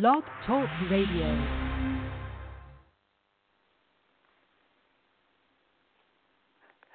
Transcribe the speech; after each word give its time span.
Blog 0.00 0.24
Talk 0.44 0.68
Radio. 0.90 1.46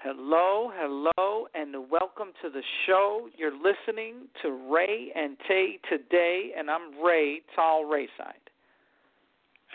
Hello, 0.04 0.70
hello, 0.76 1.48
and 1.54 1.76
welcome 1.90 2.34
to 2.42 2.50
the 2.50 2.62
show. 2.86 3.30
You're 3.38 3.54
listening 3.54 4.28
to 4.42 4.52
Rae 4.70 5.14
and 5.16 5.38
Tay 5.48 5.80
today, 5.90 6.52
and 6.58 6.70
I'm 6.70 7.02
Rae, 7.02 7.42
Tall 7.56 7.86
Rayside. 7.86 8.34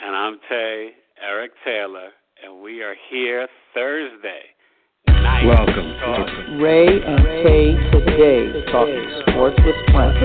And 0.04 0.14
I'm 0.14 0.38
Tay, 0.50 0.90
Eric 1.22 1.52
Taylor, 1.64 2.10
and 2.44 2.62
we 2.62 2.82
are 2.82 2.96
here 3.08 3.48
Thursday. 3.72 4.42
Night 5.08 5.46
Welcome 5.46 5.94
Talk. 6.00 6.26
to 6.26 6.62
Rae 6.62 7.00
and 7.00 7.24
Tay 7.24 7.72
today, 7.90 8.70
talking 8.70 9.22
sports 9.28 9.58
with 9.64 9.76
friends. 9.94 10.18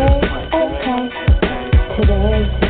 Okay. 0.53 1.29
Today, 2.01 2.59
talk 2.59 2.59
sports. 2.59 2.68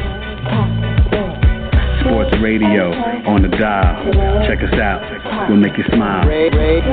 Sports 2.20 2.44
Radio 2.44 2.92
on 3.32 3.44
the 3.44 3.48
dial. 3.48 3.96
Check 4.44 4.60
us 4.60 4.76
out. 4.76 5.00
We'll 5.48 5.56
make 5.56 5.72
you 5.80 5.88
smile. 5.88 6.28
Ray, 6.28 6.52
Ray, 6.52 6.84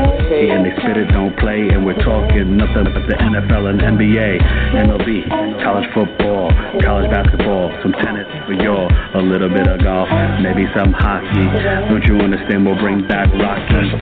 And 0.54 0.62
they 0.62 0.70
spit 0.78 0.94
it, 1.02 1.10
don't 1.10 1.34
play, 1.42 1.66
and 1.66 1.82
we're 1.82 1.98
talking 1.98 2.54
nothing 2.54 2.86
but 2.94 3.10
the 3.10 3.18
NFL 3.18 3.66
and 3.66 3.82
NBA, 3.82 4.38
MLB, 4.86 5.26
college 5.66 5.90
football, 5.90 6.54
college 6.78 7.10
basketball, 7.10 7.74
some 7.82 7.90
tennis 7.98 8.30
for 8.46 8.54
y'all, 8.54 8.86
a 8.86 9.22
little 9.26 9.50
bit 9.50 9.66
of 9.66 9.82
golf, 9.82 10.06
maybe 10.46 10.62
some 10.78 10.94
hockey. 10.94 11.42
Don't 11.90 12.06
you 12.06 12.22
understand? 12.22 12.62
We'll 12.62 12.78
bring 12.78 13.02
back 13.10 13.26
Rocky. 13.34 13.98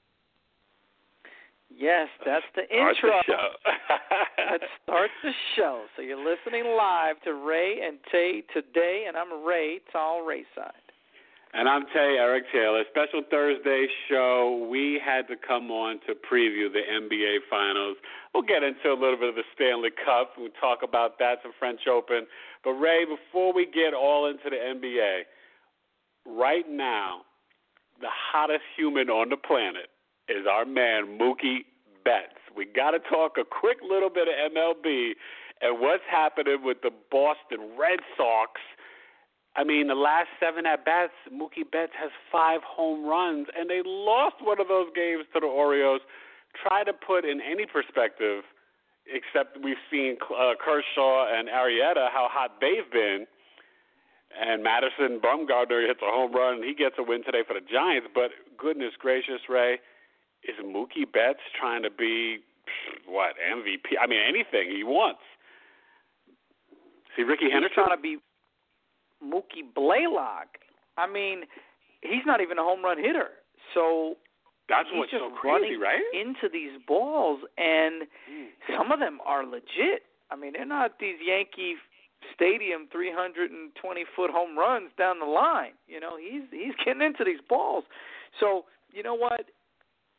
Yes, 1.73 2.13
that's 2.21 2.45
the 2.53 2.69
Start 2.69 2.97
intro. 3.01 3.17
the 3.17 3.33
show. 3.33 3.49
Let's 4.53 4.73
start 4.85 5.11
the 5.25 5.33
show. 5.57 5.89
So 5.97 6.03
you're 6.03 6.21
listening 6.21 6.77
live 6.77 7.17
to 7.25 7.33
Rae 7.33 7.81
and 7.81 7.97
Tay 8.13 8.45
today, 8.53 9.07
and 9.09 9.17
I'm 9.17 9.43
Rae, 9.43 9.81
Tall 9.91 10.21
Rayside. 10.21 10.84
And 11.57 11.69
I'm 11.69 11.85
Tay, 11.95 12.17
Eric 12.19 12.47
Taylor. 12.53 12.83
Special 12.91 13.23
Thursday 13.31 13.87
show. 14.11 14.67
We 14.69 14.99
had 14.99 15.29
to 15.29 15.37
come 15.37 15.71
on 15.71 16.01
to 16.09 16.15
preview 16.15 16.67
the 16.67 16.83
NBA 16.83 17.47
Finals. 17.49 17.97
We'll 18.35 18.43
get 18.43 18.65
into 18.65 18.91
a 18.91 18.99
little 18.99 19.17
bit 19.17 19.29
of 19.29 19.37
the 19.37 19.45
Stanley 19.55 19.91
Cup. 20.05 20.33
We'll 20.37 20.51
talk 20.61 20.81
about 20.83 21.17
that, 21.21 21.45
the 21.45 21.51
French 21.61 21.87
Open. 21.87 22.27
But, 22.65 22.73
Rae, 22.73 23.05
before 23.05 23.55
we 23.55 23.67
get 23.67 23.95
all 23.95 24.27
into 24.27 24.51
the 24.51 24.57
NBA, 24.57 25.21
right 26.27 26.69
now, 26.69 27.21
the 28.01 28.11
hottest 28.11 28.65
human 28.77 29.09
on 29.09 29.29
the 29.29 29.37
planet 29.37 29.95
is 30.29 30.47
our 30.51 30.65
man, 30.65 31.17
Mookie 31.17 31.71
Betts. 32.05 32.43
We 32.57 32.65
got 32.67 32.91
to 32.93 32.99
talk 32.99 33.39
a 33.39 33.45
quick 33.45 33.79
little 33.89 34.11
bit 34.11 34.27
of 34.27 34.35
MLB 34.53 35.13
and 35.63 35.81
what's 35.81 36.03
happening 36.11 36.65
with 36.65 36.79
the 36.83 36.91
Boston 37.13 37.79
Red 37.79 38.01
Sox. 38.17 38.61
I 39.57 39.63
mean, 39.63 39.87
the 39.87 39.95
last 39.95 40.29
seven 40.41 40.67
at 40.67 40.85
bats, 40.85 41.13
Mookie 41.33 41.69
Betts 41.71 41.93
has 42.01 42.11
five 42.31 42.61
home 42.67 43.07
runs, 43.07 43.47
and 43.57 43.71
they 43.71 43.83
lost 43.85 44.37
one 44.43 44.61
of 44.61 44.67
those 44.67 44.89
games 44.95 45.25
to 45.33 45.41
the 45.41 45.47
Orioles. 45.47 46.01
Try 46.61 46.83
to 46.83 46.93
put 46.93 47.25
in 47.25 47.41
any 47.41 47.65
perspective, 47.67 48.43
except 49.07 49.59
we've 49.63 49.81
seen 49.91 50.17
uh, 50.27 50.55
Kershaw 50.59 51.31
and 51.31 51.49
Arrieta 51.49 52.11
how 52.11 52.27
hot 52.31 52.59
they've 52.61 52.91
been, 52.91 53.27
and 54.35 54.63
Madison 54.65 55.21
Bumgarner 55.23 55.87
hits 55.87 56.01
a 56.03 56.11
home 56.11 56.35
run, 56.35 56.55
and 56.55 56.65
he 56.65 56.75
gets 56.75 56.97
a 56.99 57.05
win 57.05 57.23
today 57.23 57.43
for 57.47 57.55
the 57.55 57.63
Giants. 57.63 58.09
But 58.13 58.31
goodness 58.59 58.95
gracious, 58.99 59.47
Rae, 59.49 59.79
is 60.43 60.59
Mookie 60.65 61.07
Betts 61.11 61.47
trying 61.59 61.85
to 61.85 61.91
be 61.91 62.39
what 63.07 63.35
MVP? 63.39 63.95
I 64.03 64.09
mean, 64.09 64.19
anything 64.27 64.75
he 64.75 64.83
wants. 64.83 65.21
See, 67.17 67.23
Rickey 67.23 67.45
He's 67.45 67.53
Henderson. 67.53 67.75
trying 67.87 67.97
to 67.97 68.03
be 68.03 68.19
Mookie 69.25 69.65
Blaylock. 69.75 70.59
I 70.97 71.07
mean, 71.11 71.43
he's 72.03 72.25
not 72.27 72.41
even 72.41 72.59
a 72.59 72.63
home 72.63 72.85
run 72.85 72.99
hitter. 72.99 73.31
So 73.73 74.17
That's 74.69 74.89
he's 74.91 74.99
what's 74.99 75.11
just 75.11 75.23
so 75.23 75.31
crazy, 75.31 75.77
running 75.77 75.81
right? 75.81 76.03
into 76.13 76.49
these 76.53 76.79
balls, 76.87 77.41
and 77.59 78.05
hmm. 78.29 78.77
some 78.77 78.93
of 78.93 79.01
them 79.01 79.19
are 79.25 79.45
legit. 79.45 80.05
I 80.31 80.37
mean, 80.37 80.53
they're 80.53 80.67
not 80.67 80.99
these 81.01 81.17
Yankee 81.25 81.75
Stadium 82.35 82.89
320 82.91 84.05
foot 84.17 84.31
home 84.31 84.59
runs 84.59 84.91
down 84.97 85.19
the 85.19 85.27
line. 85.27 85.73
You 85.87 86.01
know, 86.01 86.17
he's 86.17 86.43
he's 86.51 86.75
getting 86.85 87.03
into 87.03 87.25
these 87.25 87.41
balls. 87.49 87.85
So 88.41 88.65
you 88.93 89.03
know 89.03 89.15
what? 89.15 89.47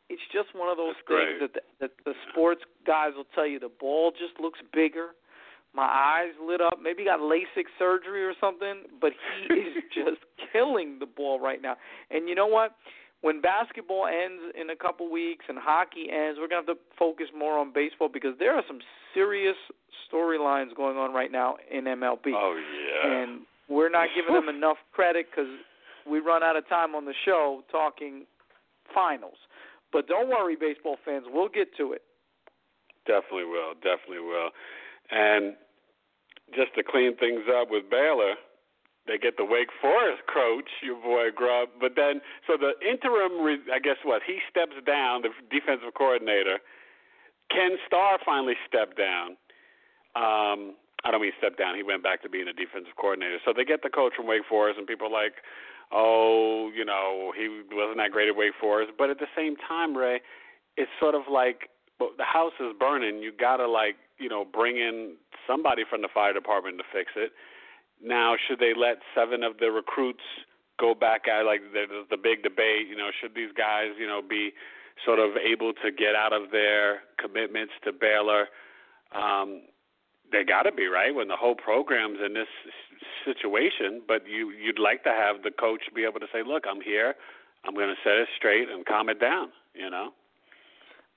It's 0.08 0.22
just 0.32 0.54
one 0.54 0.70
of 0.70 0.76
those 0.76 0.94
That's 1.08 1.18
things 1.18 1.38
great. 1.40 1.52
that 1.52 1.52
the, 1.54 1.62
that 1.80 1.90
the 2.04 2.14
sports 2.30 2.62
guys 2.86 3.10
will 3.16 3.26
tell 3.34 3.46
you. 3.46 3.58
The 3.58 3.68
ball 3.80 4.12
just 4.12 4.38
looks 4.40 4.60
bigger. 4.72 5.18
My 5.76 5.84
eyes 5.84 6.32
lit 6.42 6.62
up. 6.62 6.78
Maybe 6.82 7.02
he 7.02 7.04
got 7.04 7.20
LASIK 7.20 7.68
surgery 7.78 8.24
or 8.24 8.32
something, 8.40 8.84
but 8.98 9.12
he 9.12 9.54
is 9.60 9.84
just 9.94 10.22
killing 10.52 10.96
the 10.98 11.06
ball 11.06 11.38
right 11.38 11.60
now. 11.60 11.76
And 12.10 12.28
you 12.28 12.34
know 12.34 12.46
what? 12.46 12.76
When 13.20 13.42
basketball 13.42 14.06
ends 14.06 14.54
in 14.58 14.70
a 14.70 14.76
couple 14.76 15.10
weeks 15.10 15.44
and 15.48 15.58
hockey 15.58 16.08
ends, 16.10 16.38
we're 16.40 16.48
going 16.48 16.64
to 16.64 16.72
have 16.72 16.76
to 16.78 16.82
focus 16.98 17.26
more 17.36 17.58
on 17.58 17.72
baseball 17.74 18.08
because 18.12 18.32
there 18.38 18.54
are 18.54 18.62
some 18.66 18.78
serious 19.12 19.56
storylines 20.10 20.74
going 20.74 20.96
on 20.96 21.12
right 21.12 21.30
now 21.30 21.56
in 21.70 21.84
MLB. 21.84 22.32
Oh 22.34 22.56
yeah. 22.56 23.22
And 23.22 23.40
we're 23.68 23.90
not 23.90 24.08
giving 24.14 24.34
them 24.34 24.48
enough 24.48 24.76
credit 24.92 25.26
because 25.30 25.50
we 26.08 26.20
run 26.20 26.42
out 26.42 26.56
of 26.56 26.68
time 26.68 26.94
on 26.94 27.04
the 27.04 27.14
show 27.24 27.62
talking 27.70 28.24
finals. 28.94 29.36
But 29.92 30.06
don't 30.08 30.28
worry, 30.28 30.56
baseball 30.56 30.96
fans, 31.04 31.26
we'll 31.28 31.48
get 31.48 31.68
to 31.78 31.92
it. 31.92 32.02
Definitely 33.06 33.44
will. 33.44 33.74
Definitely 33.74 34.20
will. 34.20 34.50
And 35.10 35.54
just 36.54 36.74
to 36.76 36.82
clean 36.82 37.16
things 37.16 37.42
up 37.50 37.68
with 37.70 37.90
Baylor, 37.90 38.34
they 39.06 39.18
get 39.18 39.36
the 39.36 39.44
Wake 39.44 39.70
Forest 39.80 40.22
coach, 40.32 40.68
your 40.82 40.96
boy 40.96 41.30
Grobe. 41.30 41.70
But 41.80 41.92
then, 41.94 42.20
so 42.46 42.58
the 42.58 42.74
interim, 42.82 43.42
re- 43.42 43.70
I 43.72 43.78
guess 43.78 43.98
what? 44.02 44.22
He 44.26 44.38
steps 44.50 44.74
down, 44.84 45.22
the 45.22 45.30
defensive 45.50 45.94
coordinator. 45.94 46.58
Ken 47.50 47.78
Starr 47.86 48.18
finally 48.24 48.58
stepped 48.66 48.98
down. 48.98 49.38
Um, 50.18 50.74
I 51.04 51.10
don't 51.12 51.22
mean 51.22 51.32
step 51.38 51.56
down. 51.56 51.76
He 51.76 51.84
went 51.84 52.02
back 52.02 52.22
to 52.22 52.28
being 52.28 52.48
a 52.48 52.52
defensive 52.52 52.98
coordinator. 52.98 53.38
So 53.44 53.52
they 53.54 53.64
get 53.64 53.82
the 53.82 53.90
coach 53.90 54.14
from 54.16 54.26
Wake 54.26 54.42
Forest, 54.48 54.78
and 54.78 54.86
people 54.86 55.06
are 55.06 55.14
like, 55.14 55.38
oh, 55.92 56.72
you 56.74 56.84
know, 56.84 57.32
he 57.36 57.62
wasn't 57.70 57.98
that 57.98 58.10
great 58.10 58.28
at 58.28 58.34
Wake 58.34 58.58
Forest. 58.60 58.92
But 58.98 59.10
at 59.10 59.18
the 59.18 59.30
same 59.36 59.54
time, 59.68 59.96
Rae, 59.96 60.18
it's 60.76 60.90
sort 60.98 61.14
of 61.14 61.22
like 61.30 61.70
well, 62.00 62.10
the 62.16 62.24
house 62.24 62.52
is 62.60 62.74
burning. 62.78 63.22
You 63.22 63.32
gotta 63.32 63.66
like, 63.66 63.96
you 64.18 64.28
know, 64.28 64.44
bring 64.44 64.76
in 64.76 65.16
somebody 65.46 65.82
from 65.88 66.02
the 66.02 66.08
fire 66.12 66.32
department 66.32 66.78
to 66.78 66.84
fix 66.92 67.12
it. 67.16 67.32
Now, 68.02 68.36
should 68.36 68.58
they 68.58 68.72
let 68.76 68.98
seven 69.14 69.42
of 69.42 69.58
the 69.58 69.70
recruits 69.70 70.24
go 70.78 70.94
back 70.94 71.28
at 71.28 71.46
like 71.46 71.60
there's 71.72 72.08
the 72.10 72.16
big 72.16 72.42
debate? 72.42 72.88
You 72.88 72.96
know, 72.96 73.10
should 73.20 73.34
these 73.34 73.52
guys, 73.56 73.96
you 73.98 74.06
know, 74.06 74.20
be 74.22 74.52
sort 75.04 75.18
of 75.18 75.36
able 75.36 75.72
to 75.72 75.90
get 75.90 76.14
out 76.14 76.32
of 76.32 76.50
their 76.50 77.00
commitments 77.18 77.72
to 77.84 77.92
Baylor? 77.92 78.48
Um, 79.12 79.62
they 80.32 80.44
got 80.44 80.62
to 80.62 80.72
be 80.72 80.86
right 80.86 81.14
when 81.14 81.28
the 81.28 81.36
whole 81.36 81.54
program's 81.54 82.18
in 82.24 82.34
this 82.34 82.50
situation. 83.24 84.02
But 84.06 84.26
you 84.26 84.50
you'd 84.50 84.78
like 84.78 85.02
to 85.04 85.10
have 85.10 85.42
the 85.42 85.50
coach 85.50 85.82
be 85.94 86.04
able 86.04 86.20
to 86.20 86.26
say, 86.32 86.42
"Look, 86.46 86.64
I'm 86.68 86.80
here. 86.80 87.14
I'm 87.64 87.74
going 87.74 87.88
to 87.88 88.00
set 88.04 88.18
it 88.18 88.28
straight 88.36 88.68
and 88.68 88.84
calm 88.84 89.08
it 89.08 89.20
down." 89.20 89.52
You 89.74 89.90
know. 89.90 90.10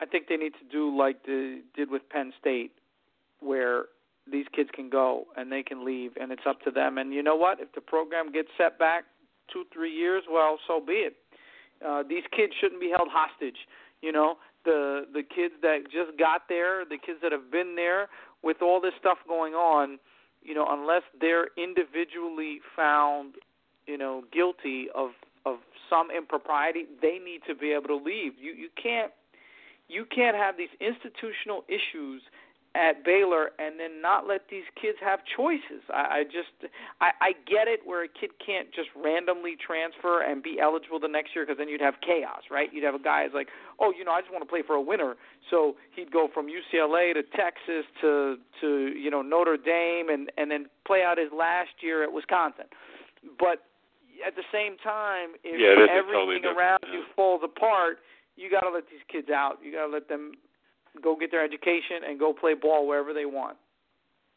I 0.01 0.05
think 0.05 0.27
they 0.27 0.37
need 0.37 0.53
to 0.53 0.65
do 0.71 0.95
like 0.95 1.25
they 1.25 1.59
did 1.75 1.91
with 1.91 2.07
Penn 2.09 2.31
State, 2.39 2.71
where 3.39 3.85
these 4.31 4.45
kids 4.55 4.69
can 4.73 4.89
go 4.89 5.25
and 5.37 5.51
they 5.51 5.63
can 5.63 5.85
leave, 5.85 6.11
and 6.19 6.31
it's 6.31 6.43
up 6.47 6.61
to 6.61 6.71
them. 6.71 6.97
And 6.97 7.13
you 7.13 7.23
know 7.23 7.35
what? 7.35 7.59
If 7.59 7.73
the 7.73 7.81
program 7.81 8.31
gets 8.31 8.49
set 8.57 8.77
back 8.77 9.05
two, 9.51 9.63
three 9.73 9.93
years, 9.93 10.23
well, 10.29 10.59
so 10.67 10.79
be 10.85 10.93
it. 10.93 11.15
Uh, 11.85 12.03
these 12.07 12.23
kids 12.35 12.53
shouldn't 12.59 12.81
be 12.81 12.89
held 12.89 13.09
hostage. 13.11 13.57
You 14.01 14.11
know, 14.11 14.35
the 14.65 15.05
the 15.13 15.23
kids 15.23 15.53
that 15.61 15.83
just 15.85 16.17
got 16.17 16.43
there, 16.49 16.83
the 16.85 16.97
kids 16.97 17.19
that 17.21 17.31
have 17.31 17.51
been 17.51 17.75
there, 17.75 18.07
with 18.43 18.57
all 18.61 18.81
this 18.81 18.93
stuff 18.99 19.17
going 19.27 19.53
on, 19.53 19.99
you 20.41 20.53
know, 20.53 20.65
unless 20.69 21.03
they're 21.19 21.47
individually 21.57 22.59
found, 22.75 23.35
you 23.87 23.97
know, 23.97 24.23
guilty 24.31 24.87
of 24.93 25.11
of 25.45 25.57
some 25.89 26.09
impropriety, 26.15 26.85
they 27.01 27.17
need 27.23 27.41
to 27.47 27.55
be 27.55 27.71
able 27.71 27.87
to 27.87 27.95
leave. 27.95 28.33
You 28.39 28.51
you 28.51 28.69
can't 28.81 29.11
you 29.87 30.05
can't 30.05 30.35
have 30.35 30.55
these 30.57 30.69
institutional 30.79 31.63
issues 31.67 32.21
at 32.75 33.03
Baylor 33.03 33.49
and 33.57 33.79
then 33.79 34.01
not 34.01 34.27
let 34.27 34.41
these 34.49 34.63
kids 34.79 34.97
have 35.01 35.19
choices. 35.25 35.81
I, 35.89 36.21
I 36.21 36.23
just 36.23 36.53
I, 37.01 37.11
I 37.21 37.31
get 37.49 37.67
it 37.67 37.81
where 37.83 38.03
a 38.03 38.07
kid 38.07 38.29
can't 38.45 38.69
just 38.73 38.89
randomly 38.95 39.57
transfer 39.57 40.21
and 40.21 40.43
be 40.43 40.59
eligible 40.61 40.99
the 40.99 41.07
next 41.07 41.33
year 41.35 41.45
because 41.45 41.57
then 41.57 41.67
you'd 41.67 41.81
have 41.81 41.95
chaos, 42.05 42.45
right? 42.51 42.69
You'd 42.71 42.83
have 42.83 42.93
a 42.93 43.01
guy 43.01 43.25
who's 43.25 43.33
like, 43.33 43.49
oh, 43.79 43.91
you 43.97 44.05
know, 44.05 44.11
I 44.11 44.21
just 44.21 44.31
want 44.31 44.43
to 44.43 44.49
play 44.49 44.61
for 44.65 44.75
a 44.75 44.81
winner, 44.81 45.15
so 45.49 45.75
he'd 45.95 46.11
go 46.11 46.29
from 46.31 46.45
UCLA 46.45 47.13
to 47.13 47.23
Texas 47.35 47.89
to 48.01 48.37
to 48.61 48.93
you 48.95 49.09
know 49.09 49.21
Notre 49.21 49.57
Dame 49.57 50.09
and 50.09 50.31
and 50.37 50.51
then 50.51 50.67
play 50.85 51.01
out 51.01 51.17
his 51.17 51.31
last 51.35 51.81
year 51.81 52.03
at 52.03 52.13
Wisconsin. 52.13 52.65
But 53.39 53.65
at 54.25 54.35
the 54.35 54.45
same 54.53 54.77
time, 54.77 55.33
if 55.43 55.57
Yeah, 55.59 55.89
everything 55.89 56.43
totally 56.43 56.55
around 56.55 56.79
yeah. 56.85 56.93
you 56.93 57.03
falls 57.15 57.41
apart, 57.43 57.99
you 58.35 58.49
got 58.49 58.61
to 58.61 58.69
let 58.69 58.85
these 58.89 59.03
kids 59.11 59.29
out. 59.29 59.57
You 59.63 59.71
got 59.71 59.87
to 59.87 59.91
let 59.91 60.07
them 60.07 60.33
go 61.01 61.15
get 61.15 61.31
their 61.31 61.43
education 61.43 62.07
and 62.07 62.19
go 62.19 62.33
play 62.33 62.53
ball 62.53 62.87
wherever 62.87 63.13
they 63.13 63.25
want. 63.25 63.57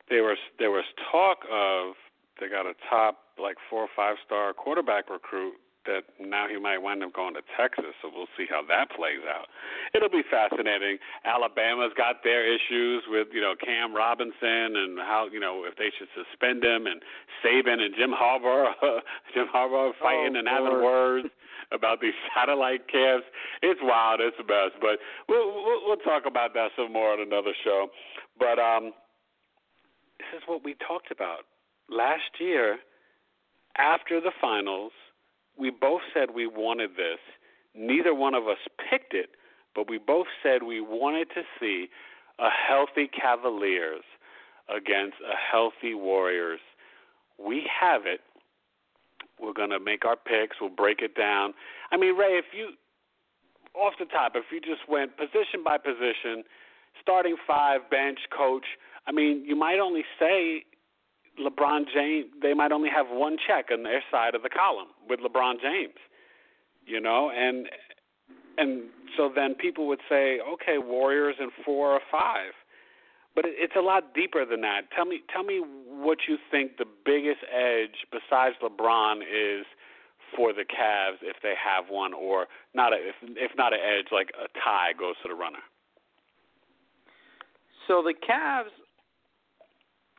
There 0.08 0.22
was 0.24 0.38
there 0.58 0.70
was 0.70 0.84
talk 1.10 1.38
of 1.50 1.94
they 2.40 2.48
got 2.48 2.66
a 2.66 2.74
top 2.90 3.18
like 3.38 3.56
four 3.70 3.82
or 3.82 3.92
five 3.94 4.16
star 4.26 4.52
quarterback 4.52 5.10
recruit 5.10 5.54
that 5.86 6.04
now 6.20 6.46
he 6.46 6.58
might 6.58 6.78
wind 6.78 7.02
up 7.02 7.12
going 7.12 7.34
to 7.34 7.42
Texas, 7.58 7.90
so 8.00 8.10
we'll 8.14 8.30
see 8.36 8.46
how 8.48 8.62
that 8.68 8.90
plays 8.94 9.22
out. 9.26 9.46
It'll 9.94 10.12
be 10.12 10.22
fascinating. 10.30 10.98
Alabama's 11.24 11.92
got 11.96 12.22
their 12.22 12.46
issues 12.46 13.02
with, 13.08 13.28
you 13.32 13.40
know, 13.40 13.54
Cam 13.58 13.94
Robinson 13.94 14.78
and 14.78 14.98
how, 14.98 15.28
you 15.32 15.40
know, 15.40 15.64
if 15.66 15.76
they 15.76 15.90
should 15.98 16.08
suspend 16.14 16.62
him 16.62 16.86
and 16.86 17.02
Saban 17.42 17.80
and 17.80 17.94
Jim 17.98 18.14
Harbaugh 18.14 18.72
Jim 19.34 19.46
Harbaugh 19.52 19.92
fighting 20.00 20.36
oh, 20.36 20.38
and 20.38 20.48
having 20.48 20.82
words 20.82 21.28
about 21.74 22.00
these 22.00 22.14
satellite 22.34 22.88
camps. 22.88 23.26
It's 23.62 23.80
wild, 23.82 24.20
it's 24.20 24.36
a 24.38 24.44
mess, 24.44 24.72
but 24.80 24.98
we'll 25.28 25.52
we'll, 25.54 25.80
we'll 25.86 26.04
talk 26.04 26.24
about 26.26 26.54
that 26.54 26.70
some 26.76 26.92
more 26.92 27.12
on 27.12 27.20
another 27.20 27.52
show. 27.64 27.88
But 28.38 28.58
um 28.58 28.92
this 30.18 30.40
is 30.40 30.42
what 30.46 30.64
we 30.64 30.74
talked 30.86 31.10
about 31.10 31.44
last 31.90 32.38
year 32.38 32.78
after 33.76 34.20
the 34.20 34.32
finals 34.40 34.92
we 35.58 35.70
both 35.70 36.02
said 36.14 36.30
we 36.34 36.46
wanted 36.46 36.90
this. 36.96 37.18
Neither 37.74 38.14
one 38.14 38.34
of 38.34 38.48
us 38.48 38.58
picked 38.90 39.14
it, 39.14 39.30
but 39.74 39.88
we 39.88 39.98
both 39.98 40.26
said 40.42 40.62
we 40.62 40.80
wanted 40.80 41.28
to 41.34 41.42
see 41.60 41.88
a 42.38 42.48
healthy 42.50 43.08
Cavaliers 43.08 44.04
against 44.68 45.16
a 45.20 45.36
healthy 45.36 45.94
Warriors. 45.94 46.60
We 47.38 47.68
have 47.80 48.02
it. 48.06 48.20
We're 49.42 49.52
to 49.70 49.80
make 49.80 50.04
our 50.04 50.16
picks. 50.16 50.56
We'll 50.60 50.70
break 50.70 51.02
it 51.02 51.14
down. 51.16 51.54
I 51.90 51.96
mean, 51.96 52.16
Rae, 52.16 52.38
if 52.38 52.46
you, 52.56 52.70
off 53.74 53.94
the 53.98 54.06
top, 54.06 54.32
if 54.36 54.44
you 54.52 54.60
just 54.60 54.88
went 54.88 55.16
position 55.16 55.64
by 55.64 55.78
position, 55.78 56.44
starting 57.00 57.36
five, 57.46 57.80
bench, 57.90 58.18
coach, 58.36 58.64
I 59.06 59.12
mean, 59.12 59.44
you 59.46 59.56
might 59.56 59.78
only 59.78 60.04
say 60.18 60.64
LeBron 61.40 61.84
James, 61.92 62.26
they 62.40 62.54
might 62.54 62.72
only 62.72 62.90
have 62.94 63.06
one 63.08 63.36
check 63.46 63.66
on 63.72 63.82
their 63.82 64.02
side 64.10 64.34
of 64.34 64.42
the 64.42 64.50
column 64.50 64.88
with 65.08 65.20
LeBron 65.20 65.60
James, 65.60 65.98
you 66.86 67.00
know, 67.00 67.30
and 67.34 67.68
and 68.58 68.82
so 69.16 69.30
then 69.34 69.54
people 69.54 69.86
would 69.88 70.00
say, 70.08 70.38
okay, 70.40 70.76
Warriors 70.78 71.36
in 71.40 71.48
four 71.64 71.92
or 71.92 72.00
five, 72.10 72.52
but 73.34 73.44
it's 73.46 73.74
a 73.76 73.80
lot 73.80 74.14
deeper 74.14 74.44
than 74.44 74.60
that. 74.62 74.82
Tell 74.94 75.04
me, 75.04 75.22
tell 75.32 75.42
me 75.42 75.62
what 75.86 76.18
you 76.28 76.36
think 76.50 76.76
the 76.76 76.86
biggest 77.04 77.40
edge 77.52 78.06
besides 78.10 78.56
LeBron 78.62 79.22
is 79.22 79.64
for 80.36 80.52
the 80.52 80.64
Cavs 80.64 81.20
if 81.22 81.36
they 81.42 81.54
have 81.56 81.84
one, 81.90 82.14
or 82.14 82.46
not 82.74 82.92
a, 82.92 82.96
if 82.96 83.14
if 83.22 83.52
not 83.56 83.72
an 83.72 83.80
edge, 83.80 84.06
like 84.10 84.30
a 84.36 84.48
tie 84.58 84.92
goes 84.98 85.14
to 85.22 85.28
the 85.28 85.34
runner. 85.34 85.60
So 87.88 88.02
the 88.02 88.14
Cavs 88.14 88.72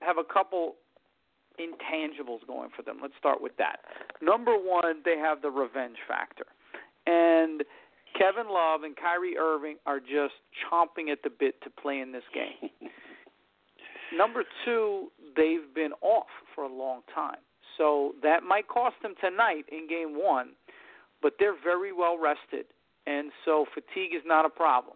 have 0.02 0.18
a 0.18 0.24
couple 0.24 0.76
intangibles 1.60 2.46
going 2.48 2.70
for 2.76 2.82
them. 2.82 2.98
Let's 3.02 3.14
start 3.18 3.42
with 3.42 3.56
that. 3.58 3.78
Number 4.22 4.54
one, 4.54 5.02
they 5.06 5.18
have 5.18 5.42
the 5.42 5.50
revenge 5.50 5.98
factor. 6.08 6.46
And 7.06 7.64
Kevin 8.18 8.52
Love 8.52 8.84
and 8.84 8.96
Kyrie 8.96 9.38
Irving 9.38 9.78
are 9.86 10.00
just 10.00 10.36
chomping 10.66 11.12
at 11.12 11.24
the 11.24 11.30
bit 11.30 11.62
to 11.64 11.70
play 11.70 12.00
in 12.00 12.12
this 12.12 12.24
game. 12.34 12.70
Number 14.18 14.44
two, 14.66 15.08
they've 15.36 15.74
been 15.74 15.92
off 16.02 16.28
for 16.54 16.64
a 16.64 16.72
long 16.72 17.02
time. 17.14 17.42
So 17.78 18.14
that 18.22 18.44
might 18.44 18.68
cost 18.68 18.96
them 19.02 19.16
tonight 19.20 19.66
in 19.72 19.88
game 19.88 20.16
one, 20.16 20.52
but 21.22 21.34
they're 21.40 21.58
very 21.62 21.92
well 21.92 22.18
rested. 22.20 22.66
And 23.08 23.32
so 23.44 23.66
fatigue 23.74 24.14
is 24.16 24.22
not 24.26 24.46
a 24.46 24.50
problem. 24.50 24.96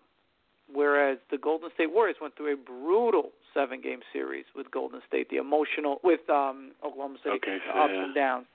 Whereas 0.71 1.17
the 1.31 1.37
Golden 1.37 1.69
State 1.73 1.93
Warriors 1.93 2.17
went 2.21 2.35
through 2.35 2.53
a 2.53 2.57
brutal 2.57 3.31
seven 3.53 3.81
game 3.81 3.99
series 4.11 4.45
with 4.55 4.69
Golden 4.69 5.01
State, 5.07 5.29
the 5.29 5.37
emotional 5.37 5.99
with 6.03 6.29
um, 6.29 6.71
Oklahoma 6.85 7.17
City, 7.23 7.37
okay, 7.37 7.57
so 7.65 7.79
ups 7.79 7.91
yeah. 7.93 8.03
and 8.03 8.13
downs. 8.15 8.45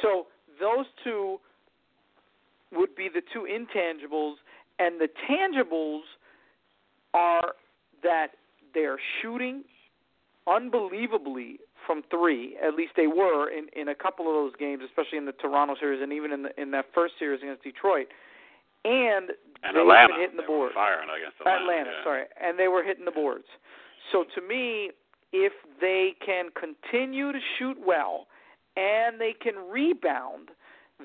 So 0.00 0.26
those 0.60 0.86
two 1.02 1.40
would 2.72 2.94
be 2.94 3.08
the 3.12 3.22
two 3.32 3.46
intangibles, 3.50 4.34
and 4.78 5.00
the 5.00 5.08
tangibles 5.28 6.02
are 7.14 7.54
that 8.02 8.28
they're 8.74 8.98
shooting 9.20 9.64
unbelievably 10.46 11.58
from 11.86 12.02
three. 12.10 12.56
At 12.64 12.74
least 12.74 12.92
they 12.96 13.06
were 13.06 13.50
in 13.50 13.66
in 13.74 13.88
a 13.88 13.94
couple 13.94 14.28
of 14.28 14.34
those 14.34 14.52
games, 14.58 14.82
especially 14.84 15.18
in 15.18 15.26
the 15.26 15.32
Toronto 15.32 15.74
series, 15.78 16.02
and 16.02 16.12
even 16.12 16.32
in 16.32 16.42
the 16.44 16.60
in 16.60 16.70
that 16.72 16.86
first 16.94 17.14
series 17.18 17.42
against 17.42 17.62
Detroit. 17.62 18.06
And, 18.82 19.28
and 19.62 19.76
they've 19.76 19.82
Atlanta. 19.82 20.14
hitting 20.18 20.38
the 20.38 20.42
boards. 20.42 20.72
Firing 20.74 21.08
against 21.14 21.38
Atlanta. 21.40 21.62
Atlanta, 21.62 21.90
yeah. 21.98 22.04
sorry, 22.04 22.24
and 22.42 22.58
they 22.58 22.68
were 22.68 22.82
hitting 22.82 23.04
the 23.04 23.10
boards. 23.10 23.44
So 24.10 24.24
to 24.34 24.40
me, 24.40 24.90
if 25.32 25.52
they 25.80 26.14
can 26.24 26.46
continue 26.58 27.32
to 27.32 27.38
shoot 27.58 27.76
well 27.84 28.26
and 28.76 29.20
they 29.20 29.34
can 29.38 29.54
rebound, 29.70 30.48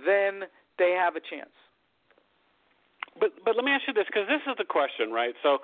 then 0.06 0.44
they 0.78 0.92
have 0.92 1.16
a 1.16 1.22
chance. 1.22 1.54
But 3.20 3.32
but 3.44 3.56
let 3.56 3.64
me 3.64 3.72
ask 3.72 3.84
you 3.88 3.94
this 3.94 4.06
because 4.08 4.28
this 4.28 4.42
is 4.48 4.56
the 4.58 4.66
question, 4.66 5.12
right? 5.12 5.34
So 5.42 5.60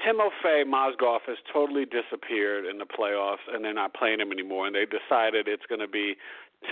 Timofey 0.00 0.64
Mozgov 0.64 1.20
has 1.26 1.36
totally 1.52 1.84
disappeared 1.84 2.66
in 2.66 2.78
the 2.78 2.86
playoffs, 2.86 3.44
and 3.52 3.64
they're 3.64 3.74
not 3.74 3.94
playing 3.94 4.20
him 4.20 4.32
anymore. 4.32 4.66
And 4.66 4.74
they 4.74 4.86
decided 4.86 5.46
it's 5.46 5.66
going 5.68 5.80
to 5.80 5.88
be 5.88 6.16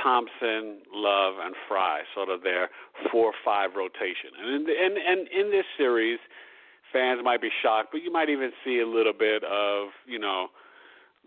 Thompson, 0.02 0.80
Love, 0.92 1.34
and 1.42 1.54
Frye, 1.68 2.02
sort 2.14 2.30
of 2.30 2.42
their 2.42 2.70
four-five 3.10 3.76
rotation. 3.76 4.30
And 4.40 4.68
in, 4.68 4.76
and 4.84 4.96
and 4.96 5.28
in 5.28 5.50
this 5.50 5.66
series, 5.76 6.18
fans 6.92 7.20
might 7.22 7.42
be 7.42 7.50
shocked, 7.62 7.88
but 7.92 8.02
you 8.02 8.10
might 8.10 8.30
even 8.30 8.52
see 8.64 8.80
a 8.80 8.86
little 8.86 9.12
bit 9.12 9.44
of, 9.44 9.88
you 10.06 10.18
know, 10.18 10.48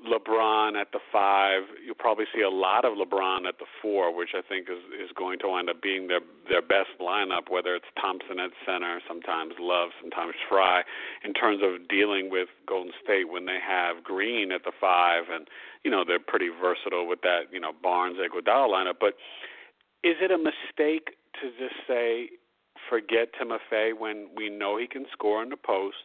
LeBron 0.03 0.79
at 0.79 0.91
the 0.91 0.99
five. 1.11 1.63
You'll 1.83 1.95
probably 1.95 2.25
see 2.35 2.41
a 2.41 2.49
lot 2.49 2.83
of 2.83 2.93
LeBron 2.97 3.47
at 3.47 3.59
the 3.59 3.65
four, 3.81 4.15
which 4.15 4.35
I 4.35 4.41
think 4.41 4.67
is 4.69 4.83
is 4.91 5.09
going 5.15 5.39
to 5.39 5.47
wind 5.47 5.69
up 5.69 5.81
being 5.81 6.07
their 6.07 6.19
their 6.49 6.61
best 6.61 6.99
lineup. 6.99 7.49
Whether 7.49 7.75
it's 7.75 7.87
Thompson 7.99 8.39
at 8.39 8.51
center, 8.65 8.99
sometimes 9.07 9.53
Love, 9.59 9.89
sometimes 10.01 10.33
Frye, 10.49 10.83
in 11.23 11.33
terms 11.33 11.61
of 11.63 11.87
dealing 11.87 12.29
with 12.29 12.49
Golden 12.67 12.91
State 13.03 13.29
when 13.29 13.45
they 13.45 13.59
have 13.65 14.03
Green 14.03 14.51
at 14.51 14.63
the 14.63 14.73
five, 14.79 15.23
and 15.31 15.47
you 15.83 15.91
know 15.91 16.03
they're 16.05 16.19
pretty 16.19 16.49
versatile 16.49 17.07
with 17.07 17.21
that. 17.21 17.51
You 17.51 17.61
know 17.61 17.71
Barnes, 17.81 18.17
Iguodala 18.17 18.67
lineup. 18.67 18.99
But 18.99 19.15
is 20.03 20.17
it 20.21 20.29
a 20.29 20.37
mistake 20.37 21.15
to 21.41 21.49
just 21.57 21.75
say 21.87 22.29
forget 22.89 23.29
Timofey 23.33 23.97
when 23.97 24.27
we 24.35 24.49
know 24.49 24.77
he 24.77 24.87
can 24.87 25.05
score 25.11 25.41
in 25.43 25.49
the 25.49 25.57
post. 25.57 25.97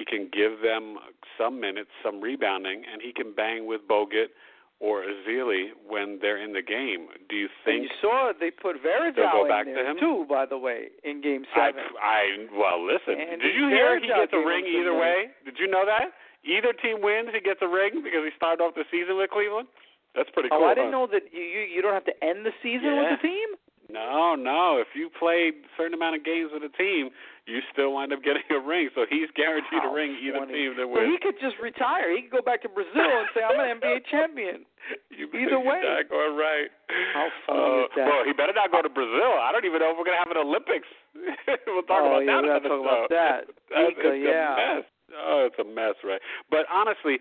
He 0.00 0.08
can 0.08 0.32
give 0.32 0.64
them 0.64 0.96
some 1.36 1.60
minutes, 1.60 1.92
some 2.00 2.24
rebounding, 2.24 2.88
and 2.88 3.04
he 3.04 3.12
can 3.12 3.36
bang 3.36 3.68
with 3.68 3.84
Bogut 3.84 4.32
or 4.80 5.04
Ezeli 5.04 5.76
when 5.84 6.16
they're 6.24 6.40
in 6.40 6.56
the 6.56 6.64
game. 6.64 7.12
Do 7.28 7.36
you 7.36 7.52
think? 7.68 7.74
And 7.74 7.84
you 7.84 7.92
saw 8.00 8.32
they 8.32 8.48
put 8.48 8.80
Varejao 8.80 9.44
in 9.44 9.76
there 9.76 9.92
too, 10.00 10.24
by 10.24 10.48
the 10.48 10.56
way, 10.56 10.88
in 11.04 11.20
Game 11.20 11.44
Seven. 11.52 11.84
I, 12.00 12.48
I 12.48 12.56
well, 12.56 12.80
listen. 12.80 13.20
And 13.20 13.44
did 13.44 13.52
you 13.52 13.68
hear 13.68 14.00
he 14.00 14.08
gets 14.08 14.32
a 14.32 14.40
ring 14.40 14.64
either 14.64 14.96
way? 14.96 15.36
Did 15.44 15.60
you 15.60 15.68
know 15.68 15.84
that? 15.84 16.16
Either 16.48 16.72
team 16.72 17.04
wins, 17.04 17.28
he 17.36 17.44
gets 17.44 17.60
a 17.60 17.68
ring 17.68 18.00
because 18.00 18.24
he 18.24 18.32
started 18.40 18.64
off 18.64 18.72
the 18.72 18.88
season 18.88 19.20
with 19.20 19.28
Cleveland. 19.28 19.68
That's 20.16 20.32
pretty 20.32 20.48
cool. 20.48 20.64
Oh, 20.64 20.72
I 20.72 20.72
didn't 20.72 20.96
huh? 20.96 21.04
know 21.04 21.06
that 21.12 21.28
you, 21.28 21.44
you 21.44 21.76
you 21.76 21.80
don't 21.84 21.92
have 21.92 22.08
to 22.08 22.16
end 22.24 22.48
the 22.48 22.56
season 22.64 22.96
yeah. 22.96 23.04
with 23.04 23.20
the 23.20 23.28
team. 23.28 23.48
No, 23.92 24.34
no. 24.34 24.78
If 24.78 24.94
you 24.94 25.10
played 25.10 25.66
a 25.66 25.70
certain 25.76 25.94
amount 25.94 26.16
of 26.16 26.24
games 26.24 26.50
with 26.54 26.62
a 26.62 26.72
team, 26.76 27.10
you 27.50 27.60
still 27.72 27.92
wind 27.92 28.12
up 28.12 28.22
getting 28.22 28.46
a 28.54 28.60
ring. 28.62 28.88
So 28.94 29.04
he's 29.10 29.26
guaranteed 29.34 29.82
How 29.82 29.90
a 29.90 29.94
ring 29.94 30.14
either 30.22 30.46
funny. 30.46 30.54
team 30.54 30.78
that 30.78 30.86
so 30.86 30.94
wins. 30.94 31.10
he 31.10 31.16
could 31.18 31.38
just 31.42 31.58
retire. 31.58 32.14
He 32.14 32.22
could 32.22 32.40
go 32.40 32.44
back 32.44 32.62
to 32.62 32.70
Brazil 32.70 33.10
and 33.10 33.26
say, 33.34 33.42
"I'm 33.42 33.58
an 33.58 33.82
NBA 33.82 34.06
champion." 34.12 34.62
You 35.10 35.28
Either 35.28 35.60
way. 35.60 35.82
You're 35.82 36.08
going 36.08 36.36
right. 36.38 36.70
How 37.12 37.28
funny 37.46 37.60
uh, 37.60 37.84
is 37.84 37.92
that? 37.96 38.06
Well, 38.06 38.22
he 38.24 38.32
better 38.32 38.54
not 38.54 38.72
go 38.72 38.80
to 38.80 38.88
Brazil. 38.88 39.36
I 39.38 39.52
don't 39.52 39.66
even 39.66 39.82
know 39.82 39.92
if 39.92 39.96
we're 39.98 40.08
going 40.08 40.16
to 40.16 40.24
have 40.24 40.32
an 40.32 40.40
Olympics. 40.40 40.88
we'll 41.68 41.84
talk 41.84 42.00
oh, 42.00 42.18
about 42.18 42.24
yeah, 42.24 42.40
that. 42.40 42.42
we 42.42 42.48
gotta 42.48 42.68
talk 42.70 42.80
about 42.80 43.06
that. 43.12 43.40
That's, 43.70 43.98
Ika, 43.98 44.08
it's 44.14 44.24
yeah. 44.24 44.54
a 44.54 44.56
mess. 44.56 44.84
Oh, 45.10 45.40
it's 45.50 45.58
a 45.58 45.66
mess, 45.66 45.98
right? 46.06 46.22
But 46.48 46.64
honestly, 46.70 47.18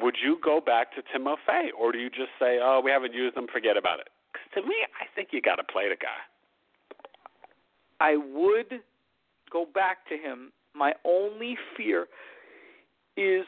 would 0.00 0.16
you 0.20 0.38
go 0.42 0.60
back 0.60 0.92
to 0.96 1.04
Timofey, 1.04 1.72
or 1.78 1.92
do 1.92 1.98
you 1.98 2.10
just 2.10 2.32
say, 2.40 2.58
"Oh, 2.60 2.80
we 2.82 2.90
haven't 2.90 3.14
used 3.14 3.36
him, 3.36 3.46
forget 3.52 3.76
about 3.76 4.00
it"? 4.00 4.08
To 4.54 4.62
me, 4.62 4.76
I 5.00 5.06
think 5.14 5.28
you 5.32 5.40
got 5.40 5.56
to 5.56 5.64
play 5.64 5.88
the 5.88 5.96
guy. 5.96 6.20
I 8.00 8.16
would 8.16 8.80
go 9.50 9.66
back 9.72 10.08
to 10.08 10.16
him. 10.16 10.52
My 10.74 10.92
only 11.04 11.56
fear 11.76 12.06
is 13.16 13.44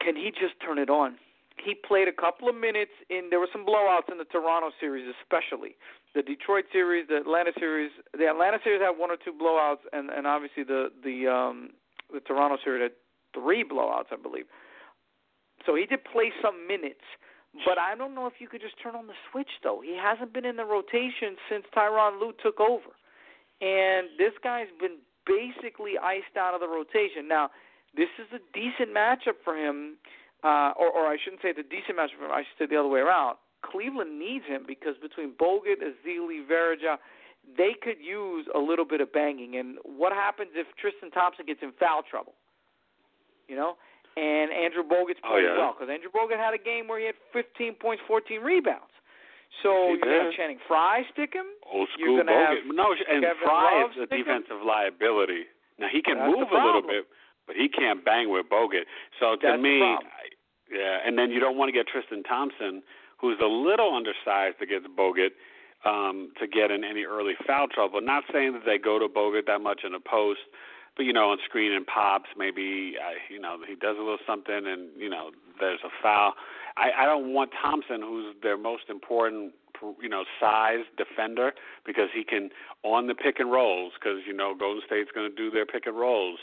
can 0.00 0.16
he 0.16 0.30
just 0.30 0.54
turn 0.64 0.78
it 0.78 0.90
on? 0.90 1.16
He 1.64 1.74
played 1.74 2.06
a 2.06 2.12
couple 2.12 2.48
of 2.48 2.54
minutes 2.54 2.92
in 3.10 3.28
there 3.30 3.40
were 3.40 3.48
some 3.52 3.66
blowouts 3.66 4.10
in 4.10 4.18
the 4.18 4.24
Toronto 4.24 4.70
series 4.80 5.12
especially. 5.22 5.76
The 6.14 6.22
Detroit 6.22 6.64
series, 6.72 7.06
the 7.08 7.16
Atlanta 7.18 7.50
series, 7.58 7.90
the 8.16 8.26
Atlanta 8.26 8.58
series 8.62 8.80
had 8.80 8.98
one 8.98 9.10
or 9.10 9.16
two 9.16 9.32
blowouts 9.32 9.82
and 9.92 10.10
and 10.10 10.26
obviously 10.26 10.62
the 10.62 10.90
the 11.02 11.26
um 11.26 11.70
the 12.12 12.20
Toronto 12.20 12.56
series 12.62 12.82
had 12.82 12.92
three 13.34 13.64
blowouts, 13.64 14.10
I 14.12 14.16
believe. 14.16 14.46
So 15.66 15.74
he 15.74 15.86
did 15.86 16.00
play 16.04 16.32
some 16.40 16.66
minutes, 16.66 17.04
but 17.64 17.78
I 17.78 17.94
don't 17.94 18.14
know 18.14 18.26
if 18.26 18.34
you 18.38 18.48
could 18.48 18.60
just 18.60 18.80
turn 18.82 18.94
on 18.94 19.06
the 19.06 19.18
switch 19.30 19.50
though. 19.62 19.80
He 19.84 19.96
hasn't 19.96 20.32
been 20.32 20.44
in 20.44 20.56
the 20.56 20.64
rotation 20.64 21.36
since 21.48 21.64
Tyronn 21.74 22.20
Lue 22.20 22.32
took 22.42 22.60
over 22.60 22.92
and 23.60 24.08
this 24.18 24.32
guy's 24.42 24.70
been 24.80 24.98
basically 25.26 25.98
iced 25.98 26.36
out 26.38 26.54
of 26.54 26.60
the 26.60 26.68
rotation. 26.68 27.26
Now, 27.26 27.50
this 27.96 28.08
is 28.18 28.30
a 28.30 28.40
decent 28.54 28.94
matchup 28.94 29.42
for 29.42 29.56
him, 29.56 29.98
uh, 30.44 30.72
or, 30.78 30.90
or 30.90 31.06
I 31.06 31.16
shouldn't 31.22 31.42
say 31.42 31.50
a 31.50 31.62
decent 31.62 31.98
matchup 31.98 32.18
for 32.18 32.26
him. 32.26 32.32
I 32.32 32.42
should 32.46 32.58
say 32.58 32.66
the 32.70 32.78
other 32.78 32.88
way 32.88 33.00
around. 33.00 33.36
Cleveland 33.62 34.18
needs 34.18 34.46
him 34.46 34.62
because 34.66 34.94
between 35.02 35.34
Bogut, 35.34 35.82
Ezeli, 35.82 36.46
Varejao, 36.46 36.96
they 37.56 37.74
could 37.74 37.98
use 37.98 38.46
a 38.54 38.58
little 38.58 38.84
bit 38.84 39.00
of 39.00 39.12
banging. 39.12 39.56
And 39.58 39.78
what 39.82 40.12
happens 40.12 40.50
if 40.54 40.68
Tristan 40.78 41.10
Thompson 41.10 41.46
gets 41.46 41.60
in 41.62 41.72
foul 41.80 42.02
trouble? 42.08 42.34
You 43.48 43.56
know, 43.56 43.74
and 44.18 44.50
Andrew 44.50 44.82
Bogut's 44.82 45.20
Oh, 45.22 45.36
yeah. 45.38 45.54
well 45.56 45.72
because 45.78 45.86
Andrew 45.88 46.10
Bogut 46.10 46.36
had 46.42 46.52
a 46.54 46.58
game 46.58 46.88
where 46.90 46.98
he 46.98 47.06
had 47.06 47.14
15 47.32 47.74
points, 47.78 48.02
14 48.10 48.42
rebounds. 48.42 48.90
So 49.62 49.70
He 49.70 49.96
you're 49.96 49.98
gonna 50.02 50.24
have. 50.24 50.32
Channing 50.34 50.58
Frye 50.66 51.06
stick 51.14 51.32
him. 51.32 51.46
Old 51.64 51.88
school 51.94 52.18
Bogut. 52.20 52.66
No, 52.74 52.92
and 52.92 53.22
Kevin 53.22 53.36
Frye 53.46 53.80
Love 53.82 53.90
is 53.94 54.02
a 54.02 54.06
stick 54.06 54.18
him? 54.18 54.24
defensive 54.26 54.60
liability. 54.66 55.46
Now 55.78 55.86
he 55.88 56.02
can 56.02 56.18
That's 56.18 56.34
move 56.34 56.50
a 56.50 56.58
little 56.58 56.82
bit, 56.82 57.06
but 57.46 57.54
he 57.56 57.68
can't 57.70 58.04
bang 58.04 58.28
with 58.28 58.46
Bogut. 58.50 58.84
So 59.22 59.36
to 59.36 59.40
That's 59.42 59.62
me. 59.62 59.80
I- 59.82 59.98
yeah, 60.70 61.00
and 61.06 61.16
then 61.16 61.30
you 61.30 61.40
don't 61.40 61.56
want 61.56 61.70
to 61.70 61.72
get 61.72 61.86
Tristan 61.88 62.22
Thompson, 62.24 62.82
who's 63.16 63.38
a 63.40 63.46
little 63.46 63.94
undersized 63.96 64.60
against 64.60 64.86
Bogut, 64.94 65.30
um, 65.86 66.30
to 66.38 66.46
get 66.46 66.70
in 66.70 66.84
any 66.84 67.04
early 67.04 67.34
foul 67.46 67.68
trouble. 67.68 68.02
Not 68.02 68.24
saying 68.32 68.52
that 68.52 68.66
they 68.66 68.76
go 68.76 68.98
to 68.98 69.08
Bogut 69.08 69.46
that 69.46 69.60
much 69.62 69.80
in 69.84 69.92
the 69.92 70.00
post, 70.00 70.40
but 70.98 71.06
you 71.06 71.14
know, 71.14 71.30
on 71.30 71.38
screen 71.46 71.72
and 71.72 71.86
pops, 71.86 72.28
maybe 72.36 72.96
uh, 73.00 73.14
you 73.32 73.40
know 73.40 73.56
he 73.66 73.74
does 73.76 73.96
a 73.96 74.02
little 74.02 74.18
something, 74.26 74.66
and 74.66 74.90
you 74.98 75.08
know 75.08 75.30
there's 75.58 75.80
a 75.84 75.88
foul. 76.02 76.34
I, 76.76 77.02
I 77.02 77.04
don't 77.06 77.32
want 77.32 77.50
Thompson, 77.60 78.02
who's 78.02 78.34
their 78.42 78.56
most 78.58 78.84
important, 78.90 79.52
you 80.00 80.08
know, 80.08 80.22
size 80.38 80.84
defender, 80.96 81.52
because 81.86 82.08
he 82.14 82.22
can 82.22 82.50
on 82.84 83.06
the 83.06 83.14
pick 83.14 83.40
and 83.40 83.50
rolls, 83.50 83.92
because 83.98 84.18
you 84.26 84.34
know 84.34 84.54
Golden 84.58 84.82
State's 84.86 85.10
going 85.14 85.30
to 85.30 85.34
do 85.34 85.50
their 85.50 85.64
pick 85.66 85.86
and 85.86 85.96
rolls. 85.96 86.38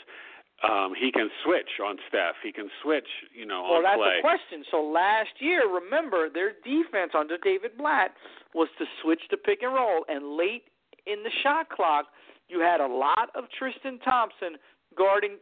Um, 0.64 0.94
he 0.98 1.12
can 1.12 1.28
switch 1.44 1.68
on 1.84 1.98
Steph. 2.08 2.36
He 2.42 2.50
can 2.50 2.70
switch, 2.82 3.08
you 3.34 3.44
know, 3.44 3.60
Well, 3.68 3.76
on 3.76 3.82
that's 3.84 4.00
Klay. 4.00 4.16
the 4.16 4.20
question. 4.22 4.64
So 4.70 4.80
last 4.80 5.36
year, 5.38 5.68
remember, 5.68 6.30
their 6.30 6.52
defense 6.64 7.12
under 7.14 7.36
David 7.36 7.76
Blatt 7.76 8.12
was 8.54 8.68
to 8.78 8.86
switch 9.02 9.20
to 9.28 9.36
pick 9.36 9.60
and 9.62 9.74
roll, 9.74 10.06
and 10.08 10.34
late 10.34 10.64
in 11.06 11.22
the 11.24 11.30
shot 11.42 11.68
clock, 11.68 12.06
you 12.48 12.60
had 12.60 12.80
a 12.80 12.86
lot 12.86 13.30
of 13.34 13.44
Tristan 13.58 13.98
Thompson 14.00 14.56
guarding 14.96 15.36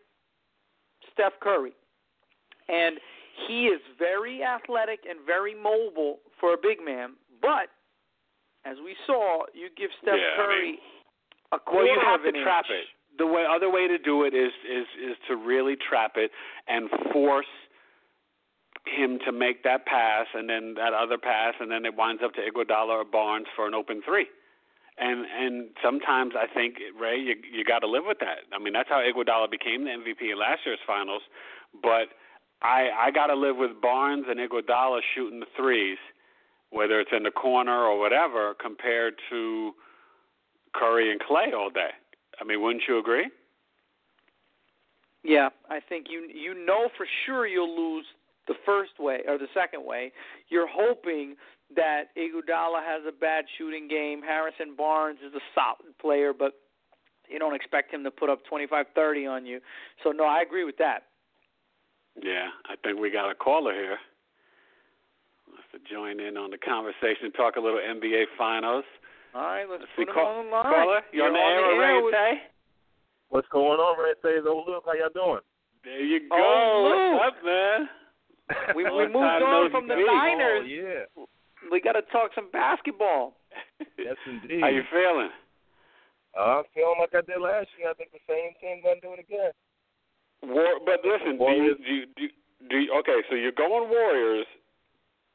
Steph 1.12 1.32
Curry, 1.40 1.73
and 2.68 2.96
he 3.46 3.66
is 3.66 3.80
very 3.99 4.42
athletic 4.42 5.00
and 5.08 5.18
very 5.26 5.54
mobile 5.54 6.18
for 6.40 6.54
a 6.54 6.56
big 6.61 6.78
man. 6.84 7.14
But 7.42 7.68
as 8.64 8.76
we 8.84 8.96
saw, 9.06 9.42
you 9.54 9.68
give 9.76 9.90
Steph 10.02 10.14
Yeah, 10.16 10.32
I 10.32 10.37
Curry 10.46 10.62
mean- 10.73 10.78
a 11.52 11.58
quarter 11.58 11.87
Well, 11.87 11.94
you 11.94 12.00
have 12.00 12.25
of 12.25 12.34
to 12.34 12.42
trap 12.42 12.64
inch. 12.70 12.80
it. 12.84 12.87
The 13.18 13.26
way, 13.26 13.44
other 13.46 13.70
way 13.70 13.87
to 13.87 13.99
do 13.99 14.25
it 14.25 14.34
is 14.34 14.50
is 14.68 14.87
is 15.00 15.16
to 15.28 15.37
really 15.37 15.76
trap 15.76 16.16
it 16.16 16.32
and 16.66 16.90
force 17.12 17.46
him 18.87 19.18
to 19.25 19.30
make 19.32 19.62
that 19.62 19.87
pass 19.87 20.26
and 20.34 20.49
then 20.49 20.75
that 20.75 20.92
other 20.92 21.16
pass 21.16 21.54
and 21.61 21.70
then 21.70 21.84
it 21.87 21.94
winds 21.94 22.23
up 22.25 22.32
to 22.34 22.40
Iguodala 22.40 22.90
or 22.90 23.04
Barnes 23.04 23.46
for 23.54 23.66
an 23.68 23.75
open 23.75 24.02
three. 24.04 24.26
And 24.96 25.26
and 25.26 25.70
sometimes 25.82 26.34
I 26.36 26.46
think 26.52 26.76
Rae, 27.00 27.16
you 27.16 27.34
you 27.50 27.64
got 27.64 27.80
to 27.80 27.88
live 27.88 28.04
with 28.06 28.18
that. 28.20 28.46
I 28.52 28.62
mean 28.62 28.72
that's 28.72 28.88
how 28.88 29.02
Iguodala 29.02 29.50
became 29.50 29.84
the 29.84 29.90
MVP 29.90 30.30
in 30.30 30.38
last 30.38 30.60
year's 30.64 30.78
finals. 30.86 31.22
But 31.82 32.14
I 32.62 32.90
I 32.96 33.10
got 33.10 33.26
to 33.26 33.34
live 33.34 33.56
with 33.56 33.80
Barnes 33.82 34.26
and 34.28 34.38
Iguodala 34.38 35.00
shooting 35.14 35.40
the 35.40 35.46
threes, 35.56 35.98
whether 36.70 37.00
it's 37.00 37.10
in 37.16 37.24
the 37.24 37.32
corner 37.32 37.76
or 37.76 37.98
whatever, 37.98 38.54
compared 38.54 39.14
to 39.30 39.72
Curry 40.74 41.10
and 41.10 41.20
Klay 41.20 41.52
all 41.52 41.70
day. 41.70 41.90
I 42.40 42.44
mean, 42.44 42.62
wouldn't 42.62 42.84
you 42.88 42.98
agree? 42.98 43.30
Yeah, 45.24 45.48
I 45.70 45.80
think 45.80 46.06
you 46.08 46.28
you 46.32 46.54
know 46.54 46.88
for 46.96 47.06
sure 47.24 47.46
you'll 47.46 47.74
lose 47.74 48.06
the 48.46 48.54
first 48.66 48.92
way 48.98 49.20
or 49.26 49.38
the 49.38 49.48
second 49.54 49.84
way. 49.84 50.12
You're 50.48 50.68
hoping 50.70 51.36
that 51.76 52.14
Iguodala 52.16 52.82
has 52.84 53.02
a 53.08 53.12
bad 53.12 53.44
shooting 53.58 53.88
game. 53.88 54.22
Harrison 54.22 54.74
Barnes 54.76 55.18
is 55.26 55.32
a 55.34 55.40
solid 55.54 55.96
player, 56.00 56.32
but 56.32 56.52
you 57.28 57.38
don't 57.38 57.54
expect 57.54 57.92
him 57.92 58.04
to 58.04 58.10
put 58.10 58.28
up 58.30 58.40
25-30 58.50 59.30
on 59.30 59.46
you. 59.46 59.60
So 60.02 60.10
no, 60.10 60.24
I 60.24 60.42
agree 60.42 60.64
with 60.64 60.76
that. 60.78 61.04
Yeah, 62.22 62.48
I 62.70 62.76
think 62.82 63.00
we 63.00 63.10
got 63.10 63.30
a 63.30 63.34
caller 63.34 63.72
here. 63.72 63.98
Wants 65.48 65.64
to 65.72 65.78
join 65.92 66.20
in 66.20 66.36
on 66.36 66.50
the 66.50 66.58
conversation, 66.58 67.32
talk 67.32 67.56
a 67.56 67.60
little 67.60 67.80
NBA 67.80 68.24
Finals. 68.38 68.84
All 69.34 69.42
right, 69.42 69.66
let's 69.68 69.82
Let's 69.82 69.92
see, 69.98 70.04
put 70.04 70.14
him 70.14 70.14
call- 70.14 70.38
on 70.38 70.46
the 70.46 70.50
line. 70.52 70.62
caller, 70.62 71.00
you 71.12 71.22
on 71.24 71.32
the 71.32 71.38
air, 71.40 71.64
on 71.64 71.78
the 71.78 71.84
air 71.84 71.96
Rae 71.96 72.02
with- 72.02 72.14
What's 73.30 73.48
going 73.48 73.80
on, 73.80 73.98
Red 73.98 74.14
Says 74.22 74.46
Old 74.46 74.68
Luke? 74.68 74.84
How 74.86 74.92
y'all 74.94 75.10
doing? 75.10 75.42
There 75.82 76.00
you 76.00 76.20
oh, 76.30 76.36
go. 76.38 76.38
Oh, 76.38 77.18
What's 77.18 77.36
up, 77.36 77.44
man? 77.44 77.88
We, 78.76 78.84
we 78.84 79.06
moved 79.10 79.42
on 79.42 79.70
from 79.70 79.88
the 79.88 79.96
see. 79.96 80.06
Niners. 80.06 80.62
Oh, 80.62 80.68
yeah. 80.68 81.24
We 81.71 81.80
got 81.80 81.92
to 81.92 82.02
talk 82.12 82.30
some 82.35 82.50
basketball. 82.52 83.35
Yes, 83.99 84.16
indeed. 84.26 84.61
How 84.61 84.68
you 84.68 84.83
feeling? 84.90 85.30
Uh, 86.37 86.61
I'm 86.61 86.64
feeling 86.75 86.99
like 86.99 87.14
I 87.14 87.23
did 87.23 87.40
last 87.40 87.68
year. 87.78 87.90
I 87.90 87.94
think 87.94 88.11
the 88.11 88.25
same 88.26 88.52
team 88.61 88.83
gonna 88.83 89.00
do 89.00 89.14
it 89.14 89.23
again. 89.23 89.54
War, 90.42 90.83
but 90.85 91.00
listen, 91.06 91.38
do 91.38 91.44
you, 91.54 91.75
do 91.78 91.92
you, 91.94 92.06
do 92.16 92.23
you, 92.23 92.30
do 92.68 92.76
you, 92.76 92.88
okay, 93.00 93.23
so 93.30 93.37
you're 93.37 93.54
going 93.54 93.88
Warriors. 93.88 94.47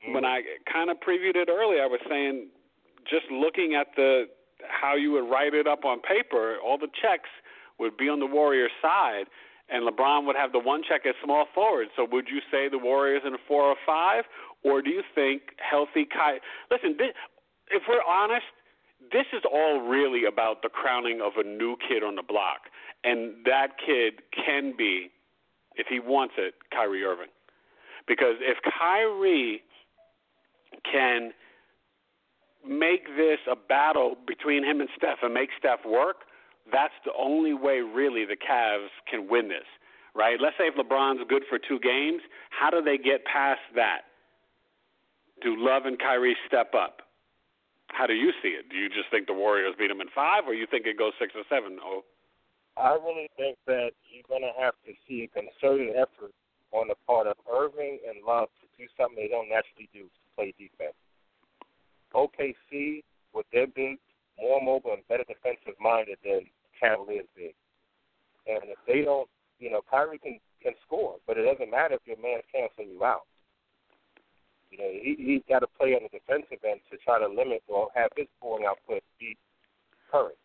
Mm-hmm. 0.03 0.13
When 0.13 0.25
I 0.25 0.41
kind 0.71 0.89
of 0.89 0.97
previewed 0.97 1.35
it 1.35 1.49
earlier, 1.49 1.83
I 1.83 1.87
was 1.87 1.99
saying 2.07 2.47
just 3.09 3.25
looking 3.31 3.75
at 3.79 3.87
the 3.95 4.27
how 4.67 4.95
you 4.95 5.11
would 5.11 5.29
write 5.29 5.53
it 5.53 5.67
up 5.67 5.85
on 5.85 6.01
paper, 6.01 6.57
all 6.63 6.77
the 6.77 6.91
checks 7.01 7.29
would 7.79 7.95
be 7.97 8.09
on 8.09 8.19
the 8.19 8.25
Warriors 8.25 8.71
side, 8.81 9.25
and 9.71 9.87
LeBron 9.87 10.25
would 10.25 10.35
have 10.35 10.51
the 10.51 10.59
one 10.59 10.81
check 10.87 11.05
at 11.05 11.15
small 11.23 11.45
forward. 11.53 11.87
So 11.95 12.07
would 12.11 12.27
you 12.27 12.39
say 12.51 12.69
the 12.69 12.77
Warriors 12.77 13.21
in 13.25 13.33
a 13.33 13.37
four 13.47 13.63
or 13.63 13.75
five, 13.85 14.23
or 14.63 14.81
do 14.81 14.89
you 14.89 15.03
think 15.13 15.41
healthy 15.57 16.05
Kai? 16.05 16.39
Listen, 16.71 16.95
this, 16.97 17.09
if 17.69 17.83
we're 17.87 18.03
honest, 18.07 18.45
this 19.11 19.25
is 19.33 19.43
all 19.51 19.81
really 19.81 20.25
about 20.25 20.61
the 20.61 20.69
crowning 20.69 21.21
of 21.21 21.33
a 21.37 21.47
new 21.47 21.75
kid 21.87 22.03
on 22.03 22.15
the 22.15 22.23
block, 22.23 22.69
and 23.03 23.45
that 23.45 23.77
kid 23.83 24.21
can 24.33 24.73
be, 24.77 25.09
if 25.75 25.87
he 25.87 25.99
wants 25.99 26.33
it, 26.37 26.55
Kyrie 26.71 27.03
Irving. 27.03 27.29
Because 28.07 28.35
if 28.41 28.57
Kyrie 28.77 29.61
can 30.91 31.31
make 32.67 33.07
this 33.15 33.39
a 33.49 33.55
battle 33.55 34.15
between 34.27 34.63
him 34.63 34.81
and 34.81 34.89
Steph 34.97 35.19
and 35.23 35.33
make 35.33 35.49
Steph 35.57 35.85
work, 35.85 36.17
that's 36.71 36.93
the 37.05 37.11
only 37.17 37.53
way 37.53 37.81
really 37.81 38.25
the 38.25 38.37
Cavs 38.37 38.89
can 39.09 39.27
win 39.29 39.49
this, 39.49 39.67
right? 40.15 40.37
Let's 40.39 40.55
say 40.57 40.65
if 40.65 40.75
LeBron's 40.75 41.23
good 41.29 41.43
for 41.49 41.59
two 41.59 41.79
games, 41.79 42.21
how 42.49 42.69
do 42.69 42.81
they 42.81 42.97
get 42.97 43.25
past 43.25 43.61
that? 43.75 44.09
Do 45.41 45.55
Love 45.57 45.85
and 45.85 45.97
Kyrie 45.97 46.35
step 46.47 46.73
up? 46.73 47.01
How 47.87 48.05
do 48.05 48.13
you 48.13 48.31
see 48.43 48.49
it? 48.49 48.69
Do 48.69 48.77
you 48.77 48.89
just 48.89 49.09
think 49.09 49.27
the 49.27 49.33
Warriors 49.33 49.73
beat 49.77 49.87
them 49.87 50.01
in 50.01 50.07
five, 50.13 50.43
or 50.45 50.53
you 50.53 50.67
think 50.69 50.85
it 50.85 50.97
goes 50.97 51.13
six 51.19 51.33
or 51.35 51.43
seven? 51.49 51.79
Oh, 51.81 52.03
I 52.77 52.93
really 52.93 53.29
think 53.35 53.57
that 53.65 53.91
you're 54.07 54.29
gonna 54.29 54.53
have 54.59 54.75
to 54.85 54.93
see 55.07 55.23
a 55.23 55.27
concerted 55.27 55.95
effort 55.95 56.31
on 56.71 56.87
the 56.87 56.95
part 57.07 57.27
of 57.27 57.35
Irving 57.51 57.99
and 58.07 58.23
Love 58.23 58.49
to 58.61 58.67
do 58.77 58.87
something 58.95 59.17
they 59.17 59.27
don't 59.27 59.49
naturally 59.49 59.89
do 59.91 60.03
to 60.05 60.21
play 60.35 60.53
defense. 60.57 60.95
OKC, 62.13 63.03
with 63.33 63.45
their 63.51 63.67
big, 63.67 63.97
more 64.39 64.61
mobile 64.61 64.93
and 64.93 65.07
better 65.07 65.25
defensive 65.27 65.75
minded 65.79 66.17
than 66.23 66.45
Cavaliers 66.79 67.27
big. 67.35 67.53
And 68.47 68.63
if 68.71 68.77
they 68.87 69.01
don't, 69.01 69.29
you 69.59 69.69
know, 69.69 69.81
Kyrie 69.89 70.19
can 70.19 70.39
can 70.61 70.73
score, 70.85 71.15
but 71.27 71.37
it 71.37 71.43
doesn't 71.43 71.71
matter 71.71 71.95
if 71.95 72.01
your 72.05 72.19
man's 72.21 72.43
canceling 72.53 72.95
you 72.95 73.03
out. 73.03 73.23
You 74.71 74.77
know, 74.77 74.89
he 74.91 75.15
he's 75.17 75.41
got 75.47 75.59
to 75.59 75.67
play 75.67 75.93
on 75.93 76.01
the 76.03 76.09
defensive 76.09 76.63
end 76.63 76.81
to 76.91 76.97
try 76.97 77.19
to 77.19 77.27
limit 77.27 77.63
or 77.67 77.89
have 77.95 78.09
his 78.15 78.27
scoring 78.37 78.65
output 78.67 79.03
be 79.19 79.37
current. 80.11 80.37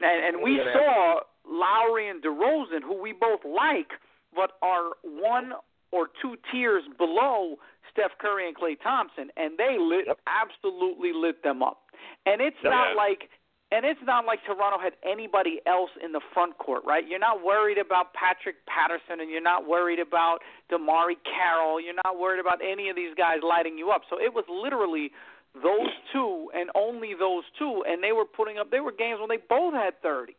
And, 0.00 0.34
and 0.34 0.42
we 0.42 0.58
saw 0.72 1.20
Lowry 1.46 2.08
and 2.08 2.22
DeRozan, 2.22 2.82
who 2.82 3.00
we 3.00 3.12
both 3.12 3.40
like, 3.44 3.88
but 4.34 4.52
are 4.62 4.90
one 5.02 5.52
or 5.92 6.08
two 6.20 6.36
tiers 6.50 6.82
below 6.98 7.56
Steph 7.92 8.12
Curry 8.18 8.48
and 8.48 8.56
Klay 8.56 8.80
Thompson, 8.82 9.30
and 9.36 9.56
they 9.58 9.76
lit 9.78 10.06
Yep. 10.06 10.18
absolutely 10.26 11.12
lit 11.12 11.42
them 11.42 11.62
up. 11.62 11.90
And 12.26 12.40
it's 12.40 12.56
Yep. 12.62 12.72
not 12.72 12.96
like 12.96 13.28
and 13.72 13.86
it's 13.88 14.04
not 14.04 14.26
like 14.26 14.44
Toronto 14.44 14.76
had 14.76 14.92
anybody 15.00 15.64
else 15.66 15.88
in 16.04 16.12
the 16.12 16.20
front 16.34 16.58
court, 16.58 16.84
right? 16.84 17.08
You're 17.08 17.18
not 17.18 17.42
worried 17.42 17.78
about 17.78 18.12
Patrick 18.12 18.60
Patterson 18.68 19.24
and 19.24 19.30
you're 19.30 19.40
not 19.40 19.66
worried 19.66 19.98
about 19.98 20.44
DeMarre 20.70 21.16
Carroll. 21.24 21.80
You're 21.80 21.96
not 22.04 22.20
worried 22.20 22.38
about 22.38 22.60
any 22.60 22.90
of 22.92 22.96
these 22.96 23.16
guys 23.16 23.40
lighting 23.40 23.78
you 23.80 23.88
up. 23.88 24.02
So 24.12 24.20
it 24.20 24.28
was 24.36 24.44
literally 24.52 25.10
those 25.56 25.88
two 26.12 26.52
and 26.52 26.68
only 26.76 27.16
those 27.18 27.44
two 27.58 27.82
and 27.88 28.04
they 28.04 28.12
were 28.12 28.28
putting 28.28 28.58
up 28.58 28.70
they 28.70 28.80
were 28.80 28.92
games 28.92 29.20
when 29.20 29.32
they 29.32 29.40
both 29.48 29.72
had 29.72 29.96
30. 30.04 30.36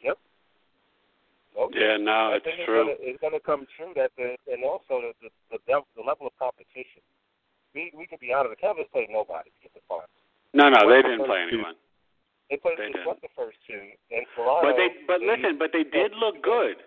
Okay. 0.00 0.14
Oh, 1.58 1.68
yeah, 1.74 1.98
no, 1.98 2.30
I 2.30 2.38
it's 2.38 2.46
think 2.46 2.62
true. 2.62 2.86
It's 2.86 3.02
gonna, 3.02 3.10
it's 3.10 3.20
gonna 3.20 3.42
come 3.42 3.66
true 3.74 3.90
that 3.98 4.14
the 4.14 4.38
and 4.46 4.62
also 4.62 5.02
the 5.02 5.10
the, 5.18 5.30
the, 5.50 5.58
dev- 5.66 5.90
the 5.98 6.02
level 6.06 6.30
of 6.30 6.34
competition. 6.38 7.02
We 7.74 7.90
we 7.90 8.06
can 8.06 8.22
be 8.22 8.30
honest. 8.30 8.54
The 8.54 8.62
Cavaliers 8.62 8.86
played 8.94 9.10
nobody 9.10 9.50
to 9.50 9.58
get 9.58 9.74
the 9.74 9.82
finals. 9.90 10.14
No, 10.54 10.70
no, 10.70 10.86
they 10.86 11.02
didn't 11.02 11.26
play 11.26 11.42
anyone. 11.42 11.74
They 12.50 12.56
played 12.56 12.78
They 12.78 12.90
just 12.92 13.06
what 13.06 13.22
the 13.22 13.30
first 13.36 13.58
two, 13.66 13.78
and 14.10 14.26
Toronto. 14.34 14.66
But 14.66 14.76
they, 14.76 14.88
but 15.06 15.22
listen, 15.22 15.56
but 15.56 15.70
they 15.72 15.84
did 15.84 16.12
look 16.18 16.42
good. 16.42 16.82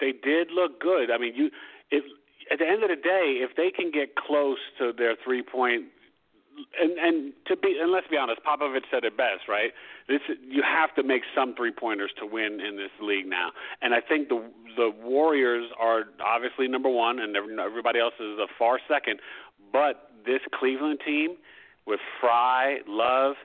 They 0.00 0.12
did 0.12 0.52
look 0.52 0.78
good. 0.80 1.10
I 1.10 1.16
mean, 1.16 1.34
you, 1.34 1.50
if 1.90 2.04
at 2.50 2.58
the 2.58 2.68
end 2.68 2.82
of 2.82 2.90
the 2.90 3.00
day, 3.00 3.40
if 3.40 3.56
they 3.56 3.70
can 3.70 3.90
get 3.90 4.16
close 4.16 4.58
to 4.78 4.92
their 4.92 5.16
three 5.24 5.42
point, 5.42 5.86
and 6.80 6.98
and 6.98 7.32
to 7.46 7.56
be 7.56 7.78
and 7.80 7.90
let's 7.90 8.06
be 8.08 8.16
honest, 8.16 8.40
Popovich 8.44 8.84
said 8.90 9.04
it 9.04 9.16
best, 9.16 9.48
right? 9.48 9.72
This 10.08 10.20
you 10.46 10.62
have 10.62 10.94
to 10.96 11.02
make 11.02 11.22
some 11.34 11.54
three 11.56 11.72
pointers 11.72 12.10
to 12.20 12.26
win 12.26 12.60
in 12.60 12.76
this 12.76 12.92
league 13.00 13.26
now, 13.26 13.50
and 13.80 13.94
I 13.94 14.00
think 14.00 14.28
the 14.28 14.44
the 14.76 14.90
Warriors 15.02 15.70
are 15.80 16.04
obviously 16.24 16.68
number 16.68 16.90
one, 16.90 17.18
and 17.18 17.34
everybody 17.34 17.98
else 17.98 18.14
is 18.20 18.38
a 18.38 18.46
far 18.58 18.78
second. 18.86 19.20
But 19.72 20.10
this 20.26 20.40
Cleveland 20.52 21.00
team 21.04 21.36
with 21.86 22.00
Frye, 22.20 22.78
Love, 22.86 23.36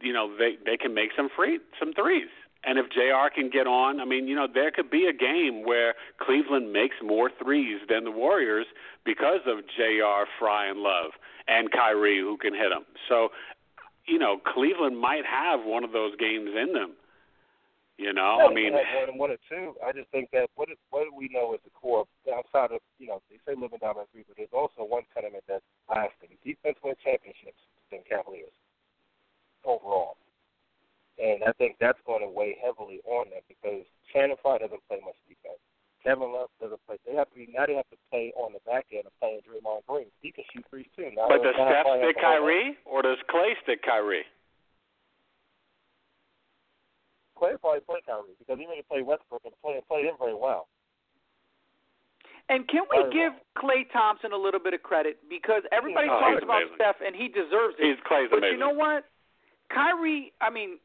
you 0.00 0.12
know 0.12 0.34
they 0.36 0.56
they 0.64 0.76
can 0.76 0.94
make 0.94 1.10
some 1.16 1.28
free 1.34 1.58
some 1.78 1.92
threes. 1.92 2.28
And 2.62 2.78
if 2.78 2.90
JR 2.90 3.32
can 3.34 3.48
get 3.48 3.66
on, 3.66 4.00
I 4.00 4.04
mean, 4.04 4.28
you 4.28 4.36
know, 4.36 4.46
there 4.46 4.70
could 4.70 4.90
be 4.90 5.06
a 5.06 5.16
game 5.16 5.64
where 5.64 5.94
Cleveland 6.20 6.72
makes 6.72 6.96
more 7.02 7.30
threes 7.42 7.80
than 7.88 8.04
the 8.04 8.10
Warriors 8.10 8.66
because 9.04 9.40
of 9.46 9.64
JR, 9.64 10.28
Frye, 10.38 10.66
and 10.66 10.80
Love, 10.80 11.12
and 11.48 11.72
Kyrie 11.72 12.20
who 12.20 12.36
can 12.36 12.52
hit 12.52 12.68
them. 12.68 12.84
So, 13.08 13.30
you 14.06 14.18
know, 14.18 14.36
Cleveland 14.44 15.00
might 15.00 15.24
have 15.24 15.64
one 15.64 15.84
of 15.84 15.92
those 15.92 16.16
games 16.16 16.50
in 16.52 16.74
them. 16.74 16.92
You 17.96 18.12
know, 18.12 18.44
I 18.44 18.52
mean, 18.52 18.72
have 18.72 18.84
one 18.96 19.08
and 19.08 19.18
one 19.20 19.30
or 19.30 19.40
two. 19.48 19.76
I 19.84 19.92
just 19.92 20.08
think 20.08 20.30
that 20.32 20.48
what 20.56 20.68
is, 20.68 20.76
what 20.88 21.04
do 21.04 21.12
we 21.16 21.28
know 21.32 21.52
is 21.52 21.60
the 21.64 21.72
core 21.76 22.08
outside 22.32 22.72
of 22.72 22.80
you 22.96 23.08
know 23.08 23.20
they 23.28 23.36
say 23.44 23.52
living 23.52 23.76
down 23.76 24.00
by 24.00 24.08
three, 24.08 24.24
but 24.24 24.40
there's 24.40 24.56
also 24.56 24.88
one 24.88 25.04
tenement 25.12 25.44
that's 25.44 25.64
lasting: 25.84 26.32
defense 26.40 26.80
win 26.80 26.96
championships 27.04 27.60
than 27.92 28.00
Cavaliers 28.08 28.56
overall. 29.64 30.16
And 31.20 31.44
I 31.44 31.52
think 31.60 31.76
that's 31.80 32.00
going 32.06 32.24
to 32.24 32.30
weigh 32.32 32.56
heavily 32.56 33.04
on 33.04 33.28
them 33.28 33.44
because 33.44 33.84
Channing 34.12 34.40
Frye 34.40 34.58
doesn't 34.58 34.80
play 34.88 35.04
much 35.04 35.20
defense. 35.28 35.60
Kevin 36.00 36.32
Love 36.32 36.48
doesn't 36.56 36.80
play. 36.88 36.96
They 37.04 37.12
have 37.12 37.28
to 37.28 37.36
be 37.36 37.52
now. 37.52 37.68
They 37.68 37.76
have 37.76 37.88
to 37.92 38.00
play 38.08 38.32
on 38.40 38.56
the 38.56 38.64
back 38.64 38.88
end 38.88 39.04
of 39.04 39.12
playing 39.20 39.44
Draymond 39.44 39.84
Green. 39.84 40.08
He 40.24 40.32
can 40.32 40.44
shoot 40.48 40.64
threes 40.72 40.88
too. 40.96 41.12
Now, 41.12 41.28
but 41.28 41.44
does 41.44 41.52
Steph 41.52 41.84
stick 42.00 42.16
Kyrie 42.16 42.80
or 42.88 43.04
does 43.04 43.20
Klay 43.28 43.52
stick 43.62 43.84
Kyrie? 43.84 44.24
Klay 47.36 47.60
probably 47.60 47.84
play 47.84 48.00
Kyrie 48.04 48.36
because 48.40 48.56
he 48.56 48.64
may 48.64 48.80
play 48.88 49.04
Westbrook 49.04 49.44
and 49.44 49.52
play 49.60 49.76
play 49.88 50.08
him 50.08 50.16
very 50.16 50.36
well. 50.36 50.68
And 52.48 52.66
can 52.66 52.82
we 52.90 53.04
give 53.12 53.36
Klay 53.54 53.84
Thompson 53.92 54.32
a 54.32 54.40
little 54.40 54.58
bit 54.58 54.74
of 54.74 54.82
credit 54.82 55.20
because 55.28 55.62
everybody 55.70 56.08
oh, 56.10 56.18
talks 56.18 56.42
about 56.42 56.64
amazing. 56.64 56.80
Steph 56.80 56.98
and 57.04 57.14
he 57.14 57.28
deserves 57.28 57.76
it. 57.78 57.84
He's 57.84 58.00
Klay's 58.08 58.32
but 58.32 58.40
amazing. 58.40 58.56
you 58.56 58.60
know 58.60 58.74
what? 58.74 59.04
Kyrie, 59.72 60.32
I 60.40 60.50
mean, 60.50 60.78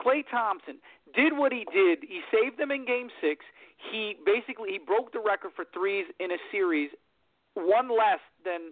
Klay 0.00 0.22
Thompson 0.30 0.76
did 1.14 1.36
what 1.36 1.52
he 1.52 1.64
did. 1.72 2.00
He 2.02 2.20
saved 2.32 2.58
them 2.58 2.70
in 2.70 2.84
Game 2.84 3.08
Six. 3.20 3.44
He 3.90 4.16
basically 4.24 4.70
he 4.72 4.78
broke 4.78 5.12
the 5.12 5.20
record 5.20 5.52
for 5.56 5.64
threes 5.72 6.06
in 6.20 6.30
a 6.30 6.38
series, 6.50 6.90
one 7.54 7.88
less 7.88 8.20
than 8.44 8.70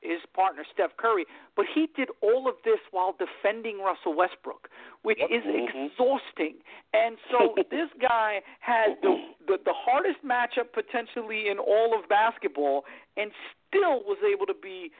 his 0.00 0.20
partner 0.34 0.64
Steph 0.72 0.96
Curry. 0.98 1.24
But 1.56 1.64
he 1.74 1.88
did 1.96 2.10
all 2.20 2.46
of 2.46 2.56
this 2.64 2.78
while 2.90 3.16
defending 3.18 3.78
Russell 3.80 4.12
Westbrook, 4.14 4.68
which 5.02 5.18
Yep. 5.18 5.30
is 5.30 5.44
Mhm. 5.44 5.86
exhausting. 5.86 6.62
And 6.92 7.18
so 7.30 7.54
this 7.70 7.90
guy 7.98 8.42
had 8.60 9.00
the, 9.02 9.16
the 9.46 9.58
the 9.64 9.72
hardest 9.72 10.22
matchup 10.22 10.72
potentially 10.72 11.48
in 11.48 11.58
all 11.58 11.98
of 11.98 12.06
basketball, 12.08 12.84
and 13.16 13.32
still 13.68 14.02
was 14.04 14.18
able 14.22 14.46
to 14.46 14.54
be 14.54 14.92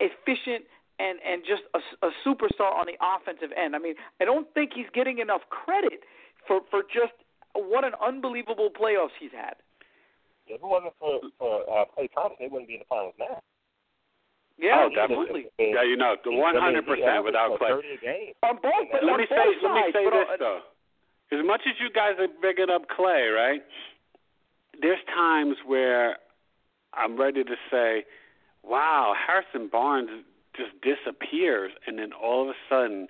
efficient 0.00 0.66
and 0.98 1.18
and 1.26 1.42
just 1.46 1.62
a, 1.74 1.80
a 2.06 2.10
superstar 2.26 2.72
on 2.72 2.86
the 2.86 2.96
offensive 3.02 3.50
end. 3.56 3.74
I 3.74 3.78
mean, 3.78 3.94
I 4.20 4.24
don't 4.24 4.46
think 4.54 4.72
he's 4.74 4.86
getting 4.94 5.18
enough 5.18 5.42
credit 5.50 6.00
for 6.46 6.60
for 6.70 6.82
just 6.82 7.12
what 7.54 7.84
an 7.84 7.92
unbelievable 8.04 8.70
playoffs 8.70 9.14
he's 9.18 9.32
had. 9.32 9.54
If 10.46 10.60
it 10.60 10.66
wasn't 10.66 10.94
for 11.00 11.20
for 11.38 11.62
uh, 11.68 11.84
Klay 11.96 12.08
Thompson, 12.14 12.36
they 12.40 12.48
wouldn't 12.48 12.68
be 12.68 12.74
in 12.74 12.80
the 12.80 12.86
finals 12.88 13.14
now. 13.18 13.40
Yeah, 14.56 14.86
Oh, 14.86 14.88
definitely. 14.88 15.50
absolutely. 15.58 15.74
Yeah, 15.74 15.82
you 15.82 15.96
know, 15.96 16.14
the 16.22 16.30
one 16.30 16.54
hundred 16.54 16.86
I 16.86 16.86
mean, 16.86 16.96
he 16.96 17.02
percent 17.02 17.24
without 17.24 17.58
Klay. 17.58 17.68
Thirty 17.74 17.94
a 17.94 17.98
game. 17.98 18.32
On 18.44 18.54
both, 18.62 18.86
but 18.92 19.02
Let 19.02 19.14
on 19.14 19.20
me 19.20 19.26
say 19.28 19.34
sides, 19.34 19.58
let 19.62 19.72
me 19.74 19.82
say 19.92 20.04
this 20.04 20.28
on, 20.30 20.38
though. 20.38 20.60
As 21.32 21.44
much 21.44 21.62
as 21.66 21.74
you 21.80 21.90
guys 21.90 22.14
are 22.20 22.28
bigging 22.40 22.70
up 22.70 22.82
Klay, 22.86 23.34
right? 23.34 23.62
There's 24.80 25.00
times 25.12 25.56
where 25.66 26.18
I'm 26.92 27.16
ready 27.18 27.42
to 27.42 27.56
say, 27.70 28.04
"Wow, 28.62 29.14
Harrison 29.26 29.68
Barnes 29.68 30.10
just 30.56 30.72
disappears," 30.82 31.72
and 31.86 31.98
then 31.98 32.12
all 32.12 32.42
of 32.42 32.48
a 32.48 32.58
sudden 32.68 33.08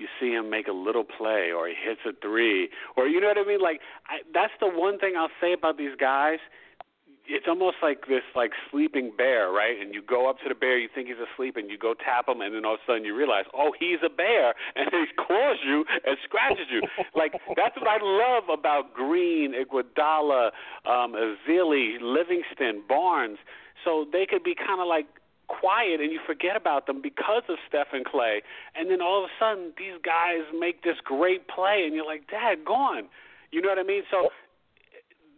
you 0.00 0.08
see 0.18 0.32
him 0.32 0.48
make 0.48 0.66
a 0.66 0.72
little 0.72 1.04
play, 1.04 1.52
or 1.52 1.68
he 1.68 1.74
hits 1.76 2.00
a 2.08 2.12
three, 2.20 2.70
or 2.96 3.06
you 3.06 3.20
know 3.20 3.28
what 3.28 3.38
I 3.38 3.44
mean? 3.44 3.60
Like 3.60 3.80
I, 4.08 4.24
that's 4.32 4.54
the 4.58 4.66
one 4.66 4.98
thing 4.98 5.14
I'll 5.16 5.36
say 5.40 5.52
about 5.52 5.76
these 5.76 5.94
guys. 6.00 6.38
It's 7.28 7.46
almost 7.46 7.76
like 7.80 8.08
this 8.08 8.24
like 8.34 8.52
sleeping 8.72 9.12
bear, 9.16 9.52
right? 9.52 9.78
And 9.78 9.94
you 9.94 10.02
go 10.02 10.28
up 10.28 10.40
to 10.40 10.48
the 10.48 10.54
bear, 10.54 10.78
you 10.78 10.88
think 10.92 11.06
he's 11.08 11.20
asleep, 11.20 11.56
and 11.56 11.70
you 11.70 11.78
go 11.78 11.94
tap 11.94 12.26
him, 12.26 12.40
and 12.40 12.54
then 12.54 12.64
all 12.64 12.74
of 12.74 12.80
a 12.80 12.90
sudden 12.90 13.04
you 13.04 13.14
realize, 13.14 13.44
oh, 13.54 13.72
he's 13.78 14.00
a 14.04 14.08
bear, 14.08 14.54
and 14.74 14.88
he 14.90 15.04
claws 15.14 15.58
you 15.64 15.84
and 16.04 16.16
scratches 16.24 16.66
you. 16.72 16.80
like 17.14 17.32
that's 17.54 17.76
what 17.76 17.86
I 17.86 18.00
love 18.02 18.48
about 18.48 18.94
Green, 18.94 19.52
Iguodala, 19.52 20.50
um, 20.86 21.12
Ezeli, 21.12 22.00
Livingston, 22.00 22.82
Barnes. 22.88 23.38
So 23.84 24.06
they 24.10 24.26
could 24.26 24.42
be 24.42 24.54
kind 24.54 24.80
of 24.80 24.88
like 24.88 25.06
quiet 25.50 26.00
and 26.00 26.12
you 26.12 26.20
forget 26.24 26.54
about 26.56 26.86
them 26.86 27.02
because 27.02 27.42
of 27.48 27.58
Steph 27.68 27.90
and 27.92 28.06
Klay. 28.06 28.40
And 28.78 28.90
then 28.90 29.02
all 29.02 29.24
of 29.24 29.28
a 29.28 29.32
sudden, 29.42 29.74
these 29.76 29.98
guys 30.04 30.46
make 30.54 30.82
this 30.82 30.96
great 31.02 31.48
play, 31.48 31.82
and 31.84 31.94
you're 31.94 32.06
like, 32.06 32.30
Dad, 32.30 32.64
gone. 32.64 33.10
You 33.50 33.60
know 33.60 33.68
what 33.68 33.78
I 33.78 33.82
mean? 33.82 34.02
So 34.10 34.30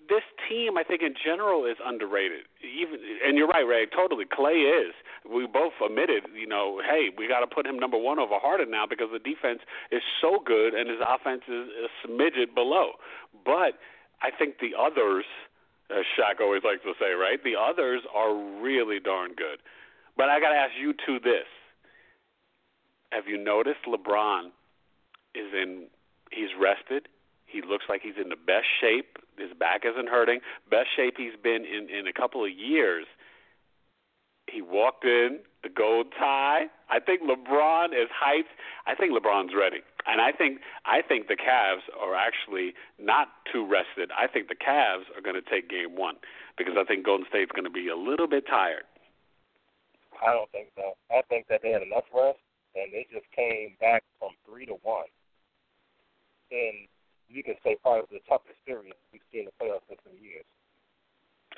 this 0.08 0.22
team, 0.48 0.76
I 0.76 0.84
think, 0.84 1.00
in 1.00 1.14
general, 1.16 1.64
is 1.64 1.76
underrated. 1.84 2.44
Even 2.60 3.00
and 3.24 3.38
you're 3.38 3.48
right, 3.48 3.64
Rae. 3.64 3.86
Totally, 3.86 4.26
Klay 4.26 4.60
is. 4.68 4.92
We 5.24 5.46
both 5.46 5.72
admitted, 5.84 6.28
you 6.34 6.46
know, 6.46 6.82
hey, 6.84 7.08
we 7.16 7.28
got 7.28 7.40
to 7.40 7.46
put 7.46 7.66
him 7.66 7.78
number 7.78 7.96
one 7.96 8.18
over 8.18 8.36
Harden 8.36 8.70
now 8.70 8.84
because 8.88 9.08
the 9.12 9.22
defense 9.22 9.60
is 9.90 10.02
so 10.20 10.42
good 10.44 10.74
and 10.74 10.90
his 10.90 10.98
offense 11.00 11.42
is 11.48 11.70
a 11.72 11.88
smidget 12.04 12.54
below. 12.54 12.98
But 13.44 13.78
I 14.20 14.30
think 14.36 14.58
the 14.60 14.74
others, 14.76 15.24
as 15.90 16.04
Shaq 16.18 16.40
always 16.42 16.62
likes 16.64 16.82
to 16.82 16.92
say, 16.98 17.12
right? 17.14 17.42
The 17.42 17.54
others 17.56 18.02
are 18.12 18.34
really 18.60 18.98
darn 18.98 19.34
good. 19.34 19.62
But 20.16 20.28
I 20.28 20.40
got 20.40 20.50
to 20.50 20.56
ask 20.56 20.72
you 20.80 20.94
two 21.06 21.18
this: 21.20 21.46
Have 23.10 23.26
you 23.26 23.38
noticed 23.42 23.84
LeBron 23.86 24.46
is 25.34 25.52
in? 25.54 25.86
He's 26.30 26.50
rested. 26.58 27.08
He 27.46 27.60
looks 27.60 27.84
like 27.88 28.00
he's 28.02 28.16
in 28.20 28.30
the 28.30 28.36
best 28.36 28.66
shape. 28.80 29.18
His 29.38 29.52
back 29.58 29.82
isn't 29.84 30.08
hurting. 30.08 30.40
Best 30.70 30.88
shape 30.96 31.14
he's 31.16 31.36
been 31.42 31.64
in 31.64 31.90
in 31.90 32.06
a 32.06 32.12
couple 32.12 32.44
of 32.44 32.50
years. 32.50 33.06
He 34.50 34.60
walked 34.62 35.04
in 35.04 35.40
the 35.62 35.68
gold 35.68 36.06
tie. 36.18 36.66
I 36.90 37.00
think 37.00 37.22
LeBron 37.22 37.92
is 37.92 38.08
hyped. 38.10 38.52
I 38.86 38.94
think 38.94 39.12
LeBron's 39.12 39.52
ready, 39.56 39.80
and 40.06 40.20
I 40.20 40.32
think 40.32 40.60
I 40.84 41.00
think 41.02 41.28
the 41.28 41.36
Cavs 41.36 41.82
are 42.00 42.14
actually 42.14 42.74
not 42.98 43.28
too 43.50 43.64
rested. 43.64 44.10
I 44.18 44.26
think 44.26 44.48
the 44.48 44.56
Cavs 44.56 45.04
are 45.16 45.22
going 45.22 45.36
to 45.36 45.42
take 45.42 45.70
Game 45.70 45.96
One 45.96 46.16
because 46.58 46.74
I 46.78 46.84
think 46.84 47.04
Golden 47.06 47.26
State's 47.28 47.52
going 47.52 47.64
to 47.64 47.70
be 47.70 47.88
a 47.88 47.96
little 47.96 48.26
bit 48.26 48.46
tired. 48.46 48.84
I 50.22 50.30
don't 50.32 50.50
think 50.54 50.70
so. 50.78 50.94
I 51.10 51.22
think 51.26 51.50
that 51.50 51.60
they 51.62 51.74
had 51.74 51.82
enough 51.82 52.06
rest, 52.14 52.38
and 52.78 52.94
they 52.94 53.06
just 53.10 53.26
came 53.34 53.74
back 53.82 54.06
from 54.22 54.30
three 54.46 54.66
to 54.66 54.78
one. 54.86 55.10
And 56.54 56.86
you 57.28 57.42
can 57.42 57.58
say 57.64 57.76
probably 57.82 58.06
the 58.12 58.24
toughest 58.28 58.60
series 58.62 58.94
we've 59.10 59.24
seen 59.34 59.44
in 59.44 59.50
the 59.50 59.56
playoffs 59.58 59.88
in 59.90 59.98
some 60.06 60.16
years. 60.22 60.46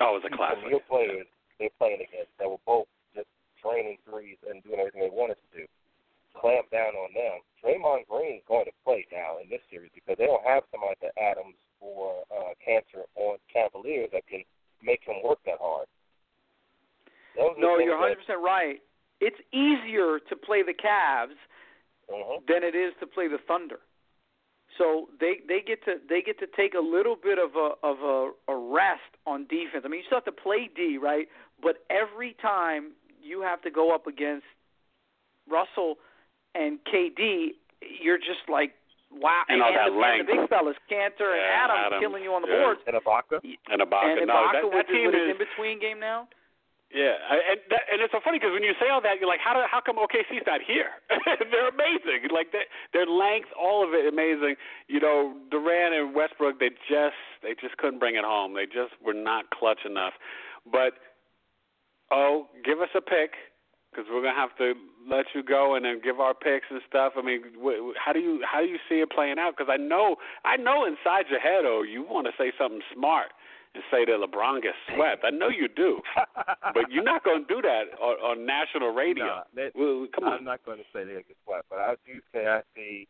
Oh, 0.01 0.17
it 0.17 0.23
was 0.23 0.27
a 0.27 0.33
classic. 0.35 0.65
Premier 0.65 0.81
players 0.89 1.27
they're 1.59 1.71
playing 1.79 2.03
against 2.03 2.31
that 2.39 2.49
were 2.49 2.63
both 2.67 2.87
just 3.15 3.29
draining 3.61 3.95
threes 4.03 4.39
and 4.43 4.63
doing 4.63 4.79
everything 4.79 5.07
they 5.07 5.13
wanted 5.13 5.39
to 5.39 5.49
do. 5.51 5.63
Clamp 6.35 6.67
down 6.67 6.91
on 6.99 7.15
them. 7.15 7.39
Draymond 7.63 8.07
Green 8.11 8.43
is 8.43 8.47
going 8.47 8.67
to 8.67 8.75
play 8.83 9.07
now 9.07 9.39
in 9.39 9.47
this 9.47 9.63
series 9.71 9.91
because 9.95 10.19
they 10.19 10.27
don't 10.27 10.43
have 10.43 10.67
somebody 10.67 10.99
like 10.99 11.03
the 11.03 11.13
Adams 11.15 11.55
or 11.79 12.27
uh, 12.27 12.51
Kanter 12.59 13.07
on 13.15 13.39
Cavaliers 13.47 14.11
that 14.11 14.27
can 14.27 14.43
make 14.83 14.99
him 15.07 15.23
work 15.23 15.39
that 15.47 15.63
hard. 15.63 15.87
Those 17.35 17.57
are 17.57 17.61
no, 17.61 17.77
you're 17.79 17.97
100 17.99 18.15
percent 18.19 18.39
right. 18.43 18.79
It's 19.21 19.39
easier 19.53 20.19
to 20.27 20.35
play 20.35 20.61
the 20.63 20.73
Cavs 20.73 21.37
That, 22.09 22.15
uh 22.15 22.39
than 22.47 22.63
it 22.63 22.75
is 22.75 22.93
to 22.99 23.07
play 23.07 23.27
the 23.27 23.39
Thunder. 23.47 23.79
So 24.77 25.07
they 25.19 25.39
they 25.47 25.61
get 25.65 25.83
to 25.85 25.95
they 26.09 26.21
get 26.21 26.37
to 26.39 26.47
take 26.55 26.73
a 26.73 26.83
little 26.83 27.15
bit 27.15 27.39
of 27.39 27.55
a 27.55 27.75
of 27.81 27.97
a, 28.03 28.31
a 28.51 28.55
rest 28.55 29.07
on 29.25 29.47
defense. 29.47 29.83
I 29.85 29.87
mean, 29.87 29.99
you 30.01 30.05
still 30.05 30.19
have 30.19 30.25
to 30.25 30.35
play 30.35 30.69
D, 30.75 30.97
right? 31.01 31.27
But 31.61 31.85
every 31.89 32.35
time 32.41 32.91
you 33.23 33.41
have 33.41 33.61
to 33.63 33.71
go 33.71 33.95
up 33.95 34.05
against 34.07 34.45
Russell 35.49 35.95
and 36.53 36.79
KD, 36.91 37.55
you're 38.01 38.17
just 38.17 38.43
like 38.51 38.73
wow. 39.11 39.43
And 39.47 39.61
all 39.63 39.71
that 39.71 39.87
the, 39.87 39.95
and 39.95 40.01
length. 40.01 40.27
the 40.27 40.43
big 40.43 40.49
fellas, 40.49 40.75
Kanter 40.91 41.31
and 41.31 41.39
Yeah, 41.39 41.63
Adams, 41.63 41.83
Adams, 41.87 42.01
killing 42.03 42.23
you 42.23 42.33
on 42.35 42.41
the 42.43 42.51
yeah. 42.51 42.63
boards. 42.67 42.81
and 42.83 42.95
Ibaka. 42.99 43.39
And 43.71 43.79
Ibaka. 43.79 44.19
And 44.19 44.27
no, 44.27 44.35
Ibaka 44.35 44.51
that, 44.51 44.63
with, 44.63 44.73
that 44.75 44.87
team 44.91 45.07
with 45.07 45.15
is 45.15 45.31
in 45.31 45.39
between 45.39 45.79
game 45.79 45.99
now. 46.03 46.27
Yeah, 46.95 47.19
and 47.51 47.59
that, 47.69 47.83
and 47.91 47.99
it's 47.99 48.13
so 48.15 48.21
funny 48.23 48.39
because 48.39 48.55
when 48.55 48.63
you 48.63 48.71
say 48.79 48.87
all 48.87 49.03
that, 49.03 49.19
you're 49.19 49.27
like, 49.29 49.43
how 49.43 49.53
do, 49.53 49.61
how 49.67 49.81
come 49.83 49.97
OKC's 49.99 50.47
not 50.47 50.61
here? 50.63 50.95
they're 51.51 51.67
amazing. 51.69 52.31
Like 52.31 52.53
they, 52.55 52.63
their 52.95 53.07
length, 53.07 53.49
all 53.59 53.83
of 53.83 53.91
it 53.93 54.07
amazing. 54.07 54.55
You 54.87 55.01
know, 55.01 55.35
Durant 55.51 55.95
and 55.95 56.15
Westbrook, 56.15 56.59
they 56.63 56.71
just 56.87 57.19
they 57.43 57.55
just 57.59 57.77
couldn't 57.77 57.99
bring 57.99 58.15
it 58.15 58.23
home. 58.25 58.55
They 58.55 58.65
just 58.67 58.95
were 59.03 59.13
not 59.17 59.51
clutch 59.51 59.83
enough. 59.85 60.15
But 60.71 60.95
oh, 62.11 62.47
give 62.65 62.81
us 62.81 62.89
a 62.95 63.01
pick. 63.01 63.33
because 63.91 64.05
we're 64.11 64.23
gonna 64.23 64.35
have 64.39 64.55
to 64.57 64.73
let 65.09 65.25
you 65.35 65.43
go 65.43 65.75
and 65.75 65.85
then 65.85 66.01
give 66.03 66.19
our 66.19 66.33
picks 66.35 66.67
and 66.69 66.81
stuff. 66.87 67.13
I 67.17 67.23
mean, 67.23 67.41
wh- 67.63 67.93
how 67.97 68.13
do 68.13 68.19
you 68.19 68.41
how 68.45 68.61
do 68.61 68.67
you 68.67 68.79
see 68.89 69.01
it 69.01 69.11
playing 69.11 69.39
out? 69.39 69.55
Because 69.57 69.71
I 69.71 69.77
know 69.77 70.17
I 70.45 70.57
know 70.57 70.85
inside 70.85 71.25
your 71.31 71.39
head, 71.41 71.65
oh, 71.65 71.83
you 71.83 72.03
want 72.03 72.27
to 72.27 72.33
say 72.37 72.51
something 72.59 72.81
smart 72.93 73.27
and 73.75 73.83
say 73.91 74.05
that 74.05 74.17
LeBron 74.17 74.63
gets 74.63 74.79
swept. 74.95 75.23
I 75.23 75.29
know 75.29 75.49
you 75.49 75.67
do, 75.67 76.01
but 76.73 76.89
you're 76.89 77.03
not 77.03 77.23
going 77.23 77.45
to 77.45 77.49
do 77.53 77.61
that 77.61 77.93
on, 77.99 78.15
on 78.23 78.45
national 78.45 78.93
radio. 78.93 79.25
No, 79.25 79.41
that, 79.55 79.71
well, 79.75 80.07
come 80.15 80.25
on. 80.25 80.39
I'm 80.39 80.43
not 80.43 80.65
going 80.65 80.79
to 80.79 80.87
say 80.93 81.03
they 81.03 81.13
get 81.13 81.37
swept, 81.43 81.67
but 81.69 81.79
I 81.79 81.95
do 82.05 82.19
say 82.33 82.47
I 82.47 82.61
see 82.75 83.07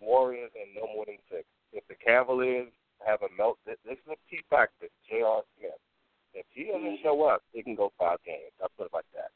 Warriors 0.00 0.50
and 0.54 0.74
no 0.76 0.86
more 0.92 1.04
than 1.06 1.18
six. 1.30 1.44
If 1.72 1.86
the 1.88 1.96
Cavaliers 1.96 2.70
have 3.06 3.20
a 3.22 3.30
melt, 3.36 3.58
this 3.66 3.76
is 3.84 3.98
a 4.06 4.16
key 4.30 4.40
factor. 4.48 4.86
J.R. 5.08 5.42
Smith. 5.58 5.80
If 6.34 6.46
he 6.50 6.64
doesn't 6.64 6.82
mm-hmm. 6.82 7.02
show 7.02 7.22
up, 7.24 7.42
it 7.54 7.64
can 7.64 7.74
go 7.74 7.92
five 7.98 8.18
games. 8.26 8.52
I'll 8.60 8.70
put 8.76 8.86
it 8.90 8.94
like 8.94 9.08
that. 9.14 9.30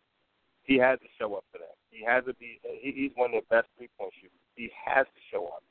He 0.66 0.76
has 0.76 0.98
to 1.00 1.08
show 1.16 1.34
up 1.34 1.44
for 1.50 1.58
them. 1.58 1.72
He 1.90 2.04
has 2.04 2.24
to 2.26 2.34
be. 2.34 2.60
Uh, 2.66 2.74
he, 2.76 2.92
he's 2.92 3.12
one 3.14 3.32
of 3.32 3.40
the 3.40 3.48
best 3.48 3.70
three 3.78 3.88
point 3.96 4.12
shooters. 4.20 4.42
He 4.54 4.68
has 4.84 5.06
to 5.06 5.20
show 5.30 5.46
up. 5.46 5.62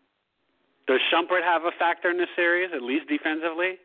Does 0.88 1.04
Shumpert 1.12 1.43
have 1.43 1.67
a 1.67 1.76
factor 1.78 2.10
in 2.10 2.17
this 2.17 2.32
series, 2.36 2.72
at 2.74 2.82
least 2.82 3.12
defensively? 3.12 3.76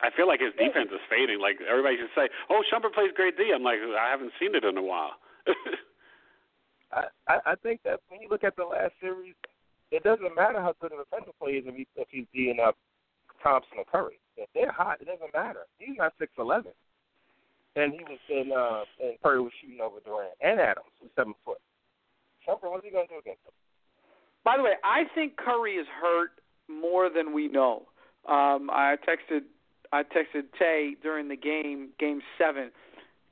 I 0.00 0.10
feel 0.14 0.28
like 0.28 0.40
his 0.40 0.54
defense 0.54 0.90
is 0.94 1.02
fading. 1.10 1.40
Like 1.40 1.58
everybody 1.60 1.96
should 1.98 2.14
say, 2.14 2.30
"Oh, 2.50 2.62
Shumpert 2.70 2.94
plays 2.94 3.10
great 3.14 3.36
D." 3.36 3.50
I'm 3.54 3.62
like, 3.62 3.78
I 3.82 4.10
haven't 4.10 4.32
seen 4.38 4.54
it 4.54 4.64
in 4.64 4.78
a 4.78 4.82
while. 4.82 5.18
I, 6.92 7.04
I 7.26 7.36
I 7.46 7.54
think 7.56 7.82
that 7.82 8.00
when 8.08 8.20
you 8.20 8.28
look 8.28 8.44
at 8.44 8.54
the 8.54 8.64
last 8.64 8.94
series, 9.00 9.34
it 9.90 10.02
doesn't 10.04 10.36
matter 10.36 10.60
how 10.60 10.74
good 10.80 10.92
of 10.92 11.00
a 11.00 11.04
defensive 11.04 11.38
player 11.38 11.58
is 11.58 11.64
if, 11.66 11.74
he, 11.74 11.86
if 11.96 12.08
he's 12.10 12.26
D'ing 12.32 12.60
up 12.62 12.76
Thompson 13.42 13.78
or 13.78 13.84
Curry. 13.90 14.20
If 14.36 14.48
they're 14.54 14.70
hot, 14.70 15.00
it 15.00 15.06
doesn't 15.06 15.34
matter. 15.34 15.66
He's 15.78 15.98
not 15.98 16.14
six 16.18 16.30
eleven, 16.38 16.72
and 17.74 17.92
he 17.92 18.00
was 18.06 18.22
in 18.30 18.52
uh, 18.54 18.86
and 19.02 19.18
Curry 19.22 19.42
was 19.42 19.52
shooting 19.60 19.80
over 19.80 19.98
Durant 20.04 20.38
and 20.40 20.60
Adams, 20.60 20.94
who's 21.02 21.10
seven 21.16 21.34
foot. 21.44 21.58
Shumpert, 22.46 22.70
what's 22.70 22.84
he 22.84 22.90
going 22.90 23.08
to 23.08 23.14
do 23.14 23.18
against 23.18 23.42
him? 23.42 23.52
By 24.44 24.56
the 24.56 24.62
way, 24.62 24.78
I 24.84 25.04
think 25.14 25.36
Curry 25.36 25.74
is 25.74 25.86
hurt 26.00 26.30
more 26.68 27.10
than 27.10 27.34
we 27.34 27.48
know. 27.48 27.82
Um, 28.28 28.70
I 28.70 28.96
texted 29.06 29.42
I 29.92 30.02
texted 30.02 30.44
Tay 30.58 30.96
during 31.02 31.28
the 31.28 31.36
game, 31.36 31.88
Game 31.98 32.20
Seven. 32.36 32.70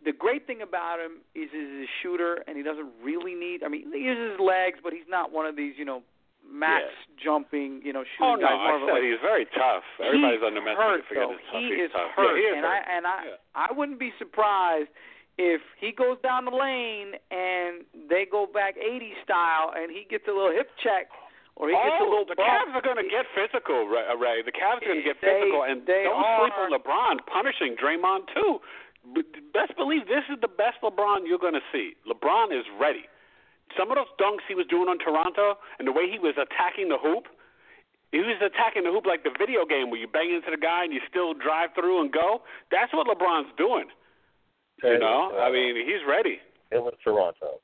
The 0.05 0.13
great 0.13 0.47
thing 0.47 0.63
about 0.63 1.01
him 1.01 1.19
is 1.35 1.51
he's 1.53 1.85
a 1.85 1.91
shooter, 2.03 2.43
and 2.47 2.57
he 2.57 2.63
doesn't 2.63 2.89
really 3.03 3.35
need. 3.35 3.63
I 3.65 3.69
mean, 3.69 3.91
he 3.93 4.01
uses 4.01 4.33
his 4.33 4.41
legs, 4.41 4.79
but 4.83 4.93
he's 4.93 5.09
not 5.09 5.33
one 5.33 5.47
of 5.47 5.57
these, 5.57 5.75
you 5.77 5.85
know, 5.85 6.03
max 6.49 6.85
Yeah. 6.87 7.25
jumping, 7.25 7.83
you 7.83 7.93
know, 7.93 8.01
oh 8.07 8.13
shooting 8.17 8.41
no, 8.41 8.47
guys. 8.47 8.55
I 8.55 8.87
said 8.87 8.93
like, 8.93 9.03
he's 9.03 9.21
very 9.21 9.47
tough. 9.47 9.83
Everybody's 9.99 10.39
he's 10.39 10.47
underestimating 10.47 10.77
hurt, 10.79 11.05
forget 11.09 11.29
though. 11.29 11.59
He 11.59 11.67
he's 11.75 11.81
is 11.87 11.93
tough. 11.93 12.11
hurt, 12.15 12.37
Yeah, 12.37 12.39
he 12.39 12.47
is 12.47 12.55
and 12.55 12.65
hurt. 12.65 12.71
I 12.71 12.97
and 12.97 13.07
I 13.07 13.19
Yeah. 13.27 13.37
I 13.57 13.73
wouldn't 13.73 13.99
be 13.99 14.13
surprised 14.19 14.89
if 15.39 15.61
he 15.81 15.91
goes 15.91 16.19
down 16.23 16.45
the 16.47 16.55
lane 16.55 17.15
and 17.35 17.85
they 18.09 18.25
go 18.31 18.47
back 18.47 18.77
80 18.79 19.13
style, 19.25 19.73
and 19.75 19.91
he 19.91 20.07
gets 20.09 20.29
a 20.29 20.33
little 20.33 20.53
hip 20.53 20.71
check, 20.83 21.11
or 21.57 21.69
he 21.69 21.75
gets 21.75 22.01
a 22.01 22.05
oh, 22.05 22.13
little 22.13 22.29
the 22.29 22.37
bump. 22.37 22.53
Cavs 22.53 22.73
are 22.77 22.85
going 22.85 23.01
to 23.01 23.09
get 23.09 23.25
physical, 23.33 23.89
Rae. 23.89 24.05
Uh, 24.05 24.17
Rae. 24.21 24.45
The 24.45 24.53
Cavs 24.53 24.85
are 24.85 24.89
going 24.93 25.01
to 25.01 25.09
get 25.09 25.17
They- 25.21 25.33
physical, 25.33 25.65
and 25.65 25.83
they 25.89 26.05
don't 26.05 26.21
sleep 26.21 26.57
on 26.61 26.69
LeBron 26.73 27.25
punishing 27.25 27.75
Draymond 27.81 28.29
too. 28.37 28.61
Best 29.55 29.73
believe 29.79 30.05
this 30.11 30.27
is 30.29 30.37
the 30.43 30.51
best 30.51 30.83
LeBron 30.83 31.25
you're 31.25 31.41
going 31.41 31.55
to 31.57 31.67
see. 31.73 31.95
LeBron 32.05 32.53
is 32.53 32.67
ready. 32.79 33.07
Some 33.79 33.91
of 33.91 33.97
those 33.97 34.11
dunks 34.21 34.45
he 34.47 34.55
was 34.55 34.67
doing 34.67 34.89
on 34.89 34.99
Toronto, 34.99 35.59
and 35.79 35.87
the 35.87 35.93
way 35.93 36.11
he 36.11 36.19
was 36.19 36.35
attacking 36.39 36.89
the 36.89 36.99
hoop, 36.99 37.27
he 38.13 38.19
was 38.19 38.39
attacking 38.43 38.85
the 38.85 38.91
hoop 38.91 39.07
like 39.07 39.23
the 39.25 39.35
video 39.39 39.65
game 39.65 39.91
where 39.91 39.99
you 39.99 40.07
bang 40.07 40.31
into 40.35 40.51
the 40.51 40.61
guy 40.61 40.85
and 40.85 40.93
you 40.93 41.01
still 41.09 41.35
drive 41.35 41.71
through 41.75 42.01
and 42.03 42.13
go. 42.13 42.43
That's 42.71 42.93
what 42.93 43.07
LeBron's 43.07 43.51
doing. 43.57 43.87
You 44.83 44.99
know, 44.99 45.33
uh, 45.35 45.41
I 45.41 45.51
mean, 45.51 45.75
he's 45.77 46.05
ready. 46.07 46.39
it 46.71 46.83
was 46.83 46.95
Toronto. 47.03 47.61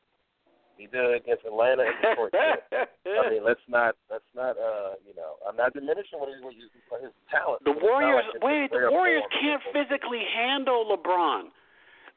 He 0.82 0.90
did 0.90 0.98
it 0.98 1.22
against 1.22 1.46
Atlanta 1.46 1.86
and 1.86 1.94
Detroit. 2.02 2.34
too. 2.34 3.14
I 3.14 3.30
mean, 3.30 3.46
let's 3.46 3.62
not 3.70 3.94
let's 4.10 4.26
not 4.34 4.58
uh 4.58 4.98
you 5.06 5.14
know 5.14 5.38
I'm 5.46 5.54
not 5.54 5.70
diminishing 5.78 6.18
what 6.18 6.26
his, 6.34 6.42
what 6.42 6.58
his, 6.58 6.66
what 6.90 7.00
his 7.06 7.14
talent. 7.30 7.62
The 7.62 7.70
but 7.70 7.78
it's 7.78 7.86
not 7.86 7.90
Warriors, 8.02 8.26
like 8.34 8.42
wait, 8.42 8.66
the 8.74 8.90
Warriors 8.90 9.22
can't 9.38 9.62
physically 9.70 10.26
handle 10.26 10.82
LeBron. 10.90 11.54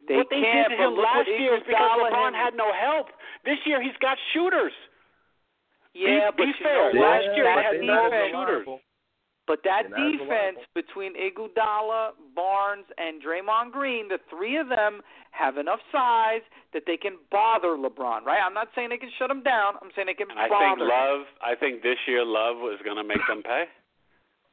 They 0.09 0.17
what 0.17 0.29
they 0.33 0.41
can't, 0.41 0.69
did 0.69 0.77
to 0.77 0.81
him 0.81 0.97
last 0.97 1.29
year 1.29 1.57
is 1.57 1.63
because 1.65 1.77
LeBron 1.77 2.33
had- 2.33 2.49
had 2.49 2.53
no 2.57 2.73
help. 2.73 3.13
This 3.45 3.57
year 3.69 3.81
he's 3.81 3.97
got 4.01 4.17
shooters. 4.33 4.73
Yeah, 5.93 6.29
be, 6.35 6.43
but 6.43 6.45
be 6.45 6.53
you 6.53 6.53
fair. 6.65 6.93
know? 6.93 7.01
Last 7.01 7.25
year 7.37 7.45
that 7.45 7.63
had 7.69 7.73
they're 7.79 7.83
no 7.85 8.09
shooters. 8.33 8.65
reliable. 8.65 8.79
But 9.47 9.61
that 9.63 9.85
They're 9.89 9.99
not 9.99 10.07
as 10.09 10.11
defense 10.17 10.57
reliable. 10.57 10.73
between 10.73 11.11
Iguodala, 11.13 12.17
Barnes, 12.35 12.89
and 12.97 13.21
Draymond 13.21 13.71
Green, 13.71 14.07
the 14.09 14.17
three 14.29 14.57
of 14.57 14.69
them 14.69 15.01
have 15.31 15.57
enough 15.57 15.79
size 15.91 16.41
that 16.73 16.83
they 16.89 16.97
can 16.97 17.17
bother 17.29 17.77
LeBron. 17.77 18.25
Right? 18.25 18.41
I'm 18.41 18.55
not 18.57 18.69
saying 18.73 18.89
they 18.89 18.97
can 18.97 19.11
shut 19.19 19.29
him 19.29 19.43
down. 19.43 19.75
I'm 19.85 19.93
saying 19.95 20.07
they 20.09 20.17
can 20.17 20.31
And 20.31 20.39
I 20.39 20.49
think 20.49 20.81
bother. 20.81 20.89
him. 20.89 20.89
Love. 20.89 21.21
I 21.45 21.53
think 21.53 21.83
this 21.83 21.97
year 22.07 22.25
Love 22.25 22.57
is 22.73 22.81
going 22.81 22.97
to 22.97 23.03
make 23.05 23.21
them 23.29 23.43
pay. 23.43 23.65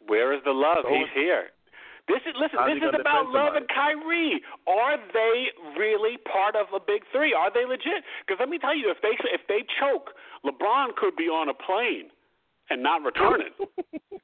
Where 0.06 0.34
is 0.36 0.42
the 0.44 0.52
love? 0.52 0.84
So 0.84 0.92
He's 0.92 1.08
here. 1.14 1.48
This 2.08 2.18
is 2.26 2.34
listen. 2.34 2.58
How's 2.58 2.74
This 2.74 2.82
is 2.82 2.92
about 2.98 3.30
defend 3.30 3.32
Love 3.32 3.54
and 3.54 3.66
Kyrie. 3.70 4.42
Are 4.66 4.98
they 5.14 5.54
really 5.78 6.18
part 6.26 6.56
of 6.58 6.66
a 6.74 6.82
big 6.82 7.06
three? 7.14 7.32
Are 7.32 7.48
they 7.48 7.64
legit? 7.64 8.02
Because 8.26 8.42
let 8.42 8.50
me 8.50 8.58
tell 8.58 8.76
you, 8.76 8.90
if 8.90 8.98
they 9.00 9.14
if 9.30 9.40
they 9.48 9.62
choke, 9.78 10.10
LeBron 10.44 10.96
could 10.98 11.14
be 11.16 11.30
on 11.30 11.48
a 11.48 11.54
plane 11.54 12.10
and 12.68 12.82
not 12.82 13.00
return 13.06 13.40
it. 13.40 13.54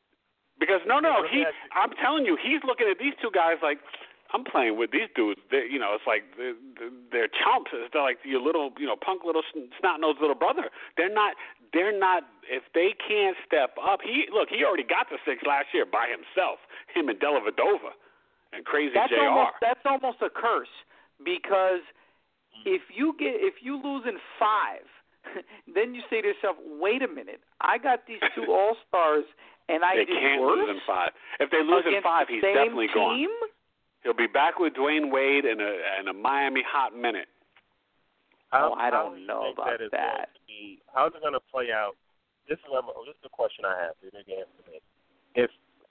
Because 0.59 0.81
no, 0.87 0.99
no, 0.99 1.23
he. 1.31 1.45
I'm 1.73 1.91
telling 2.03 2.27
you, 2.27 2.37
he's 2.37 2.61
looking 2.67 2.89
at 2.91 2.99
these 2.99 3.15
two 3.23 3.31
guys 3.31 3.63
like 3.63 3.79
I'm 4.35 4.45
playing 4.45 4.77
with 4.77 4.91
these 4.91 5.09
dudes. 5.15 5.41
They, 5.51 5.65
you 5.71 5.79
know, 5.79 5.95
it's 5.95 6.07
like 6.07 6.25
they're, 6.37 6.59
they're 7.11 7.31
chumps. 7.31 7.71
They're 7.73 8.03
like 8.03 8.19
your 8.25 8.43
little, 8.43 8.71
you 8.79 8.87
know, 8.87 8.97
punk 8.97 9.23
little 9.25 9.43
snot 9.81 10.01
nosed 10.01 10.21
little 10.21 10.37
brother. 10.37 10.69
They're 10.97 11.13
not. 11.13 11.35
They're 11.73 11.97
not. 11.97 12.25
If 12.49 12.65
they 12.75 12.93
can't 12.97 13.37
step 13.47 13.79
up, 13.81 14.01
he 14.03 14.27
look. 14.33 14.49
He 14.51 14.65
already 14.65 14.85
got 14.85 15.09
the 15.09 15.19
six 15.25 15.43
last 15.47 15.73
year 15.73 15.87
by 15.87 16.11
himself. 16.11 16.59
Him 16.93 17.09
and 17.09 17.19
Dellavedova 17.21 17.97
and 18.53 18.65
Crazy 18.65 18.93
that's 18.95 19.11
Jr. 19.11 19.29
almost 19.29 19.57
that's 19.61 19.85
almost 19.85 20.19
a 20.23 20.31
curse 20.31 20.73
because 21.25 21.85
mm. 22.53 22.65
if 22.67 22.83
you 22.95 23.15
get 23.19 23.37
if 23.41 23.61
you 23.63 23.81
lose 23.81 24.05
in 24.07 24.19
five, 24.39 24.85
then 25.75 25.95
you 25.95 26.03
say 26.11 26.21
to 26.23 26.29
yourself, 26.29 26.57
"Wait 26.81 27.03
a 27.03 27.09
minute, 27.09 27.41
I 27.61 27.79
got 27.79 28.07
these 28.07 28.21
two 28.35 28.47
all 28.53 28.77
stars, 28.89 29.25
and 29.69 29.85
I 29.85 29.97
they 29.97 30.05
did 30.05 30.19
can't 30.19 30.41
worse 30.41 30.59
lose 30.59 30.71
in 30.77 30.81
five. 30.87 31.11
If 31.41 31.51
they 31.51 31.63
lose 31.63 31.85
in 31.87 32.03
five, 32.03 32.27
he's 32.29 32.43
definitely 32.43 32.89
team? 32.89 33.29
gone. 33.29 33.49
He'll 34.05 34.15
be 34.15 34.31
back 34.31 34.59
with 34.59 34.75
Dwyane 34.75 35.11
Wade 35.11 35.45
in 35.45 35.61
a 35.61 35.73
in 36.01 36.09
a 36.09 36.13
Miami 36.15 36.63
hot 36.67 36.95
minute. 36.95 37.29
How, 38.51 38.73
Oh, 38.73 38.75
I 38.81 38.89
don't 38.91 39.21
do 39.21 39.27
know 39.27 39.53
about 39.53 39.77
that. 39.79 39.85
Is 39.85 39.91
that. 39.93 40.31
Be, 40.47 40.81
how's 40.95 41.13
it 41.13 41.21
going 41.21 41.37
to 41.37 41.45
play 41.53 41.69
out? 41.69 41.97
This 42.49 42.57
is 42.57 42.65
what 42.71 42.81
I'm- 42.85 43.05
this 43.05 43.13
is 43.15 43.21
the 43.23 43.29
question 43.29 43.67
I 43.69 43.77
have. 43.77 43.93
If 44.01 44.13
they 44.17 44.25
can 44.25 44.41
answer 44.41 44.63
me. 44.73 44.81
If 45.37 45.51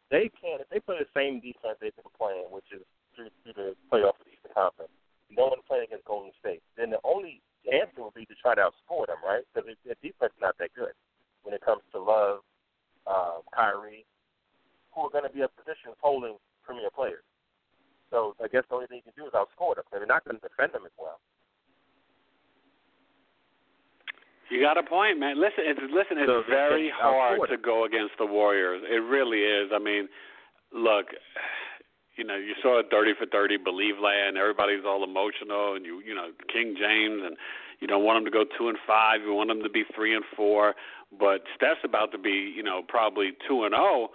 they 0.09 0.29
can, 0.41 0.61
if 0.61 0.69
they 0.73 0.79
play 0.79 0.97
the 0.97 1.05
same 1.13 1.37
defense 1.39 1.77
they've 1.79 1.93
been 1.95 2.09
playing, 2.17 2.49
which 2.49 2.65
is 2.73 2.81
through, 3.13 3.29
through 3.43 3.53
the 3.53 3.75
playoff 3.91 4.17
of 4.17 4.25
the 4.25 4.33
Eastern 4.33 4.53
Conference, 4.57 4.89
no 5.29 5.53
one 5.53 5.61
playing 5.69 5.85
against 5.85 6.05
Golden 6.05 6.31
State, 6.39 6.63
then 6.77 6.89
the 6.89 6.97
only 7.03 7.41
answer 7.73 8.03
would 8.03 8.13
be 8.13 8.25
to 8.25 8.35
try 8.39 8.55
to 8.55 8.61
outscore 8.61 9.07
them, 9.07 9.19
right? 9.25 9.43
Because 9.53 9.69
their 9.85 9.99
defense 10.01 10.31
is 10.35 10.41
not 10.41 10.57
that 10.59 10.71
good 10.75 10.95
when 11.43 11.53
it 11.53 11.61
comes 11.61 11.81
to 11.91 11.99
Love, 11.99 12.39
um, 13.07 13.43
Kyrie, 13.55 14.05
who 14.91 15.07
are 15.07 15.13
going 15.13 15.23
to 15.23 15.33
be 15.33 15.41
in 15.41 15.51
positions 15.55 15.95
holding 15.99 16.35
premier 16.63 16.91
players. 16.91 17.23
So 18.11 18.35
I 18.43 18.47
guess 18.47 18.63
the 18.69 18.75
only 18.75 18.87
thing 18.87 19.03
you 19.03 19.11
can 19.11 19.17
do 19.19 19.27
is 19.27 19.35
outscore 19.35 19.75
them. 19.75 19.83
They're 19.91 20.05
not 20.05 20.23
going 20.23 20.39
to 20.39 20.43
defend 20.43 20.73
them 20.73 20.83
as 20.85 20.95
well. 20.97 21.19
You 24.49 24.61
got 24.61 24.77
a 24.77 24.83
point, 24.83 25.19
man. 25.19 25.35
Listen, 25.35 25.67
it's 25.67 25.79
listen, 25.91 26.17
it's 26.23 26.31
So 26.31 26.43
very 26.47 26.89
hard 26.93 27.41
to 27.49 27.57
go 27.57 27.83
against 27.83 28.13
the 28.17 28.25
Warriors. 28.25 28.81
It 28.87 29.03
really 29.03 29.43
is. 29.43 29.71
I 29.75 29.79
mean, 29.79 30.07
look, 30.71 31.07
you 32.17 32.23
know, 32.23 32.35
you 32.35 32.53
saw 32.61 32.79
a 32.79 32.83
Dirty 32.83 33.13
for 33.17 33.25
Thirty, 33.25 33.57
Believe 33.57 33.95
Land. 34.01 34.37
Everybody's 34.37 34.83
all 34.85 35.03
emotional, 35.03 35.75
and 35.75 35.85
you, 35.85 36.01
you 36.05 36.15
know, 36.15 36.29
King 36.51 36.75
James, 36.77 37.21
and 37.23 37.37
you 37.79 37.87
don't 37.87 38.03
want 38.03 38.17
them 38.17 38.25
to 38.25 38.31
go 38.31 38.43
two 38.57 38.69
and 38.69 38.77
five. 38.87 39.21
You 39.21 39.33
want 39.33 39.49
them 39.49 39.61
to 39.63 39.69
be 39.69 39.83
three 39.95 40.15
and 40.15 40.25
four. 40.35 40.73
But 41.17 41.43
Steph's 41.55 41.79
about 41.83 42.11
to 42.11 42.17
be, 42.17 42.51
you 42.55 42.63
know, 42.63 42.81
probably 42.87 43.31
two 43.47 43.63
and 43.63 43.73
zero, 43.73 44.09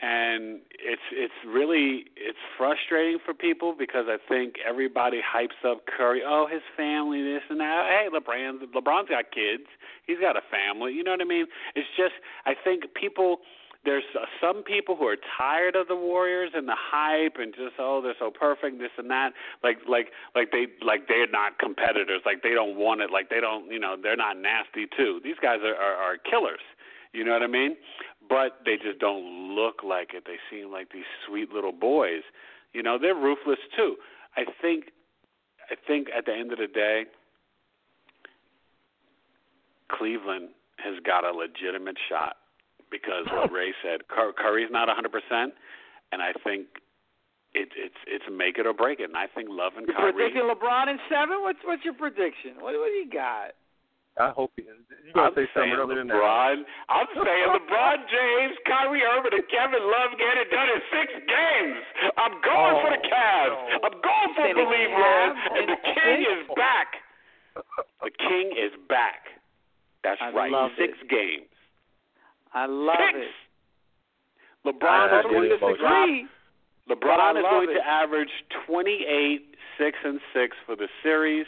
and 0.00 0.60
it's 0.78 1.02
it's 1.12 1.34
really 1.46 2.06
it's 2.16 2.38
frustrating 2.56 3.18
for 3.24 3.34
people 3.34 3.74
because 3.78 4.06
I 4.08 4.16
think 4.28 4.54
everybody 4.66 5.20
hypes 5.20 5.58
up 5.68 5.84
Curry. 5.86 6.22
Oh, 6.24 6.46
his 6.50 6.62
family, 6.76 7.22
this 7.22 7.42
and 7.50 7.60
that. 7.60 7.84
Hey, 7.88 8.08
LeBron, 8.08 8.60
LeBron's 8.72 9.10
got 9.10 9.32
kids. 9.32 9.68
He's 10.06 10.18
got 10.20 10.36
a 10.36 10.42
family. 10.50 10.92
You 10.92 11.04
know 11.04 11.10
what 11.10 11.20
I 11.20 11.24
mean? 11.24 11.46
It's 11.74 11.88
just 11.96 12.14
I 12.46 12.54
think 12.54 12.84
people. 12.94 13.38
There's 13.82 14.04
uh, 14.14 14.26
some 14.42 14.62
people 14.62 14.94
who 14.94 15.06
are 15.06 15.16
tired 15.38 15.74
of 15.74 15.88
the 15.88 15.96
Warriors 15.96 16.50
and 16.54 16.68
the 16.68 16.76
hype 16.76 17.36
and 17.38 17.54
just 17.54 17.74
oh 17.78 18.02
they're 18.02 18.14
so 18.18 18.30
perfect 18.30 18.78
this 18.78 18.90
and 18.98 19.10
that. 19.10 19.32
Like 19.64 19.78
like 19.88 20.08
like 20.34 20.52
they 20.52 20.66
like 20.84 21.08
they're 21.08 21.30
not 21.30 21.58
competitors. 21.58 22.20
Like 22.26 22.42
they 22.42 22.50
don't 22.52 22.76
want 22.76 23.00
it. 23.00 23.10
Like 23.10 23.30
they 23.30 23.40
don't 23.40 23.72
you 23.72 23.78
know 23.78 23.96
they're 24.00 24.16
not 24.16 24.36
nasty 24.36 24.86
too. 24.96 25.20
These 25.24 25.36
guys 25.40 25.60
are 25.64 25.74
are, 25.74 25.94
are 25.94 26.16
killers. 26.18 26.60
You 27.12 27.24
know 27.24 27.32
what 27.32 27.42
I 27.42 27.46
mean? 27.46 27.76
But 28.28 28.60
they 28.64 28.76
just 28.76 29.00
don't 29.00 29.56
look 29.56 29.82
like 29.82 30.12
it. 30.14 30.24
They 30.26 30.36
seem 30.50 30.70
like 30.70 30.92
these 30.92 31.08
sweet 31.26 31.50
little 31.50 31.72
boys. 31.72 32.22
You 32.74 32.82
know, 32.82 32.98
they're 33.00 33.14
ruthless 33.14 33.58
too. 33.74 33.96
I 34.36 34.44
think 34.60 34.92
I 35.70 35.74
think 35.86 36.08
at 36.16 36.26
the 36.26 36.34
end 36.34 36.52
of 36.52 36.58
the 36.58 36.66
day, 36.66 37.04
Cleveland 39.90 40.50
has 40.76 41.00
got 41.04 41.24
a 41.24 41.32
legitimate 41.32 41.96
shot 42.08 42.36
because 42.90 43.26
what 43.32 43.50
oh. 43.50 43.54
Rae 43.54 43.72
said, 43.82 44.08
Cur- 44.08 44.32
Curry's 44.36 44.70
not 44.70 44.88
100%, 44.88 45.06
and 46.12 46.20
I 46.22 46.32
think 46.44 46.66
it, 47.54 47.68
it's 47.74 47.98
it's 48.06 48.24
make 48.30 48.58
it 48.58 48.66
or 48.66 48.74
break 48.74 49.00
it. 49.00 49.10
And 49.10 49.16
I 49.16 49.26
think 49.26 49.48
Love 49.50 49.72
and 49.76 49.86
You're 49.86 49.96
Kyrie. 49.96 50.12
predicting 50.12 50.46
LeBron 50.46 50.86
in 50.90 50.98
seven. 51.10 51.42
What's 51.42 51.58
what's 51.66 51.82
your 51.84 51.94
prediction? 51.94 52.62
What 52.62 52.78
what 52.78 52.90
do 52.90 52.98
you 52.98 53.10
got? 53.10 53.58
I 54.18 54.30
hope 54.34 54.50
he, 54.54 54.62
you 54.66 55.14
gonna 55.14 55.30
I'm 55.30 55.34
say 55.34 55.46
something 55.54 55.70
saying 55.74 55.82
other 55.82 55.94
than 55.98 56.06
that. 56.10 56.18
LeBron. 56.18 56.62
I'm 56.90 57.10
saying 57.26 57.46
LeBron 57.50 57.96
James, 58.06 58.54
Kyrie 58.70 59.02
Irving, 59.02 59.34
and 59.34 59.46
Kevin 59.50 59.82
Love 59.82 60.14
get 60.18 60.34
it 60.38 60.50
done 60.54 60.68
in 60.70 60.80
six 60.94 61.06
games. 61.26 61.82
I'm 62.18 62.38
going 62.38 62.76
for 62.86 62.90
the 62.94 63.02
Oh, 63.02 63.10
Cavs. 63.10 63.58
no. 63.66 63.86
I'm 63.90 63.96
going 63.98 64.30
for 64.38 64.44
the 64.46 64.54
Believe 64.54 64.92
Land, 64.94 65.34
and 65.58 65.66
the 65.74 65.80
King 65.90 66.18
is 66.22 66.42
back. 66.54 66.88
The 68.02 68.10
King 68.14 68.54
is 68.54 68.70
back. 68.86 69.26
That's 70.06 70.22
I 70.22 70.30
right. 70.30 70.54
Six 70.78 70.94
it. 71.02 71.10
games. 71.10 71.49
I 72.52 72.66
love 72.66 72.96
six. 73.14 73.18
it. 73.26 74.68
LeBron 74.68 75.18
is 75.18 75.24
going 75.24 75.48
to 75.48 75.58
totally 75.58 75.72
disagree. 75.72 76.26
LeBron 76.88 77.38
is 77.38 77.44
going 77.48 77.70
it. 77.70 77.74
to 77.74 77.86
average 77.86 78.30
28, 78.66 79.54
6 79.78 79.98
and 80.04 80.20
6 80.34 80.56
for 80.66 80.76
the 80.76 80.88
series. 81.02 81.46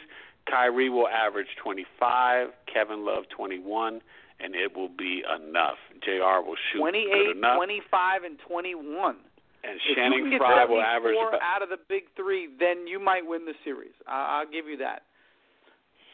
Kyrie 0.49 0.89
will 0.89 1.09
average 1.09 1.49
25, 1.63 2.49
Kevin 2.73 3.05
Love 3.05 3.25
21, 3.35 4.01
and 4.41 4.55
it 4.55 4.75
will 4.77 4.89
be 4.89 5.23
enough. 5.29 5.79
JR 6.03 6.43
will 6.43 6.57
shoot 6.73 6.79
28, 6.79 7.35
good 7.35 7.57
25, 7.57 8.25
and 8.25 8.39
21. 8.49 9.17
and 9.63 9.77
If 9.77 9.81
you 9.89 9.95
Channing 9.95 10.25
can 10.25 10.31
get 10.31 10.39
Frye 10.41 10.67
74 10.67 10.75
will 10.75 10.83
average 10.83 11.17
about, 11.29 11.41
out 11.43 11.63
of 11.63 11.69
the 11.69 11.79
big 11.89 12.05
three, 12.17 12.49
then 12.59 12.87
you 12.87 12.99
might 12.99 13.27
win 13.27 13.45
the 13.45 13.55
series. 13.63 13.95
I, 14.07 14.41
I'll 14.41 14.51
give 14.51 14.67
you 14.67 14.77
that. 14.79 15.03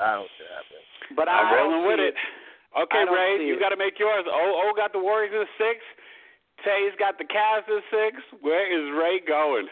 I 0.01 0.15
don't 0.15 0.29
see 0.37 0.45
that. 0.45 0.65
man. 0.69 1.17
But 1.17 1.29
I'm 1.29 1.47
I 1.47 1.57
rolling 1.57 1.87
with 1.89 1.99
see 2.01 2.13
it. 2.13 2.15
Okay, 2.77 3.05
Rae, 3.09 3.41
you 3.47 3.55
it. 3.57 3.61
got 3.61 3.71
to 3.71 3.77
make 3.81 3.99
yours. 3.99 4.25
O 4.29 4.45
O 4.69 4.73
got 4.77 4.93
the 4.93 4.99
Warriors 5.01 5.33
in 5.33 5.47
six. 5.57 5.81
Tay's 6.65 6.93
got 6.99 7.17
the 7.19 7.25
Cavs 7.25 7.65
in 7.71 7.81
six. 7.89 8.21
Where 8.43 8.67
is 8.67 8.93
Rae 8.93 9.21
going? 9.27 9.69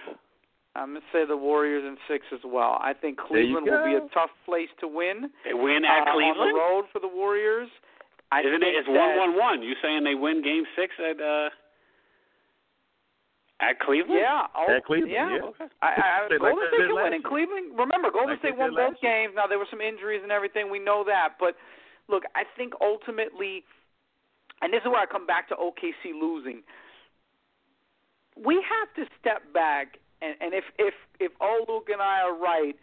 I'm 0.77 0.93
gonna 0.93 1.05
say 1.13 1.25
the 1.27 1.37
Warriors 1.37 1.85
in 1.85 1.97
six 2.09 2.25
as 2.33 2.41
well. 2.45 2.79
I 2.81 2.93
think 2.93 3.19
Cleveland 3.19 3.67
will 3.67 3.85
be 3.85 3.97
a 3.97 4.05
tough 4.13 4.31
place 4.45 4.69
to 4.81 4.89
win. 4.89 5.29
They 5.45 5.53
win 5.57 5.85
at 5.85 6.09
uh, 6.09 6.13
Cleveland. 6.13 6.41
on 6.41 6.49
the 6.53 6.59
road 6.59 6.85
for 6.93 7.01
the 7.01 7.09
Warriors. 7.09 7.69
I 8.33 8.41
Isn't 8.41 8.63
it? 8.63 8.75
It's 8.77 8.89
one 8.89 9.17
one 9.17 9.37
one. 9.37 9.63
You 9.63 9.75
saying 9.83 10.05
they 10.05 10.15
win 10.15 10.43
Game 10.43 10.65
Six 10.77 10.93
at 11.01 11.21
uh 11.21 11.49
at 13.61 13.81
Cleveland? 13.81 14.21
Yeah, 14.21 14.45
oh, 14.53 14.69
At 14.69 14.85
Cleveland, 14.85 15.13
yeah. 15.13 15.33
yeah. 15.41 15.49
Okay. 15.49 15.65
I, 15.81 15.89
I, 15.89 16.29
They- 16.29 16.37
like 16.37 16.53
Golden 16.53 16.69
they 16.69 16.77
State 16.77 16.85
did 16.85 16.93
can 16.93 17.03
win 17.09 17.15
in. 17.17 17.23
Cleveland. 17.25 17.67
Remember, 17.73 18.11
Golden 18.13 18.37
Like 18.37 18.45
State 18.45 18.57
won 18.57 18.71
did 18.71 18.77
last 18.77 19.01
both 19.01 19.01
games. 19.01 19.33
Now 19.33 19.47
there 19.49 19.57
were 19.57 19.71
some 19.73 19.81
injuries 19.81 20.21
and 20.23 20.29
everything. 20.31 20.69
We 20.69 20.77
know 20.79 21.05
that, 21.09 21.41
but 21.41 21.57
look, 22.09 22.25
I 22.35 22.45
think 22.57 22.73
ultimately, 22.81 23.65
and 24.63 24.73
this 24.73 24.81
is 24.81 24.87
where 24.87 25.01
I 25.03 25.07
come 25.07 25.27
back 25.27 25.49
to 25.51 25.55
OKC 25.55 26.13
losing. 26.19 26.63
We 28.37 28.55
have 28.57 28.93
to 28.97 29.11
step 29.21 29.43
back, 29.55 29.99
and, 30.21 30.35
and 30.41 30.53
if 30.55 30.65
if 30.79 30.95
if 31.21 31.33
Luke 31.69 31.89
and 31.93 32.03
I 32.03 32.21
are 32.21 32.37
right, 32.37 32.77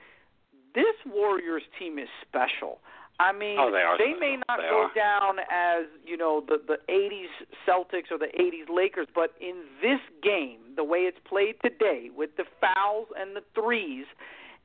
this 0.73 0.95
Warriors 1.05 1.63
team 1.77 1.99
is 1.99 2.07
special. 2.27 2.79
I 3.19 3.31
mean, 3.31 3.57
Oh, 3.59 3.69
they 3.71 3.77
are 3.77 3.95
they 3.97 4.13
may 4.19 4.38
not 4.49 4.57
They 4.57 4.69
go 4.69 4.89
are. 4.89 4.93
down 4.95 5.38
as 5.51 5.86
you 6.03 6.17
know 6.17 6.41
the 6.47 6.57
the 6.65 6.79
'80s 6.91 7.29
Celtics 7.67 8.09
or 8.12 8.17
the 8.17 8.31
'80s 8.39 8.73
Lakers, 8.75 9.07
but 9.13 9.31
in 9.39 9.62
this 9.81 9.99
game, 10.23 10.59
the 10.75 10.83
way 10.83 10.99
it's 10.99 11.19
played 11.23 11.55
today, 11.63 12.09
with 12.15 12.31
the 12.38 12.45
fouls 12.59 13.07
and 13.15 13.36
the 13.36 13.43
threes 13.53 14.05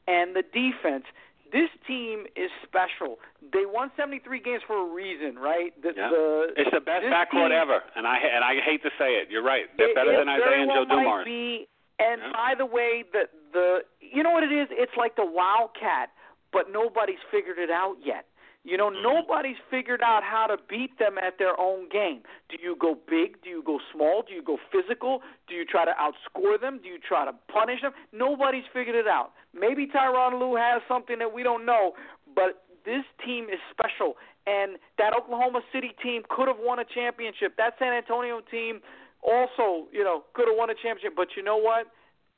and 0.07 0.35
the 0.35 0.43
defense, 0.43 1.05
this 1.53 1.71
team 1.87 2.27
is 2.37 2.51
special. 2.67 3.19
They 3.53 3.65
won 3.67 3.91
73 3.97 4.41
games 4.41 4.63
for 4.67 4.77
a 4.77 4.93
reason, 4.93 5.39
right? 5.39 5.73
The, 5.83 5.93
Yeah. 5.97 6.09
the, 6.11 6.53
It's 6.57 6.71
the 6.73 6.81
best 6.81 7.05
backcourt 7.07 7.49
team- 7.51 7.53
ever, 7.53 7.83
and 7.97 8.07
I 8.07 8.17
and 8.19 8.45
I 8.45 8.61
hate 8.61 8.83
to 8.83 8.91
say 8.99 9.17
it. 9.17 9.31
You're 9.31 9.43
right. 9.43 9.67
They're 9.77 9.91
it, 9.91 9.95
better 9.95 10.13
it 10.13 10.19
than 10.19 10.29
Isiah 10.29 10.63
and 10.63 10.71
Joe 10.71 10.85
Dumars. 10.85 11.25
Be, 11.25 11.69
and 11.99 12.21
Yeah. 12.23 12.33
by 12.33 12.55
the 12.57 12.67
way, 12.67 13.05
the 13.13 13.29
the 13.53 13.85
you 14.01 14.23
know 14.23 14.31
what 14.31 14.43
it 14.45 14.53
is? 14.53 14.69
It's 14.71 14.97
like 14.97 15.17
the 15.17 15.25
Wildcat, 15.27 16.11
but 16.53 16.71
nobody's 16.71 17.21
figured 17.31 17.59
it 17.59 17.71
out 17.71 17.97
yet. 18.05 18.27
You 18.69 18.77
know, 18.77 18.91
Mm-hmm. 18.93 19.03
nobody's 19.03 19.57
figured 19.71 20.03
out 20.03 20.23
how 20.23 20.47
to 20.47 20.57
beat 20.69 20.99
them 20.99 21.17
at 21.17 21.39
their 21.39 21.59
own 21.59 21.89
game. 21.89 22.21
Do 22.51 22.57
you 22.63 22.77
go 22.79 22.95
big? 23.09 23.41
Do 23.43 23.49
you 23.49 23.63
go 23.65 23.79
small? 23.93 24.23
Do 24.29 24.35
you 24.35 24.43
go 24.43 24.59
physical? 24.71 25.23
Do 25.49 25.55
you 25.55 25.65
try 25.65 25.85
to 25.87 25.95
outscore 25.97 26.61
them? 26.61 26.81
Do 26.83 26.89
you 26.89 26.99
try 27.01 27.25
to 27.25 27.33
punish 27.49 27.81
them? 27.81 27.93
Nobody's 28.13 28.69
figured 28.73 28.95
it 28.97 29.09
out. 29.09 29.33
Maybe 29.55 29.87
Tyronn 29.87 30.39
Lue 30.39 30.57
has 30.57 30.83
something 30.87 31.19
that 31.19 31.33
we 31.33 31.43
don't 31.43 31.65
know, 31.65 31.93
but 32.35 32.65
this 32.85 33.05
team 33.25 33.45
is 33.45 33.61
special. 33.73 34.17
And 34.47 34.77
that 34.99 35.13
Oklahoma 35.17 35.61
City 35.73 35.93
team 36.03 36.23
could 36.29 36.49
have 36.49 36.61
won 36.61 36.79
a 36.79 36.85
championship. 36.85 37.57
That 37.57 37.75
San 37.79 37.93
Antonio 37.93 38.41
team 38.51 38.81
also, 39.23 39.89
you 39.93 40.05
know, 40.05 40.25
could 40.35 40.49
have 40.49 40.57
won 40.57 40.69
a 40.71 40.75
championship. 40.75 41.13
But 41.17 41.29
you 41.37 41.43
know 41.43 41.57
what? 41.57 41.87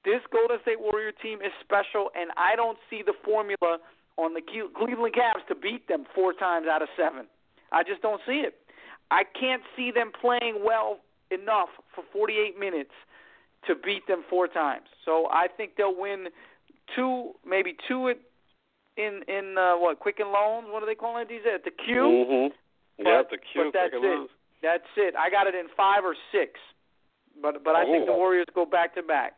This 0.05 0.23
Golden 0.33 0.59
State 0.63 0.81
Warrior 0.81 1.13
team 1.13 1.39
is 1.43 1.53
special, 1.61 2.11
and 2.19 2.31
I 2.37 2.57
don't 2.57 2.79
see 2.89 3.03
the 3.05 3.15
formula 3.25 3.79
on 4.21 4.35
the 4.35 4.43
Cleveland 4.77 5.15
Cavs 5.15 5.47
to 5.49 5.55
beat 5.55 5.89
them 5.89 6.05
four 6.15 6.33
times 6.33 6.67
out 6.69 6.83
of 6.83 6.89
seven. 6.97 7.27
I 7.73 7.83
just 7.83 8.03
don't 8.03 8.21
see 8.27 8.41
it. 8.45 8.55
I 9.11 9.23
can't 9.25 9.63
see 9.77 9.91
them 9.91 10.13
playing 10.21 10.63
well 10.65 10.99
enough 11.31 11.69
for 11.95 12.05
48 12.13 12.59
minutes 12.59 12.91
to 13.67 13.75
beat 13.75 14.07
them 14.07 14.23
four 14.29 14.47
times. 14.49 14.87
So 15.05 15.27
I 15.31 15.47
think 15.49 15.73
they'll 15.77 15.97
win 15.99 16.29
two, 16.97 17.33
maybe 17.47 17.77
two 17.89 18.09
at, 18.09 18.19
in 18.97 19.21
in 19.29 19.57
uh, 19.59 19.75
what 19.77 19.99
Quicken 20.01 20.27
Loans. 20.33 20.67
What 20.71 20.83
are 20.83 20.87
they 20.87 20.95
calling 20.95 21.23
it 21.23 21.29
these 21.29 21.47
at 21.53 21.65
the 21.65 21.71
Q? 21.71 21.95
Mm-hmm. 21.95 23.05
But- 23.05 23.31
the 23.31 23.39
Q. 23.39 23.65
but 23.65 23.73
that's 23.73 23.95
it. 23.95 24.03
Loans. 24.03 24.31
That's 24.63 24.91
it. 24.97 25.15
I 25.17 25.31
got 25.31 25.47
it 25.47 25.55
in 25.55 25.67
five 25.77 26.05
or 26.05 26.15
six. 26.33 26.61
But 27.41 27.65
but 27.65 27.75
I 27.75 27.85
think 27.85 28.07
the 28.07 28.13
Oh. 28.13 28.17
Warriors 28.19 28.47
go 28.55 28.67
back 28.67 28.95
to 28.97 29.03
back. 29.03 29.35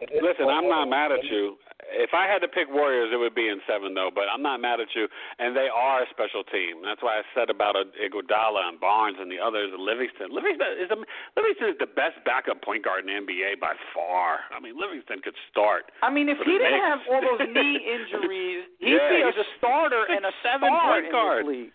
Listen, 0.00 0.50
I'm 0.50 0.68
not 0.68 0.90
mad 0.90 1.12
at 1.12 1.22
you. 1.24 1.56
If 1.94 2.10
I 2.16 2.26
had 2.26 2.40
to 2.42 2.48
pick 2.50 2.66
Warriors, 2.66 3.12
it 3.14 3.16
would 3.20 3.34
be 3.36 3.46
in 3.46 3.60
seven, 3.68 3.94
though. 3.94 4.10
But 4.10 4.26
I'm 4.26 4.42
not 4.42 4.58
mad 4.58 4.80
at 4.82 4.90
you, 4.96 5.06
and 5.38 5.54
they 5.54 5.68
are 5.70 6.02
a 6.02 6.08
special 6.10 6.42
team. 6.50 6.82
That's 6.82 6.98
why 7.00 7.20
I 7.20 7.24
said 7.36 7.48
about 7.48 7.76
uh, 7.76 7.86
Iguodala 8.02 8.66
and 8.66 8.80
Barnes 8.80 9.16
and 9.20 9.30
the 9.30 9.38
others. 9.38 9.70
Livingston, 9.78 10.34
Livingston 10.34 10.66
is 10.82 10.90
a, 10.90 10.98
Livingston 11.38 11.68
is 11.70 11.78
the 11.78 11.86
best 11.92 12.18
backup 12.26 12.58
point 12.66 12.82
guard 12.82 13.06
in 13.06 13.12
the 13.12 13.16
NBA 13.22 13.60
by 13.62 13.78
far. 13.94 14.42
I 14.50 14.58
mean, 14.58 14.74
Livingston 14.74 15.22
could 15.22 15.36
start. 15.52 15.92
I 16.02 16.10
mean, 16.10 16.26
if 16.28 16.38
he 16.42 16.58
didn't 16.58 16.74
Knicks. 16.74 16.90
have 16.90 17.00
all 17.14 17.22
those 17.22 17.46
knee 17.54 17.78
injuries, 17.94 18.66
he'd 18.82 18.98
Yeah, 18.98 19.14
be 19.14 19.22
a 19.22 19.30
a 19.30 19.46
starter 19.62 20.02
six, 20.10 20.16
and 20.18 20.24
a 20.26 20.34
seven 20.42 20.68
point 20.74 21.06
guard. 21.14 21.46
league. 21.46 21.70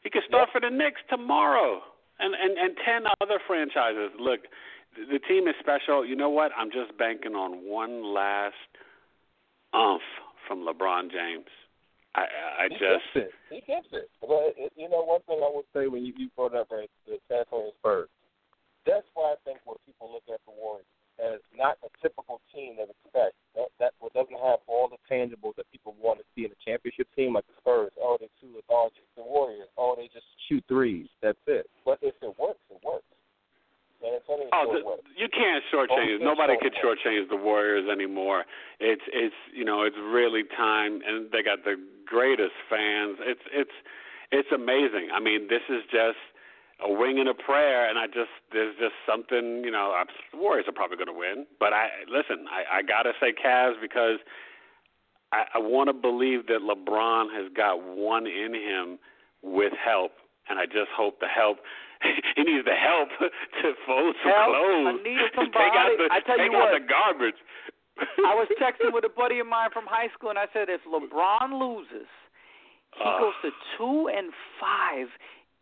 He 0.00 0.08
could 0.08 0.24
start 0.26 0.48
for 0.48 0.64
the 0.64 0.72
Knicks 0.72 1.02
tomorrow, 1.12 1.84
and 2.22 2.32
and 2.32 2.56
and 2.56 2.72
ten 2.88 3.04
other 3.20 3.36
franchises. 3.44 4.14
Look, 4.16 4.48
the, 4.96 5.18
team 5.20 5.48
is 5.48 5.54
special. 5.60 6.04
You 6.04 6.16
know 6.16 6.30
what? 6.30 6.52
I'm 6.56 6.70
just 6.70 6.96
banking 6.98 7.34
on 7.34 7.64
one 7.68 8.14
last 8.14 8.54
umph 9.72 10.02
from 10.46 10.66
LeBron 10.66 11.10
James. 11.10 11.50
I 12.14 12.26
I 12.58 12.64
He 12.68 12.74
just 12.74 13.06
gets 13.14 13.30
it. 13.30 13.32
He 13.50 13.60
gets 13.62 13.86
it. 13.92 14.10
But 14.20 14.58
you 14.74 14.88
know, 14.88 15.02
one 15.04 15.22
thing 15.26 15.38
I 15.38 15.50
would 15.52 15.68
say 15.72 15.86
when 15.86 16.04
you, 16.04 16.12
you 16.16 16.28
brought 16.34 16.54
up 16.54 16.68
right, 16.70 16.90
the 17.06 17.18
San 17.28 17.46
Antonio 17.46 17.70
Spurs, 17.78 18.08
that's 18.84 19.06
why 19.14 19.34
I 19.34 19.38
think 19.44 19.58
when 19.64 19.76
people 19.86 20.10
look 20.10 20.26
at 20.26 20.40
the 20.42 20.50
Warriors 20.50 20.86
as 21.20 21.38
not 21.54 21.76
a 21.84 21.90
typical 22.00 22.40
team 22.52 22.76
that 22.80 22.88
expect 22.88 23.36
that 23.54 23.68
that 23.78 23.92
what 24.00 24.12
doesn't 24.14 24.40
have 24.40 24.58
all 24.66 24.88
the 24.88 24.98
tangibles 25.06 25.54
that 25.56 25.70
people 25.70 25.94
want 26.00 26.18
to 26.18 26.24
see 26.34 26.44
in 26.44 26.50
a 26.50 26.60
championship 26.64 27.06
team 27.14 27.34
like 27.34 27.46
the 27.46 27.54
Spurs. 27.60 27.92
Oh, 28.00 28.16
they 28.18 28.26
too 28.40 28.50
lethargic. 28.56 29.04
The 29.16 29.22
Warriors. 29.22 29.68
Oh, 29.76 29.94
they 29.96 30.08
just 30.12 30.26
shoot 30.48 30.64
threes. 30.66 31.06
That's 31.22 31.38
it. 31.46 31.68
But 31.84 31.98
if 32.02 32.14
it 32.22 32.34
works, 32.40 32.64
it 32.70 32.80
works. 32.82 33.06
Oh, 34.52 34.64
the, 34.72 34.80
you 35.16 35.28
can't 35.28 35.62
shortchange. 35.72 36.20
Oh, 36.20 36.24
Nobody 36.24 36.56
so 36.60 36.68
shortchange 36.80 37.28
the 37.28 37.36
Warriors 37.36 37.88
anymore. 37.90 38.44
It's 38.78 39.02
it's 39.12 39.34
you 39.52 39.64
know 39.64 39.82
it's 39.82 39.96
really 39.96 40.44
time, 40.56 41.00
and 41.06 41.30
they 41.30 41.42
got 41.42 41.64
the 41.64 41.76
greatest 42.06 42.56
fans. 42.68 43.18
It's 43.20 43.44
it's 43.52 43.76
it's 44.32 44.48
amazing. 44.54 45.08
I 45.12 45.20
mean, 45.20 45.48
this 45.48 45.62
is 45.68 45.82
just 45.90 46.18
a 46.82 46.90
wing 46.90 47.18
and 47.18 47.28
a 47.28 47.34
prayer, 47.34 47.88
and 47.88 47.98
I 47.98 48.06
just 48.06 48.32
there's 48.52 48.74
just 48.78 48.94
something 49.06 49.62
you 49.64 49.70
know. 49.70 49.92
I'm, 49.92 50.06
Warriors 50.38 50.66
are 50.68 50.72
probably 50.72 50.96
going 50.96 51.12
to 51.12 51.18
win, 51.18 51.46
but 51.58 51.72
I 51.72 51.88
listen. 52.08 52.46
I, 52.48 52.78
I 52.78 52.82
gotta 52.82 53.12
say 53.20 53.32
Cavs 53.32 53.80
because 53.80 54.18
I, 55.32 55.44
I 55.54 55.58
want 55.58 55.88
to 55.88 55.94
believe 55.94 56.46
that 56.46 56.60
LeBron 56.62 57.34
has 57.36 57.52
got 57.54 57.76
one 57.84 58.26
in 58.26 58.54
him 58.54 58.98
with 59.42 59.72
help, 59.76 60.12
and 60.48 60.58
I 60.58 60.66
just 60.66 60.90
hope 60.96 61.20
the 61.20 61.28
help. 61.28 61.58
he 62.36 62.42
needs 62.42 62.64
the 62.64 62.74
help 62.74 63.08
to 63.62 63.66
fold 63.86 64.14
some 64.22 64.32
Help. 64.32 64.48
clothes. 64.54 64.86
I 64.88 64.92
need 65.04 65.18
to 65.20 65.28
take 65.52 65.74
out 65.76 65.92
somebody. 65.92 65.96
the 65.96 66.14
I 66.14 66.20
tell 66.24 66.38
you 66.38 66.50
take 66.50 66.54
out 66.56 66.72
what. 66.72 66.80
the 66.80 66.84
garbage. 66.88 67.40
I 68.26 68.32
was 68.34 68.48
texting 68.60 68.92
with 68.92 69.04
a 69.04 69.12
buddy 69.12 69.40
of 69.40 69.46
mine 69.46 69.70
from 69.72 69.84
high 69.86 70.08
school, 70.16 70.30
and 70.30 70.38
I 70.38 70.46
said, 70.52 70.68
if 70.70 70.80
LeBron 70.88 71.52
loses, 71.60 72.08
he 72.96 73.04
Uh. 73.04 73.18
goes 73.20 73.34
to 73.42 73.50
two 73.76 74.08
and 74.08 74.32
five 74.58 75.08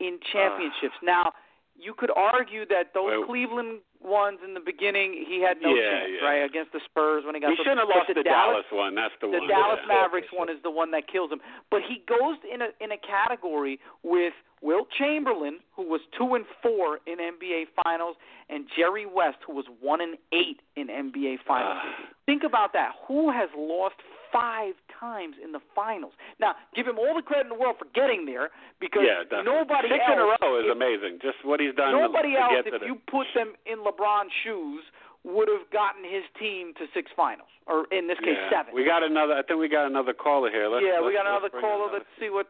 in 0.01 0.19
championships. 0.33 0.95
now, 1.03 1.33
you 1.79 1.95
could 1.95 2.11
argue 2.15 2.67
that 2.67 2.93
those 2.95 3.07
Well- 3.19 3.25
Cleveland 3.25 3.81
ones 4.01 4.39
in 4.45 4.55
the 4.55 4.61
beginning, 4.61 5.13
he 5.27 5.41
had 5.43 5.61
no 5.61 5.75
Yeah, 5.75 5.91
chance, 5.91 6.11
yeah. 6.21 6.27
right, 6.29 6.45
against 6.45 6.71
the 6.73 6.81
Spurs 6.85 7.25
when 7.25 7.35
he 7.35 7.41
got 7.41 7.51
He 7.51 7.57
the, 7.57 7.63
shouldn't 7.65 7.81
have 7.81 7.89
lost 7.89 8.07
the 8.09 8.15
the 8.15 8.23
Dallas, 8.23 8.65
Dallas 8.71 8.71
one. 8.71 8.95
That's 8.95 9.15
the, 9.21 9.27
the 9.27 9.39
one. 9.41 9.49
Dallas 9.49 9.81
yeah. 9.83 9.95
Mavericks 9.95 10.29
one 10.33 10.49
is 10.49 10.63
the 10.63 10.71
one 10.71 10.91
that 10.93 11.09
kills 11.09 11.33
him. 11.33 11.41
But 11.71 11.83
he 11.83 12.03
goes 12.07 12.37
in 12.53 12.63
a 12.63 12.69
in 12.81 12.93
a 12.93 12.97
category 12.99 13.81
with 14.05 14.35
Wilt 14.63 14.89
Chamberlain, 14.91 15.59
who 15.75 15.83
was 15.89 16.01
two 16.17 16.35
and 16.35 16.45
four 16.63 17.01
in 17.07 17.19
NBA 17.19 17.67
Finals, 17.83 18.17
and 18.49 18.67
Jerry 18.77 19.05
West, 19.07 19.39
who 19.47 19.53
was 19.55 19.67
one 19.81 20.01
and 20.01 20.17
eight 20.33 20.61
in 20.77 20.87
NBA 20.89 21.39
Finals. 21.47 21.79
Ah. 21.83 21.95
Think 22.27 22.45
about 22.45 22.73
that. 22.75 22.93
Who 23.09 23.31
has 23.31 23.51
lost 23.57 23.97
five 24.33 24.75
times 24.89 25.37
in 25.43 25.53
the 25.53 25.61
finals? 25.75 26.13
Now, 26.41 26.55
give 26.75 26.87
him 26.87 26.99
all 26.99 27.15
the 27.15 27.23
credit 27.23 27.47
in 27.47 27.53
the 27.53 27.61
world 27.61 27.77
for 27.79 27.87
getting 27.95 28.27
there 28.27 28.51
because 28.81 29.03
yeah, 29.07 29.25
nobody 29.43 29.89
Six 29.89 30.03
else 30.07 30.13
in 30.13 30.19
a 30.19 30.29
row 30.39 30.59
is 30.61 30.67
if- 30.69 30.77
amazing. 30.77 31.19
Just 31.23 31.41
what 31.45 31.61
he's 31.61 31.75
done. 31.75 31.93
Nobody 31.93 32.35
to 32.35 32.41
else, 32.41 32.53
to 32.65 32.75
if 32.75 32.81
the, 32.81 32.87
you 32.87 32.97
put 33.11 33.27
them 33.35 33.55
in 33.67 33.81
LeBron's 33.85 34.33
shoes, 34.45 34.85
would 35.25 35.49
have 35.49 35.67
gotten 35.73 36.05
his 36.07 36.23
team 36.39 36.73
to 36.79 36.87
six 36.95 37.11
finals, 37.17 37.51
or 37.67 37.85
in 37.91 38.07
this 38.07 38.19
case, 38.21 38.39
yeah. 38.39 38.51
seven. 38.63 38.75
We 38.75 38.85
got 38.87 39.03
another. 39.03 39.35
I 39.35 39.43
think 39.43 39.59
we 39.61 39.69
got 39.69 39.87
another 39.87 40.15
caller 40.15 40.49
here. 40.51 40.69
Let's, 40.69 40.85
yeah, 40.87 41.01
we 41.01 41.13
let's- 41.13 41.19
got 41.23 41.27
another 41.27 41.51
caller. 41.51 41.91
another- 41.91 42.05
Let's 42.07 42.13
see 42.21 42.31
what. 42.31 42.47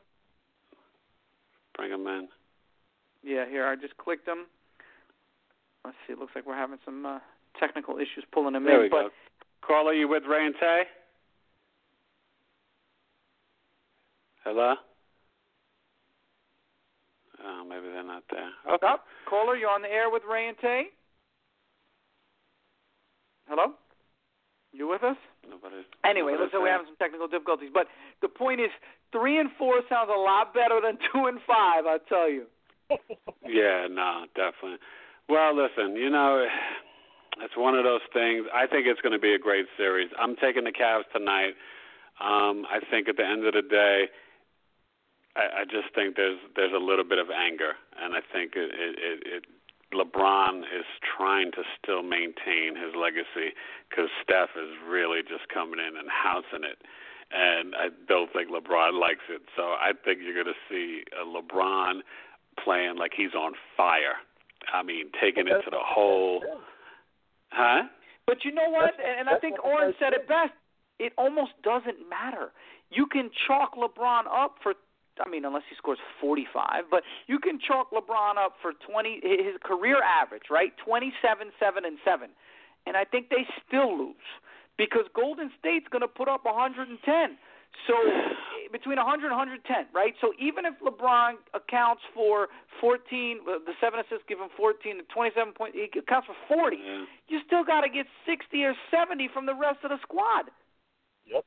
Bring 1.77 1.93
him 1.93 2.07
in. 2.07 2.29
Yeah, 3.23 3.49
here 3.49 3.67
I 3.67 3.77
just 3.77 3.97
clicked 3.97 4.27
him. 4.27 4.47
Let's 5.85 5.97
see. 6.07 6.13
It 6.13 6.19
looks 6.19 6.33
like 6.35 6.47
we're 6.47 6.57
having 6.57 6.79
some 6.85 7.07
uh, 7.07 7.19
technical 7.59 7.97
issues 7.97 8.25
pulling 8.33 8.55
him 8.55 8.65
There 8.65 8.77
in. 8.77 8.83
we 8.83 8.89
but 8.89 9.03
go. 9.03 9.11
Caller, 9.63 9.93
you 9.93 10.09
with 10.09 10.25
Rae 10.29 10.47
and 10.47 10.55
Tay? 10.59 10.83
Hello. 14.49 14.77
Oh, 17.45 17.65
maybe 17.69 17.93
they're 17.93 18.03
not 18.03 18.23
there. 18.31 18.49
Okay. 18.65 18.87
Oh, 18.89 18.97
caller, 19.29 19.57
you're 19.57 19.69
on 19.69 19.83
the 19.83 19.93
air 19.93 20.09
with 20.09 20.23
Rae 20.25 20.49
and 20.49 20.57
Tay. 20.57 20.85
Hello. 23.47 23.75
You 24.73 24.89
with 24.89 25.05
us? 25.05 25.19
Nobody's. 25.45 25.85
Anyway, 26.03 26.33
looks 26.41 26.55
like 26.55 26.63
we're 26.63 26.73
having 26.73 26.87
some 26.87 26.97
technical 26.97 27.29
difficulties. 27.29 27.69
But 27.75 27.89
the 28.23 28.29
point 28.29 28.63
is, 28.63 28.71
three 29.13 29.39
and 29.39 29.51
four 29.59 29.83
sounds 29.87 30.09
a 30.09 30.19
lot 30.19 30.55
better 30.55 30.81
than 30.81 30.97
two 31.13 31.27
and 31.27 31.41
five. 31.47 31.85
I 31.85 31.99
tell 32.09 32.31
you. 32.31 32.47
Yeah, 33.45 33.87
no, 33.91 34.25
definitely. 34.35 34.79
Well, 35.29 35.57
listen, 35.57 35.97
you 35.97 36.09
know, 36.09 36.47
it's 37.41 37.57
one 37.57 37.75
of 37.75 37.85
those 37.85 38.05
things. 38.15 38.47
I 38.55 38.67
think 38.67 38.87
it's 38.87 39.01
going 39.01 39.13
to 39.13 39.19
be 39.19 39.35
a 39.35 39.39
great 39.39 39.67
series. 39.77 40.09
I'm 40.19 40.37
taking 40.37 40.65
the 40.65 40.73
Cavs 40.73 41.05
tonight. 41.15 41.53
Um, 42.21 42.65
I 42.69 42.81
think 42.91 43.09
at 43.09 43.17
the 43.17 43.25
end 43.25 43.47
of 43.47 43.55
the 43.55 43.63
day, 43.63 44.09
I, 45.39 45.63
I 45.63 45.65
just 45.65 45.95
think 45.95 46.17
there's 46.17 46.43
there's 46.57 46.75
a 46.75 46.83
little 46.83 47.07
bit 47.07 47.19
of 47.19 47.31
anger, 47.31 47.79
and 47.95 48.15
I 48.15 48.21
think 48.33 48.53
it, 48.57 48.75
it, 48.75 49.23
it, 49.23 49.43
LeBron 49.95 50.67
is 50.67 50.85
trying 51.17 51.53
to 51.53 51.63
still 51.81 52.03
maintain 52.03 52.75
his 52.75 52.93
legacy 52.99 53.55
because 53.89 54.11
Steph 54.23 54.51
is 54.59 54.75
really 54.87 55.23
just 55.23 55.49
coming 55.49 55.79
in 55.79 55.97
and 55.97 56.11
housing 56.11 56.67
it. 56.67 56.83
And 57.31 57.75
I 57.77 57.89
don't 58.09 58.33
think 58.33 58.51
LeBron 58.51 58.99
likes 58.99 59.25
it. 59.29 59.43
So 59.55 59.63
I 59.63 59.93
think 60.05 60.21
you're 60.25 60.35
going 60.35 60.53
to 60.53 60.63
see 60.69 61.05
a 61.13 61.25
LeBron 61.25 62.01
playing 62.63 62.97
like 62.97 63.13
he's 63.17 63.35
on 63.35 63.53
fire. 63.77 64.17
I 64.73 64.83
mean, 64.83 65.11
taking 65.21 65.47
it 65.47 65.61
to 65.65 65.71
the 65.71 65.81
whole. 65.81 66.43
Huh? 67.51 67.85
But 68.27 68.45
you 68.45 68.53
know 68.53 68.69
what? 68.69 68.95
And, 68.99 69.21
and 69.21 69.29
I 69.29 69.39
think 69.39 69.63
Oren 69.65 69.95
said 69.99 70.13
it 70.13 70.27
best. 70.27 70.53
It 70.99 71.13
almost 71.17 71.53
doesn't 71.63 72.09
matter. 72.11 72.53
You 72.91 73.07
can 73.07 73.31
chalk 73.47 73.75
LeBron 73.77 74.25
up 74.27 74.57
for. 74.63 74.75
I 75.25 75.29
mean, 75.29 75.45
unless 75.45 75.65
he 75.69 75.77
scores 75.77 75.99
45, 76.21 76.85
but 76.91 77.03
you 77.27 77.39
can 77.39 77.59
chalk 77.59 77.91
LeBron 77.91 78.37
up 78.37 78.55
for 78.63 78.73
20. 78.73 79.21
His 79.23 79.57
career 79.65 79.99
average, 80.03 80.51
right? 80.51 80.73
27, 80.85 81.53
seven, 81.59 81.85
and 81.85 81.99
seven, 82.05 82.31
and 82.87 82.97
I 82.97 83.05
think 83.05 83.29
they 83.31 83.47
still 83.67 83.97
lose 83.97 84.29
because 84.77 85.05
Golden 85.15 85.51
State's 85.59 85.87
going 85.91 86.03
to 86.03 86.09
put 86.09 86.29
up 86.29 86.45
110. 86.45 86.97
So 87.87 87.95
between 88.73 88.97
100 88.97 89.29
and 89.29 89.37
110, 89.37 89.93
right? 89.93 90.15
So 90.21 90.33
even 90.39 90.65
if 90.65 90.75
LeBron 90.81 91.43
accounts 91.53 92.03
for 92.15 92.49
14, 92.81 93.41
uh, 93.43 93.59
the 93.67 93.75
seven 93.81 94.01
assists 94.01 94.25
give 94.29 94.39
him 94.39 94.49
14, 94.57 94.99
the 94.99 95.09
27 95.13 95.53
point, 95.53 95.75
he 95.75 95.91
accounts 95.99 96.27
for 96.27 96.39
40. 96.49 96.77
Yeah. 96.79 97.05
You 97.29 97.41
still 97.47 97.65
got 97.65 97.83
to 97.83 97.91
get 97.91 98.07
60 98.25 98.65
or 98.65 98.75
70 98.91 99.29
from 99.35 99.47
the 99.47 99.55
rest 99.55 99.85
of 99.85 99.91
the 99.91 99.99
squad. 100.03 100.49
Yep. 101.27 101.45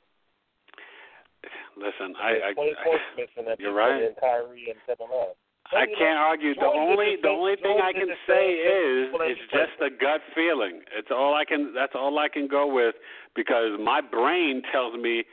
Listen, 1.76 2.14
I, 2.22 2.30
I, 2.30 2.50
I 2.52 2.54
points 2.54 3.10
missing 3.18 3.52
at 3.52 3.60
you're 3.60 3.74
right. 3.74 4.04
And 4.04 4.16
Kyrie 4.18 4.70
and 4.70 4.80
Kevin 4.86 5.08
Love. 5.10 5.36
I 5.74 5.86
can't 5.98 6.20
argue. 6.20 6.54
The 6.54 6.66
only 6.66 7.16
the 7.22 7.30
only 7.30 7.56
thing 7.56 7.80
I 7.82 7.94
can 7.94 8.10
say 8.28 8.60
is 8.60 9.10
it's 9.22 9.40
just 9.52 9.80
a 9.80 9.90
gut 9.90 10.20
feeling. 10.36 10.82
It's 10.98 11.08
all 11.12 11.34
I 11.34 11.46
can. 11.46 11.74
That's 11.74 11.94
all 11.96 12.20
I 12.20 12.28
can 12.28 12.48
go 12.48 12.68
with 12.68 12.96
because 13.36 13.80
my 13.80 14.02
brain 14.02 14.64
tells 14.72 15.00
me, 15.00 15.24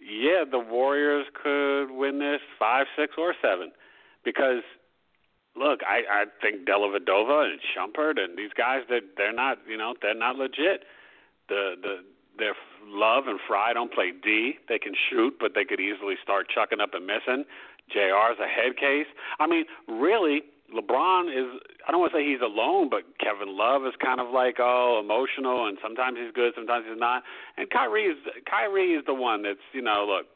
yeah, 0.00 0.44
the 0.50 0.58
Warriors 0.58 1.26
could 1.34 1.90
win 1.90 2.18
this 2.18 2.40
five, 2.58 2.86
six, 2.96 3.14
or 3.18 3.34
seven. 3.42 3.70
Because 4.24 4.64
look, 5.56 5.80
I 5.84 6.22
I 6.22 6.24
think 6.40 6.66
Dellavedova 6.66 7.52
and 7.52 7.60
Shumpert 7.76 8.18
and 8.18 8.38
these 8.38 8.52
guys 8.56 8.80
that 8.88 9.02
they're 9.18 9.34
not 9.34 9.58
you 9.68 9.76
know 9.76 9.94
they're 10.00 10.14
not 10.14 10.36
legit. 10.36 10.84
The 11.48 11.74
the 11.82 11.96
their 12.38 12.54
Love 12.86 13.24
and 13.26 13.38
Frye 13.46 13.72
don't 13.72 13.92
play 13.92 14.12
D. 14.12 14.58
They 14.68 14.78
can 14.78 14.92
shoot, 15.10 15.34
but 15.40 15.52
they 15.54 15.64
could 15.64 15.80
easily 15.80 16.14
start 16.22 16.46
chucking 16.52 16.80
up 16.80 16.94
and 16.94 17.06
missing. 17.06 17.44
JR's 17.90 18.38
a 18.38 18.46
head 18.46 18.76
case. 18.76 19.06
I 19.40 19.46
mean, 19.46 19.64
really, 19.88 20.42
LeBron 20.72 21.28
is 21.28 21.60
I 21.86 21.90
don't 21.90 22.00
want 22.00 22.12
to 22.12 22.18
say 22.18 22.24
he's 22.26 22.40
alone, 22.40 22.88
but 22.88 23.02
Kevin 23.18 23.56
Love 23.56 23.84
is 23.86 23.92
kind 24.02 24.20
of 24.20 24.30
like 24.32 24.56
oh 24.58 25.00
emotional, 25.02 25.66
and 25.66 25.78
sometimes 25.82 26.18
he's 26.18 26.32
good, 26.32 26.52
sometimes 26.54 26.86
he's 26.88 26.98
not. 26.98 27.22
And 27.56 27.68
Kyrie 27.70 28.06
is 28.06 28.16
Kyrie 28.48 28.94
is 28.94 29.04
the 29.06 29.14
one 29.14 29.42
that's 29.42 29.64
you 29.72 29.82
know 29.82 30.06
look, 30.08 30.26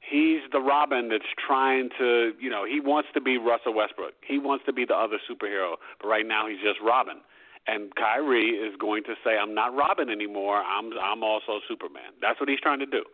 he's 0.00 0.40
the 0.52 0.60
Robin 0.60 1.08
that's 1.08 1.28
trying 1.36 1.90
to 1.98 2.32
you 2.40 2.48
know 2.48 2.64
he 2.64 2.80
wants 2.80 3.10
to 3.14 3.20
be 3.20 3.36
Russell 3.36 3.74
Westbrook, 3.74 4.14
he 4.26 4.38
wants 4.38 4.64
to 4.66 4.72
be 4.72 4.84
the 4.84 4.94
other 4.94 5.18
superhero, 5.28 5.76
but 6.00 6.08
right 6.08 6.26
now 6.26 6.48
he's 6.48 6.60
just 6.60 6.80
Robin. 6.80 7.20
And 7.68 7.94
Kyrie 7.94 8.56
is 8.56 8.74
going 8.80 9.04
to 9.04 9.14
say, 9.22 9.36
"I'm 9.36 9.54
not 9.54 9.76
Robin 9.76 10.08
anymore. 10.08 10.56
I'm 10.56 10.90
I'm 10.96 11.22
also 11.22 11.60
Superman." 11.68 12.16
That's 12.20 12.40
what 12.40 12.48
he's 12.48 12.60
trying 12.60 12.78
to 12.80 12.86
do. 12.86 13.04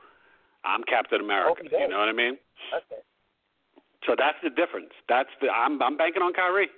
I'm 0.65 0.85
Captain 0.85 1.21
America. 1.21 1.49
Hope 1.49 1.59
he 1.61 1.69
does. 1.69 1.81
You 1.81 1.89
know 1.89 1.99
what 1.99 2.09
I 2.09 2.13
mean? 2.13 2.39
Okay. 2.73 3.03
So 4.07 4.15
that's 4.17 4.39
the 4.43 4.51
difference. 4.51 4.93
That's 5.09 5.31
the 5.41 5.49
I'm 5.51 5.83
I'm 5.83 5.97
banking 5.97 6.23
on 6.23 6.33
Kyrie. 6.33 6.71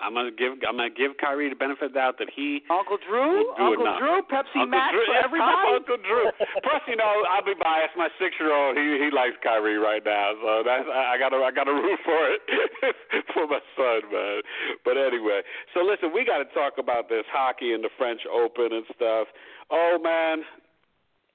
I'm 0.00 0.16
gonna 0.16 0.32
give 0.32 0.56
I'm 0.64 0.80
gonna 0.80 0.90
give 0.90 1.16
Kyrie 1.20 1.48
the 1.52 1.60
benefit 1.60 1.88
of 1.88 1.92
the 1.92 1.98
doubt 2.00 2.16
that 2.18 2.32
he 2.32 2.64
Uncle 2.72 2.96
Drew, 3.04 3.52
Uncle 3.54 3.84
now. 3.84 4.00
Drew, 4.00 4.18
Pepsi 4.32 4.64
Uncle 4.64 4.72
Max 4.72 4.96
Drew, 4.96 5.04
for 5.04 5.16
everybody. 5.28 5.76
Uncle 5.76 6.00
Drew. 6.00 6.26
Plus, 6.64 6.82
you 6.88 6.96
know, 6.96 7.12
I'll 7.28 7.44
be 7.44 7.54
biased. 7.56 7.94
My 8.00 8.08
six 8.16 8.34
year 8.40 8.52
old, 8.52 8.76
he 8.76 8.96
he 8.96 9.08
likes 9.12 9.36
Kyrie 9.44 9.76
right 9.76 10.02
now, 10.04 10.32
so 10.40 10.62
that's 10.64 10.88
I, 10.88 11.14
I 11.14 11.18
gotta 11.20 11.36
I 11.44 11.52
gotta 11.52 11.72
root 11.76 12.00
for 12.04 12.20
it 12.32 12.40
for 13.36 13.44
my 13.46 13.60
son, 13.76 14.00
man. 14.08 14.40
But 14.84 14.96
anyway, 14.96 15.44
so 15.76 15.84
listen, 15.84 16.10
we 16.12 16.24
got 16.24 16.40
to 16.40 16.48
talk 16.56 16.80
about 16.80 17.08
this 17.08 17.24
hockey 17.30 17.72
and 17.76 17.84
the 17.84 17.92
French 18.00 18.24
Open 18.24 18.72
and 18.72 18.84
stuff. 18.96 19.28
Oh 19.70 20.00
man, 20.02 20.42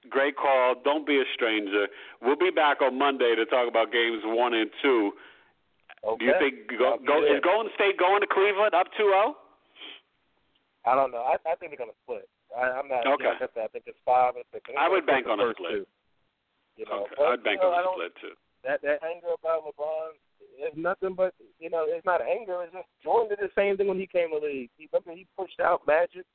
great 0.09 0.35
call. 0.35 0.75
Don't 0.83 1.05
be 1.05 1.17
a 1.21 1.27
stranger. 1.33 1.87
We'll 2.21 2.37
be 2.39 2.51
back 2.51 2.81
on 2.81 2.97
Monday 2.97 3.35
to 3.35 3.45
talk 3.45 3.67
about 3.69 3.91
games 3.91 4.21
one 4.25 4.53
and 4.53 4.69
two. 4.81 5.11
Okay. 6.05 6.21
Do 6.21 6.25
you 6.25 6.35
think 6.37 6.55
go, 6.77 7.01
go, 7.01 7.25
is 7.25 7.41
Golden 7.41 7.73
State 7.73 7.97
going 7.97 8.21
to 8.21 8.29
Cleveland 8.29 8.77
up 8.77 8.87
2-0? 8.93 9.33
I 10.85 10.93
don't 10.93 11.09
know. 11.09 11.25
I, 11.25 11.41
I 11.49 11.57
think 11.57 11.73
they're 11.73 11.81
gonna 11.81 11.97
split. 12.05 12.29
I, 12.53 12.77
I'm 12.77 12.85
not. 12.85 13.09
Okay. 13.17 13.25
Like 13.41 13.49
I, 13.57 13.67
think 13.73 13.89
it's 13.89 13.97
five 14.05 14.37
and 14.37 14.45
six. 14.53 14.69
I 14.77 14.85
would 14.85 15.05
bank 15.09 15.25
on 15.25 15.41
a 15.41 15.49
split. 15.57 15.81
Two, 15.81 15.85
you 16.77 16.85
know, 16.85 17.09
Okay, 17.09 17.25
I'd 17.25 17.43
bank 17.43 17.65
know, 17.65 17.73
on 17.73 17.81
a 17.81 17.89
split 17.97 18.13
too. 18.21 18.37
That 18.61 18.85
that 18.85 19.01
anger 19.01 19.33
about 19.33 19.65
LeBron 19.65 20.13
is 20.61 20.77
nothing 20.77 21.17
but 21.17 21.33
you 21.57 21.73
know 21.73 21.89
it's 21.89 22.05
not 22.05 22.21
anger. 22.21 22.61
It's 22.61 22.73
just 22.73 22.85
Jordan 23.01 23.33
did 23.33 23.41
the 23.41 23.49
same 23.57 23.77
thing 23.77 23.89
when 23.89 23.97
he 23.97 24.05
came 24.05 24.29
to 24.29 24.37
the 24.37 24.45
league. 24.45 24.69
He 24.77 24.85
remember 24.93 25.17
he 25.17 25.25
pushed 25.33 25.57
out 25.57 25.81
Magic, 25.89 26.29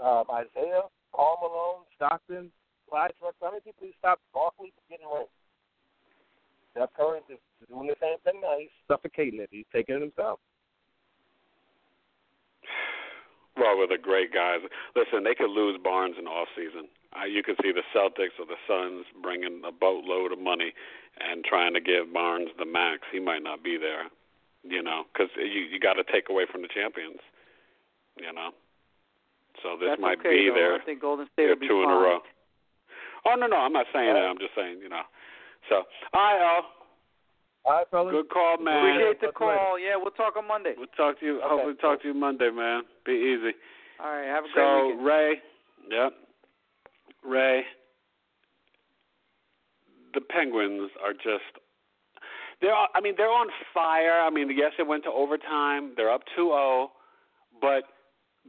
um, 0.00 0.24
Isiah, 0.32 0.88
Paul 1.12 1.36
Malone, 1.44 1.84
Stockton, 1.92 2.48
Clyde 2.88 3.12
Drexler. 3.20 3.36
How 3.44 3.52
many 3.52 3.60
people 3.60 3.84
he 3.84 3.92
stopped 4.00 4.24
Barkley 4.32 4.72
from 4.72 4.84
getting 4.88 5.12
rings? 5.12 5.28
Steph 6.72 6.96
Curry 6.96 7.20
is 7.28 7.36
doing 7.68 7.88
the 7.88 7.96
same 8.00 8.18
thing 8.24 8.40
now. 8.40 8.58
He's 8.58 8.70
suffocating 8.88 9.40
it. 9.40 9.48
He's 9.50 9.66
taking 9.72 9.96
it 9.96 10.02
himself. 10.02 10.40
Well, 13.54 13.76
with 13.76 13.90
the 13.90 14.00
great 14.00 14.32
guys. 14.32 14.64
Listen, 14.96 15.24
they 15.24 15.34
could 15.34 15.50
lose 15.52 15.76
Barnes 15.84 16.16
in 16.18 16.24
off 16.24 16.48
season. 16.56 16.88
Uh, 17.12 17.26
you 17.26 17.42
could 17.42 17.56
see 17.60 17.68
the 17.70 17.84
Celtics 17.92 18.40
or 18.40 18.48
the 18.48 18.56
Suns 18.64 19.04
bringing 19.20 19.60
a 19.68 19.70
boatload 19.70 20.32
of 20.32 20.40
money 20.40 20.72
and 21.20 21.44
trying 21.44 21.74
to 21.74 21.80
give 21.80 22.08
Barnes 22.14 22.48
the 22.58 22.64
max. 22.64 23.04
He 23.12 23.20
might 23.20 23.42
not 23.42 23.62
be 23.62 23.76
there, 23.76 24.08
you 24.64 24.82
know, 24.82 25.04
because 25.12 25.28
you 25.36 25.68
you 25.68 25.78
got 25.78 26.00
to 26.00 26.04
take 26.08 26.30
away 26.30 26.46
from 26.50 26.62
the 26.62 26.68
champions, 26.72 27.20
you 28.16 28.32
know. 28.32 28.56
So 29.60 29.76
this 29.76 29.90
That's 29.90 30.00
might 30.00 30.18
okay, 30.24 30.32
be 30.32 30.48
though. 30.48 30.54
their 30.54 30.74
I 30.80 30.84
think 30.84 31.04
Golden 31.04 31.26
State 31.36 31.52
their 31.52 31.54
will 31.54 31.60
be 31.60 31.68
two 31.68 31.82
in 31.84 31.90
a 31.90 31.94
row. 31.94 32.20
Oh 33.26 33.34
no, 33.36 33.46
no, 33.46 33.56
I'm 33.56 33.72
not 33.72 33.86
saying 33.92 34.14
that. 34.14 34.24
I'm 34.24 34.38
just 34.38 34.56
saying, 34.56 34.80
you 34.80 34.88
know. 34.88 35.04
So, 35.68 35.84
all 36.14 36.24
right, 36.24 36.40
Al. 36.40 36.64
All 37.64 37.72
right, 37.74 37.86
fellas. 37.90 38.12
Good 38.12 38.28
call, 38.30 38.58
man. 38.58 38.74
Appreciate 38.78 39.20
the 39.20 39.26
Talk 39.28 39.38
to 39.38 39.46
later. 39.46 39.58
call. 39.58 39.78
Yeah, 39.78 39.96
we'll 39.96 40.10
talk 40.12 40.36
on 40.36 40.48
Monday. 40.48 40.74
We'll 40.76 40.86
talk 40.96 41.20
to 41.20 41.26
you. 41.26 41.38
Okay, 41.38 41.46
Hopefully, 41.48 41.74
cool. 41.80 41.90
talk 41.90 42.02
to 42.02 42.08
you 42.08 42.14
Monday, 42.14 42.50
man. 42.50 42.82
Be 43.06 43.12
easy. 43.12 43.54
All 44.02 44.10
right, 44.10 44.26
have 44.26 44.44
a 44.44 44.48
great 44.52 44.54
day. 44.54 44.94
So. 44.98 45.02
Rae, 45.04 45.34
yep, 45.90 46.12
Rae. 47.24 47.62
The 50.14 50.20
Penguins 50.20 50.90
are 51.04 51.12
just. 51.12 51.46
They're. 52.60 52.74
I 52.74 53.00
mean, 53.00 53.14
they're 53.16 53.30
on 53.30 53.48
fire. 53.72 54.20
I 54.20 54.30
mean, 54.30 54.50
yes, 54.56 54.72
it 54.78 54.86
went 54.86 55.04
to 55.04 55.10
overtime. 55.10 55.92
They're 55.96 56.10
up 56.12 56.22
2-0, 56.36 56.88
but 57.60 57.84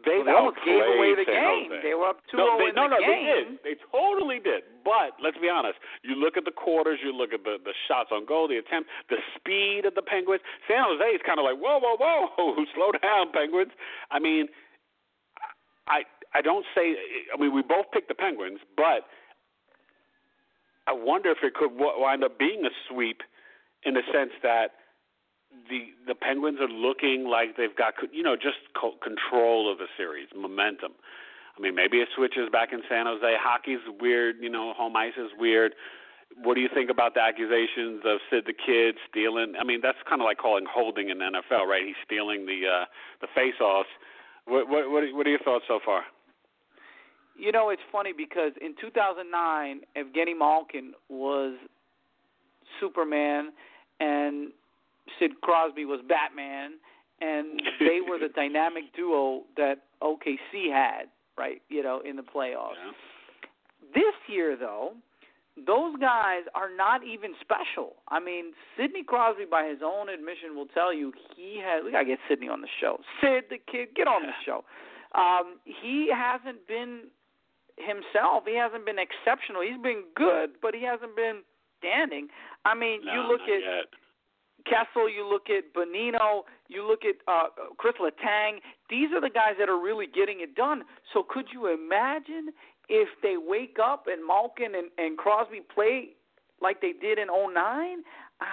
they 0.01 0.17
Well, 0.17 0.25
they 0.25 0.33
almost 0.33 0.57
gave 0.65 0.81
away 0.81 1.13
the 1.13 1.29
game. 1.29 1.69
They 1.85 1.93
were 1.93 2.09
up 2.09 2.25
2-0 2.33 2.41
no, 2.41 2.43
oh 2.49 2.57
they, 2.57 2.73
in 2.73 2.75
no, 2.75 2.89
the 2.89 2.97
no, 2.97 2.99
game. 2.99 3.13
they 3.13 3.23
did. 3.29 3.47
They 3.61 3.75
totally 3.93 4.41
did. 4.41 4.65
But 4.81 5.13
let's 5.21 5.37
be 5.37 5.53
honest. 5.53 5.77
You 6.01 6.17
look 6.17 6.35
at 6.35 6.45
the 6.49 6.55
quarters. 6.55 6.97
You 7.05 7.13
look 7.13 7.31
at 7.31 7.45
the 7.45 7.61
the 7.61 7.77
shots 7.87 8.09
on 8.09 8.25
goal, 8.25 8.49
the 8.49 8.57
attempt, 8.57 8.89
the 9.13 9.21
speed 9.37 9.85
of 9.85 9.93
the 9.93 10.01
Penguins. 10.01 10.41
San 10.65 10.81
Jose 10.81 11.05
is 11.13 11.21
kind 11.21 11.37
of 11.37 11.45
like, 11.45 11.61
whoa, 11.61 11.77
whoa, 11.77 11.95
whoa, 12.01 12.65
slow 12.75 12.89
down, 12.97 13.31
Penguins. 13.31 13.71
I 14.09 14.17
mean, 14.17 14.49
I 15.87 16.03
I 16.33 16.41
don't 16.41 16.65
say. 16.73 16.97
I 17.29 17.37
mean, 17.39 17.53
we 17.53 17.61
both 17.61 17.93
picked 17.93 18.09
the 18.09 18.17
Penguins, 18.17 18.59
but 18.75 19.05
I 20.89 20.91
wonder 20.91 21.31
if 21.31 21.45
it 21.45 21.53
could 21.53 21.71
wind 21.71 22.23
up 22.23 22.39
being 22.39 22.65
a 22.65 22.73
sweep, 22.89 23.21
in 23.85 23.93
the 23.93 24.03
sense 24.11 24.31
that 24.41 24.82
the 25.69 25.93
the 26.07 26.15
Penguins 26.15 26.59
are 26.59 26.67
looking 26.67 27.25
like 27.29 27.57
they've 27.57 27.75
got 27.75 27.93
you 28.11 28.23
know 28.23 28.35
just 28.35 28.57
co- 28.79 28.97
control 29.01 29.71
of 29.71 29.77
the 29.77 29.87
series, 29.97 30.27
momentum. 30.35 30.93
I 31.57 31.61
mean, 31.61 31.75
maybe 31.75 31.97
it 31.97 32.09
switches 32.15 32.49
back 32.51 32.73
in 32.73 32.81
San 32.89 33.05
Jose. 33.05 33.35
Hockey's 33.39 33.83
weird, 33.99 34.37
you 34.41 34.49
know. 34.49 34.73
Home 34.73 34.95
ice 34.95 35.13
is 35.17 35.29
weird. 35.37 35.75
What 36.41 36.55
do 36.55 36.61
you 36.61 36.69
think 36.73 36.89
about 36.89 37.13
the 37.13 37.21
accusations 37.21 38.01
of 38.05 38.17
Sid 38.29 38.45
the 38.47 38.53
Kid 38.53 38.95
stealing? 39.07 39.53
I 39.59 39.63
mean, 39.63 39.79
that's 39.83 39.99
kind 40.09 40.19
of 40.19 40.25
like 40.25 40.37
calling 40.39 40.65
holding 40.67 41.09
in 41.09 41.19
the 41.19 41.25
NFL, 41.25 41.67
right? 41.67 41.83
He's 41.85 41.99
stealing 42.03 42.47
the 42.47 42.65
uh, 42.67 42.85
the 43.21 43.27
face-offs. 43.35 43.89
What 44.45 44.67
what 44.67 44.89
what 44.89 45.03
what 45.13 45.27
are 45.27 45.29
your 45.29 45.39
thoughts 45.39 45.65
so 45.67 45.79
far? 45.85 46.03
You 47.37 47.51
know, 47.51 47.69
it's 47.69 47.81
funny 47.91 48.13
because 48.15 48.51
in 48.61 48.75
2009, 48.79 49.81
Evgeny 49.97 50.37
Malkin 50.37 50.93
was 51.09 51.55
Superman, 52.79 53.51
and 53.99 54.51
Sid 55.19 55.41
Crosby 55.41 55.85
was 55.85 55.99
Batman, 56.07 56.73
and 57.21 57.61
they 57.79 57.99
were 58.07 58.17
the 58.19 58.29
dynamic 58.35 58.93
duo 58.95 59.43
that 59.57 59.75
OKC 60.01 60.71
had, 60.71 61.05
right? 61.37 61.61
You 61.69 61.83
know, 61.83 62.01
in 62.03 62.15
the 62.15 62.23
playoffs. 62.23 62.79
Yeah. 62.83 62.91
This 63.93 64.15
year, 64.27 64.55
though, 64.57 64.93
those 65.67 65.95
guys 65.99 66.43
are 66.55 66.73
not 66.75 67.03
even 67.05 67.33
special. 67.41 67.93
I 68.09 68.19
mean, 68.19 68.53
Sidney 68.75 69.03
Crosby, 69.03 69.45
by 69.49 69.67
his 69.67 69.79
own 69.85 70.09
admission, 70.09 70.55
will 70.55 70.67
tell 70.73 70.93
you 70.93 71.13
he 71.35 71.61
has. 71.63 71.83
We 71.85 71.91
gotta 71.91 72.05
get 72.05 72.19
Sidney 72.27 72.49
on 72.49 72.61
the 72.61 72.67
show. 72.81 72.97
Sid, 73.21 73.45
the 73.49 73.59
kid, 73.71 73.89
get 73.95 74.07
on 74.07 74.23
the 74.23 74.33
show. 74.45 74.63
Um, 75.13 75.59
he 75.63 76.09
hasn't 76.11 76.65
been 76.67 77.01
himself. 77.77 78.43
He 78.47 78.55
hasn't 78.57 78.85
been 78.85 78.97
exceptional. 78.97 79.61
He's 79.61 79.79
been 79.81 80.05
good, 80.15 80.57
but 80.61 80.73
he 80.73 80.81
hasn't 80.83 81.15
been 81.15 81.41
standing. 81.77 82.29
I 82.65 82.73
mean, 82.73 83.01
No, 83.05 83.13
you 83.13 83.19
look 83.29 83.41
at 83.41 83.61
yet. 83.61 83.85
Kessel, 84.65 85.09
you 85.09 85.27
look 85.27 85.49
at 85.49 85.73
Bonino, 85.73 86.43
you 86.67 86.87
look 86.87 87.01
at 87.05 87.15
uh, 87.27 87.49
Chris 87.77 87.95
Letang. 88.01 88.59
These 88.89 89.09
are 89.13 89.21
the 89.21 89.29
guys 89.29 89.55
that 89.59 89.69
are 89.69 89.79
really 89.79 90.07
getting 90.07 90.41
it 90.41 90.55
done. 90.55 90.83
So 91.13 91.23
could 91.27 91.45
you 91.51 91.67
imagine 91.67 92.49
if 92.89 93.09
they 93.21 93.35
wake 93.37 93.77
up 93.83 94.05
and 94.07 94.25
Malkin 94.25 94.75
and, 94.75 94.89
and 94.97 95.17
Crosby 95.17 95.61
play 95.73 96.09
like 96.61 96.81
they 96.81 96.93
did 96.93 97.17
in 97.19 97.27
'09? 97.27 98.03
Ah, 98.41 98.45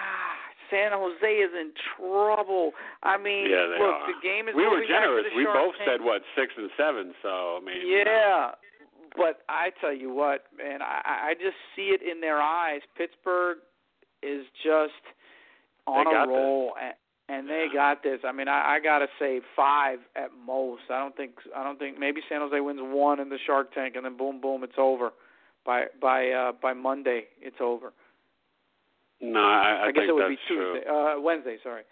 San 0.70 0.90
Jose 0.92 1.26
is 1.26 1.50
in 1.54 1.72
trouble. 1.96 2.72
I 3.02 3.18
mean, 3.18 3.50
Yeah, 3.50 3.66
look, 3.78 3.94
are. 3.94 4.06
the 4.06 4.18
game 4.22 4.48
is 4.48 4.54
we 4.54 4.64
were 4.64 4.78
moving 4.82 4.88
back 4.88 5.02
to 5.02 5.06
generous. 5.06 5.26
We 5.34 5.44
both 5.46 5.74
game. 5.78 5.86
said 5.86 6.00
what 6.02 6.22
six 6.36 6.52
and 6.56 6.70
seven. 6.76 7.14
So 7.22 7.58
I 7.61 7.64
mean, 7.64 7.86
you 7.86 8.04
know. 8.04 8.11
Yeah, 8.11 8.50
but 9.16 9.42
I 9.48 9.70
tell 9.80 9.92
you 9.94 10.12
what, 10.14 10.46
man, 10.56 10.82
I, 10.82 11.30
I 11.30 11.34
just 11.34 11.56
see 11.74 11.90
it 11.90 12.02
in 12.02 12.20
their 12.20 12.38
eyes. 12.40 12.82
Pittsburgh 12.96 13.58
is 14.22 14.44
just 14.62 15.02
on 15.91 16.07
a 16.07 16.26
this. 16.26 16.28
roll, 16.28 16.72
and, 16.80 16.95
and 17.28 17.49
they 17.49 17.66
got 17.72 18.03
this. 18.03 18.20
I 18.24 18.32
mean, 18.32 18.49
I, 18.49 18.76
I 18.76 18.80
gotta 18.80 19.07
say 19.18 19.41
five 19.55 19.99
at 20.16 20.30
most. 20.47 20.82
I 20.91 20.99
don't 20.99 21.16
think. 21.16 21.32
I 21.57 21.62
don't 21.62 21.78
think. 21.78 21.99
Maybe 21.99 22.20
San 22.28 22.41
Jose 22.41 22.59
wins 22.61 22.80
one 22.82 23.20
in 23.20 23.28
the 23.28 23.38
Shark 23.47 23.74
Tank, 23.74 23.95
and 23.97 24.05
then 24.05 24.16
boom, 24.16 24.41
boom, 24.41 24.64
it's 24.64 24.78
over. 24.78 25.11
By 25.64 25.84
by 26.01 26.28
uh, 26.30 26.53
by 26.61 26.72
Monday, 26.72 27.24
it's 27.41 27.61
over. 27.61 27.93
No, 29.20 29.41
I, 29.41 29.82
I, 29.82 29.86
guess 29.93 30.01
think 30.01 30.09
it 30.09 30.12
would 30.14 30.22
that's 30.22 30.30
be 30.30 30.55
true. 30.55 30.74
Tuesday, 30.74 30.88
uh, 30.88 31.20
Wednesday. 31.20 31.57
Sorry. 31.62 31.82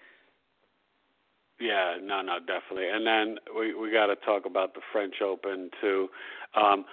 Yeah, 1.61 1.96
no, 2.03 2.22
no, 2.22 2.38
definitely. 2.38 2.88
And 2.88 3.07
then 3.07 3.36
we 3.57 3.74
we 3.74 3.90
got 3.90 4.07
to 4.07 4.16
talk 4.16 4.46
about 4.46 4.74
the 4.74 4.80
French 4.92 5.16
Open 5.22 5.70
too. 5.80 6.09
Um, 6.55 6.84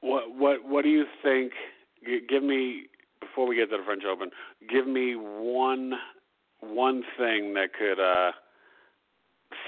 what 0.00 0.34
what 0.34 0.64
what 0.64 0.82
do 0.82 0.88
you 0.88 1.04
think? 1.22 1.52
Give 2.28 2.42
me 2.42 2.86
before 3.36 3.46
we 3.48 3.56
get 3.56 3.68
to 3.70 3.76
the 3.76 3.82
French 3.84 4.02
Open. 4.10 4.30
Give 4.70 4.86
me 4.86 5.14
one 5.14 5.92
one 6.60 7.02
thing 7.18 7.52
that 7.52 7.68
could 7.78 8.00
uh, 8.00 8.32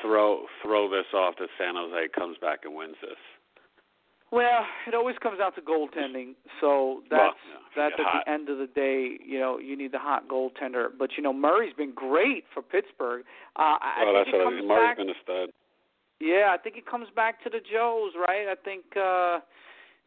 throw 0.03 0.47
throw 0.63 0.89
this 0.89 1.05
off 1.15 1.35
that 1.39 1.49
San 1.59 1.75
Jose 1.77 2.09
comes 2.15 2.39
back 2.41 2.61
and 2.65 2.75
wins 2.75 2.97
this. 3.03 3.19
Well, 4.31 4.65
it 4.87 4.95
always 4.95 5.17
comes 5.23 5.39
out 5.41 5.55
to 5.57 5.61
goaltending. 5.63 6.35
So 6.61 7.03
that's 7.11 7.13
Well, 7.13 7.35
yeah, 7.49 7.59
that's 7.91 7.95
at 7.99 8.07
hot. 8.07 8.23
the 8.25 8.33
end 8.33 8.49
of 8.49 8.59
the 8.59 8.67
day. 8.67 9.19
You 9.25 9.39
know, 9.39 9.59
you 9.59 9.77
need 9.77 9.93
the 9.93 9.99
hot 9.99 10.29
goaltender. 10.29 10.89
But 10.99 11.11
you 11.19 11.23
know, 11.23 11.33
Murray's 11.35 11.75
been 11.77 11.93
great 11.95 12.45
for 12.55 12.63
Pittsburgh. 12.63 13.25
Uh, 13.57 13.77
I 13.81 14.03
well, 14.05 14.15
think 14.15 14.27
that's 14.27 14.33
what 14.33 14.45
comes 14.45 14.65
Murray's 14.67 14.89
back. 14.89 14.97
been 14.97 15.11
a 15.11 15.19
stud. 15.23 15.51
Yeah, 16.21 16.51
I 16.53 16.57
think 16.57 16.77
it 16.77 16.87
comes 16.87 17.09
back 17.15 17.45
to 17.45 17.51
the 17.51 17.61
Joes, 17.61 18.13
right? 18.17 18.49
I 18.49 18.55
think 18.65 18.85
uh 18.97 19.41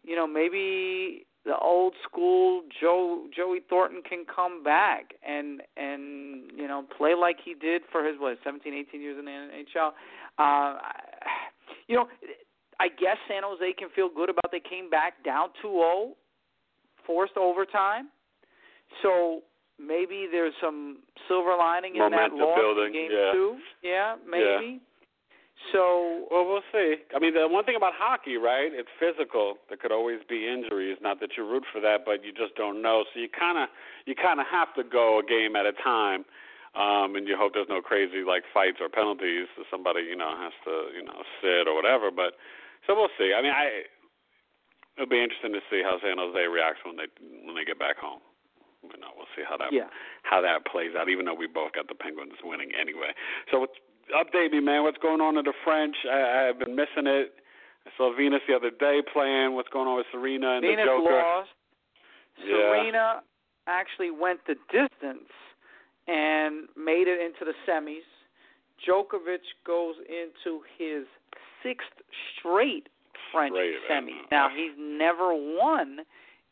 you 0.03 0.16
know, 0.16 0.26
maybe 0.26 1.28
the 1.46 1.58
old 1.58 1.94
school 2.04 2.62
Joe 2.80 3.26
Joey 3.36 3.62
Thornton 3.70 4.02
can 4.08 4.26
come 4.34 4.64
back 4.64 5.14
and 5.28 5.62
and 5.76 6.52
you 6.56 6.68
know, 6.68 6.86
play 6.98 7.14
like 7.20 7.38
he 7.44 7.54
did 7.54 7.82
for 7.92 8.06
his 8.06 8.16
what, 8.20 8.38
17, 8.44 8.74
18 8.74 9.02
years 9.02 9.18
in 9.18 9.26
the 9.26 9.32
NHL. 9.32 9.92
Uh 10.38 10.78
you 11.88 11.96
know, 11.96 12.08
I 12.80 12.88
guess 12.88 13.18
San 13.28 13.44
Jose 13.44 13.74
can 13.78 13.89
feel 13.96 14.10
good 14.14 14.30
about 14.30 14.52
they 14.52 14.62
came 14.62 14.89
back 14.89 15.24
down 15.24 15.50
2-0, 15.64 16.12
forced 17.06 17.38
overtime. 17.38 18.10
So 19.02 19.42
maybe 19.80 20.28
there's 20.32 20.54
some 20.62 21.00
silver 21.28 21.56
lining 21.58 21.96
in 21.96 22.02
that 22.02 22.12
Momentum 22.12 22.39
loss 22.39 22.58
building, 22.60 22.88
in 22.88 22.94
game 22.94 23.12
yeah. 23.12 23.32
2. 23.34 23.58
Yeah, 23.84 24.16
maybe. 24.30 24.82
So 25.70 26.26
Well, 26.32 26.45
we'll 26.47 26.66
see. 26.72 27.05
I 27.16 27.20
mean, 27.20 27.34
the 27.34 27.47
one 27.47 27.64
thing 27.64 27.76
about 27.76 27.93
hockey, 27.93 28.38
right? 28.38 28.72
It's 28.74 28.89
physical. 28.97 29.62
There 29.70 29.78
could 29.78 29.91
always 29.91 30.20
be 30.28 30.49
injuries. 30.49 30.97
Not 31.01 31.20
that 31.22 31.38
you 31.38 31.45
root 31.45 31.64
for 31.72 31.80
that, 31.82 32.03
but 32.05 32.26
you 32.26 32.34
just 32.34 32.55
don't 32.55 32.82
know. 32.82 33.05
So 33.14 33.20
you 33.20 33.30
kind 33.30 33.57
of 33.57 33.70
you 34.05 34.16
kind 34.16 34.39
of 34.39 34.47
have 34.49 34.74
to 34.76 34.84
go 34.84 35.20
a 35.20 35.24
game 35.24 35.55
at 35.55 35.66
a 35.70 35.76
time, 35.78 36.26
um, 36.74 37.16
and 37.16 37.28
you 37.28 37.38
hope 37.38 37.53
there's 37.53 37.70
no 37.70 37.82
crazy 37.82 38.24
like 38.26 38.43
fights 38.53 38.82
or 38.82 38.89
penalties. 38.89 39.47
So 39.55 39.64
somebody 39.70 40.01
you 40.01 40.16
know 40.16 40.34
has 40.34 40.53
to 40.66 40.89
you 40.95 41.03
know 41.03 41.22
sit 41.39 41.68
or 41.70 41.76
whatever. 41.76 42.09
But 42.09 42.39
so 42.88 42.95
we'll 42.95 43.14
see. 43.18 43.32
I 43.38 43.41
mean, 43.41 43.53
I 43.53 43.86
it'll 44.97 45.09
be 45.09 45.22
interesting 45.22 45.53
to 45.53 45.64
see 45.70 45.84
how 45.84 45.99
San 46.01 46.18
Jose 46.18 46.41
reacts 46.47 46.82
when 46.84 46.97
they 46.97 47.07
when 47.45 47.55
they 47.55 47.64
get 47.64 47.80
back 47.80 47.97
home. 48.01 48.24
You 48.82 48.97
know, 48.97 49.14
we'll 49.14 49.30
see 49.38 49.45
how 49.45 49.57
that 49.62 49.70
yeah. 49.72 49.93
how 50.24 50.41
that 50.41 50.66
plays 50.66 50.97
out. 50.97 51.07
Even 51.07 51.26
though 51.26 51.38
we 51.38 51.45
both 51.45 51.78
got 51.78 51.88
the 51.88 51.93
Penguins 51.93 52.41
winning 52.41 52.74
anyway. 52.74 53.14
So 53.53 53.68
update 54.16 54.52
me, 54.52 54.60
man. 54.60 54.84
What's 54.84 54.97
going 54.97 55.22
on 55.22 55.38
in 55.38 55.45
the 55.45 55.54
French? 55.64 55.95
I, 56.10 56.49
I've 56.49 56.60
been 56.60 56.76
missing 56.76 57.06
it. 57.08 57.34
I 57.86 57.89
saw 57.97 58.16
Venus 58.16 58.41
the 58.47 58.56
other 58.56 58.70
day 58.72 59.02
playing. 59.14 59.56
What's 59.56 59.70
going 59.70 59.88
on 59.88 59.97
with 59.97 60.06
Serena 60.12 60.58
and 60.58 60.62
Venus 60.62 60.86
the 60.86 60.86
Joker? 60.86 61.12
lost. 61.12 61.49
Yeah. 62.38 62.56
Serena 62.56 63.22
actually 63.68 64.12
went 64.12 64.39
the 64.47 64.56
distance 64.72 65.30
and 66.08 66.68
made 66.78 67.08
it 67.08 67.20
into 67.20 67.45
the 67.45 67.54
semis. 67.68 68.06
Djokovic 68.88 69.45
goes 69.66 69.95
into 70.10 70.62
his 70.78 71.06
sixth 71.64 71.88
straight 72.39 72.89
French 73.32 73.54
Straight, 73.54 73.76
semi. 73.88 74.12
man. 74.14 74.22
Now 74.32 74.49
he's 74.49 74.74
never 74.78 75.34
won 75.34 75.99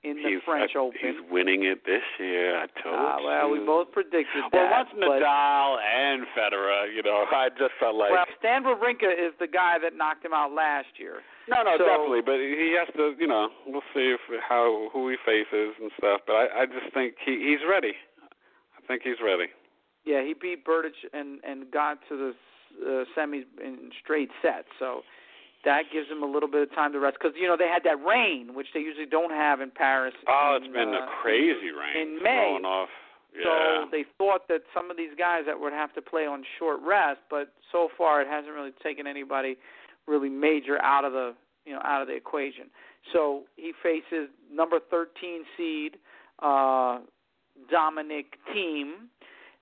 in 0.04 0.16
the 0.24 0.39
he's, 0.39 0.43
French 0.45 0.72
uh, 0.76 0.80
Open. 0.80 1.00
He's 1.02 1.20
winning 1.30 1.66
it 1.66 1.84
this 1.86 2.04
year. 2.20 2.56
I 2.56 2.68
told 2.82 2.95
Ah, 2.95 3.18
well, 3.20 3.52
we 3.52 3.60
both 3.60 3.91
predicted 3.91 4.47
that. 4.52 4.54
Well, 4.54 4.72
once 4.72 4.89
Nadal 4.95 5.76
and 5.76 6.24
Federer, 6.32 6.88
you 6.93 7.04
know, 7.04 7.26
I 7.32 7.50
just 7.50 7.76
felt 7.80 7.95
like 7.95 8.12
well, 8.12 8.26
Stan 8.39 8.64
Wawrinka 8.64 9.12
is 9.12 9.34
the 9.39 9.47
guy 9.47 9.76
that 9.82 9.95
knocked 9.95 10.24
him 10.24 10.34
out 10.34 10.54
last 10.54 10.95
year. 10.97 11.20
no, 11.50 11.64
no, 11.64 11.76
so- 11.78 11.86
definitely. 11.86 12.22
But 12.24 12.39
he 12.39 12.76
has 12.80 12.88
to, 12.95 13.16
you 13.20 13.28
know, 13.28 13.50
we'll 13.68 13.86
see 13.93 14.16
if 14.16 14.22
how 14.47 14.89
who 14.93 15.10
he 15.10 15.18
faces 15.26 15.76
and 15.82 15.91
stuff. 15.97 16.22
But 16.26 16.34
I, 16.34 16.64
I 16.64 16.66
just 16.66 16.93
think 16.93 17.16
he 17.26 17.52
he's 17.52 17.68
ready. 17.68 17.93
I 18.78 18.80
think 18.88 19.04
he's 19.04 19.20
ready. 19.24 19.52
Yeah, 20.06 20.24
he 20.24 20.34
beat 20.34 20.66
Berdych 20.66 20.95
and 21.14 21.43
and 21.43 21.70
got 21.72 22.00
to 22.08 22.16
the 22.16 22.32
uh, 22.80 23.04
semis 23.18 23.43
in 23.62 23.91
straight 24.02 24.30
sets. 24.41 24.70
So 24.80 25.02
that 25.66 25.84
gives 25.91 26.07
him 26.10 26.24
a 26.24 26.26
little 26.26 26.49
bit 26.49 26.64
of 26.64 26.74
time 26.74 26.93
to 26.93 26.99
rest 26.99 27.18
because 27.20 27.36
you 27.39 27.47
know 27.47 27.57
they 27.57 27.68
had 27.68 27.84
that 27.84 27.99
rain, 28.05 28.53
which 28.53 28.68
they 28.74 28.80
usually 28.80 29.05
don't 29.05 29.32
have 29.32 29.62
in 29.62 29.72
Paris. 29.72 30.14
Oh, 30.28 30.57
in, 30.57 30.64
it's 30.64 30.74
been 30.74 30.89
uh, 30.89 31.03
a 31.03 31.07
crazy 31.22 31.72
rain 31.72 32.18
in 32.18 32.24
May. 32.24 32.60
off. 32.64 32.89
Yeah. 33.36 33.43
So 33.43 33.89
they 33.91 34.05
thought 34.18 34.47
that 34.47 34.62
some 34.74 34.89
of 34.89 34.97
these 34.97 35.14
guys 35.18 35.43
that 35.45 35.60
would 35.60 35.74
have 35.74 35.93
to 35.93 36.01
play 36.01 36.26
on 36.26 36.43
short 36.57 36.80
rest, 36.82 37.20
but 37.30 37.53
so 37.72 37.89
far 37.97 38.22
it 38.22 38.28
hasn't 38.28 38.53
really 38.53 38.74
taken 38.82 39.05
anybody 39.05 39.57
really 40.07 40.30
major 40.30 40.82
out 40.82 41.05
of 41.05 41.14
the 41.14 41.36
you 41.66 41.74
know 41.74 41.82
out 41.84 42.01
of 42.01 42.07
the 42.07 42.16
equation. 42.16 42.66
So 43.14 43.43
he 43.55 43.74
faces 43.84 44.30
number 44.51 44.80
13 44.89 45.43
seed 45.57 45.97
uh, 46.41 46.99
Dominic 47.70 48.38
Thiem, 48.49 49.10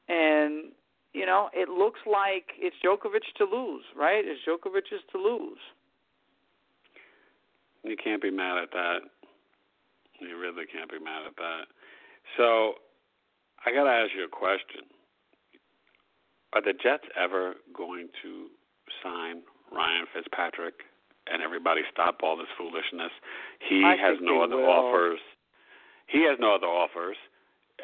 and 0.08 0.72
you 1.14 1.26
know 1.26 1.50
it 1.54 1.70
looks 1.70 2.00
like 2.06 2.45
it's 2.58 2.76
Djokovic 2.86 3.26
to 3.38 3.45
lose, 3.45 3.84
right? 3.98 4.24
It's 4.24 4.41
Djokovic's 4.48 5.04
to 5.12 5.18
lose. 5.18 5.60
You 7.84 7.96
can't 8.02 8.22
be 8.22 8.32
mad 8.32 8.58
at 8.62 8.72
that. 8.72 9.00
You 10.20 10.38
really 10.38 10.66
can't 10.72 10.90
be 10.90 11.00
mad 11.00 11.26
at 11.28 11.36
that. 11.38 11.66
So, 12.38 12.74
I 13.66 13.72
got 13.72 13.84
to 13.86 13.90
ask 13.92 14.12
you 14.18 14.26
a 14.26 14.30
question. 14.30 14.82
Are 16.54 16.62
the 16.62 16.74
Jets 16.74 17.04
ever 17.20 17.56
going 17.76 18.08
to 18.24 18.48
sign 19.04 19.42
Ryan 19.72 20.06
Fitzpatrick 20.14 20.76
and 21.32 21.42
everybody 21.44 21.82
stop 21.92 22.20
all 22.24 22.38
this 22.38 22.48
foolishness? 22.58 23.12
He 23.68 23.84
I 23.84 23.96
has 23.96 24.18
no 24.22 24.42
other 24.42 24.58
will. 24.58 24.66
offers. 24.70 25.20
He 26.08 26.24
has 26.24 26.38
no 26.40 26.56
other 26.56 26.68
offers, 26.68 27.18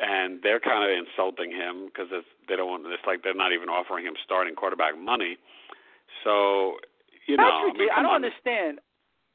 and 0.02 0.40
they're 0.42 0.62
kind 0.62 0.80
of 0.84 0.90
insulting 0.96 1.52
him 1.52 1.92
because 1.92 2.08
they 2.48 2.56
don't 2.56 2.70
want. 2.70 2.86
It's 2.88 3.04
like 3.06 3.22
they're 3.22 3.36
not 3.36 3.52
even 3.52 3.68
offering 3.68 4.06
him 4.06 4.16
starting 4.24 4.56
quarterback 4.56 4.98
money. 4.98 5.38
So, 6.24 6.78
you 7.28 7.36
know, 7.36 7.44
That's 7.44 7.76
I 7.76 7.78
mean. 7.78 7.90
I 7.92 8.02
don't 8.02 8.16
on. 8.16 8.24
understand. 8.24 8.80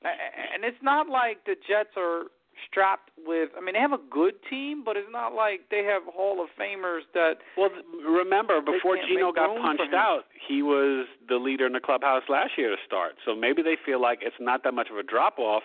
And 0.05 0.65
it's 0.65 0.83
not 0.83 1.09
like 1.09 1.45
the 1.45 1.57
Jets 1.69 1.91
are 1.97 2.25
strapped 2.71 3.11
with. 3.27 3.51
I 3.57 3.61
mean, 3.61 3.75
they 3.75 3.81
have 3.81 3.93
a 3.93 4.01
good 4.11 4.35
team, 4.49 4.83
but 4.85 4.97
it's 4.97 5.09
not 5.11 5.35
like 5.35 5.69
they 5.71 5.85
have 5.85 6.03
Hall 6.05 6.43
of 6.43 6.49
Famers 6.61 7.03
that. 7.15 7.39
Well, 7.57 7.71
remember 8.07 8.61
before 8.61 8.97
Geno 8.97 9.33
got 9.33 9.61
punched 9.61 9.95
out, 9.95 10.25
he 10.49 10.63
was 10.63 11.07
the 11.29 11.37
leader 11.37 11.67
in 11.67 11.73
the 11.73 11.81
clubhouse 11.81 12.23
last 12.29 12.53
year 12.57 12.71
to 12.71 12.77
start. 12.87 13.15
So 13.25 13.35
maybe 13.35 13.63
they 13.63 13.77
feel 13.85 14.01
like 14.01 14.21
it's 14.23 14.37
not 14.41 14.65
that 14.65 14.75
much 14.75 14.89
of 14.91 14.97
a 14.97 15.03
drop 15.03 15.39
off. 15.39 15.63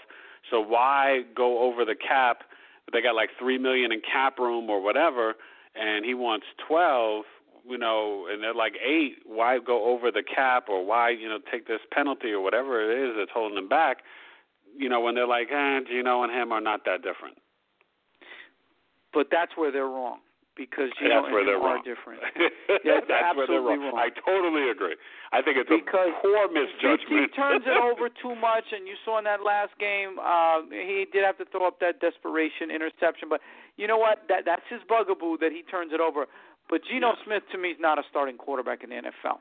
So 0.50 0.60
why 0.60 1.22
go 1.36 1.64
over 1.64 1.86
the 1.86 1.96
cap? 1.96 2.44
They 2.92 3.02
got 3.02 3.16
like 3.16 3.30
three 3.40 3.58
million 3.58 3.92
in 3.92 4.02
cap 4.02 4.40
room 4.40 4.70
or 4.70 4.82
whatever, 4.82 5.36
and 5.76 6.06
he 6.06 6.14
wants 6.14 6.46
twelve. 6.68 7.26
You 7.66 7.78
know, 7.78 8.28
and 8.30 8.44
they're 8.44 8.54
like 8.54 8.74
eight. 8.86 9.20
Why 9.26 9.58
go 9.58 9.86
over 9.86 10.12
the 10.12 10.22
cap 10.24 10.66
or 10.68 10.86
why 10.86 11.12
you 11.12 11.30
know 11.30 11.40
take 11.50 11.66
this 11.66 11.80
penalty 11.94 12.32
or 12.32 12.42
whatever 12.42 12.84
it 12.84 13.10
is 13.10 13.16
that's 13.18 13.32
holding 13.34 13.58
him 13.58 13.70
back? 13.70 14.00
You 14.78 14.90
know, 14.90 15.02
when 15.02 15.16
they're 15.16 15.28
like, 15.28 15.50
eh, 15.52 15.80
Geno 15.88 16.24
and 16.24 16.32
him 16.32 16.52
are 16.52 16.62
not 16.62 16.86
that 16.86 17.02
different. 17.04 17.38
But 19.14 19.28
that's 19.32 19.52
where 19.56 19.72
they're 19.72 19.88
wrong 19.90 20.20
because 20.58 20.90
you 21.02 21.10
that's 21.10 21.26
know 21.26 21.34
where 21.34 21.40
and 21.42 21.48
they're 21.48 21.58
him 21.58 21.66
are 21.66 21.76
wrong. 21.78 21.84
different. 21.86 22.22
Yeah, 22.84 23.00
that's 23.08 23.38
where 23.38 23.46
they're 23.48 23.62
wrong. 23.62 23.80
wrong. 23.80 23.98
I 23.98 24.10
totally 24.26 24.70
agree. 24.70 24.96
I 25.32 25.42
think 25.42 25.58
it's 25.58 25.70
Because 25.70 26.10
a 26.10 26.22
poor 26.22 26.50
misjudgment. 26.52 27.32
turns 27.36 27.64
it 27.66 27.78
over 27.78 28.10
too 28.10 28.34
much, 28.36 28.66
and 28.74 28.88
you 28.88 28.96
saw 29.06 29.18
in 29.20 29.24
that 29.26 29.42
last 29.46 29.72
game, 29.80 30.18
uh, 30.20 30.62
he 30.70 31.06
did 31.14 31.24
have 31.24 31.38
to 31.38 31.46
throw 31.46 31.68
up 31.68 31.80
that 31.80 32.02
desperation 32.02 32.70
interception. 32.74 33.30
But 33.30 33.42
you 33.78 33.86
know 33.88 33.98
what? 33.98 34.26
That 34.30 34.44
that's 34.46 34.66
his 34.70 34.82
bugaboo 34.90 35.38
that 35.40 35.52
he 35.54 35.62
turns 35.70 35.94
it 35.94 36.02
over. 36.02 36.26
But 36.70 36.82
Geno 36.90 37.14
Yeah. 37.14 37.24
Smith 37.26 37.44
to 37.54 37.58
me 37.58 37.70
is 37.70 37.80
not 37.80 38.00
a 38.00 38.04
starting 38.10 38.38
quarterback 38.38 38.84
in 38.84 38.90
the 38.90 38.98
NFL. 38.98 39.38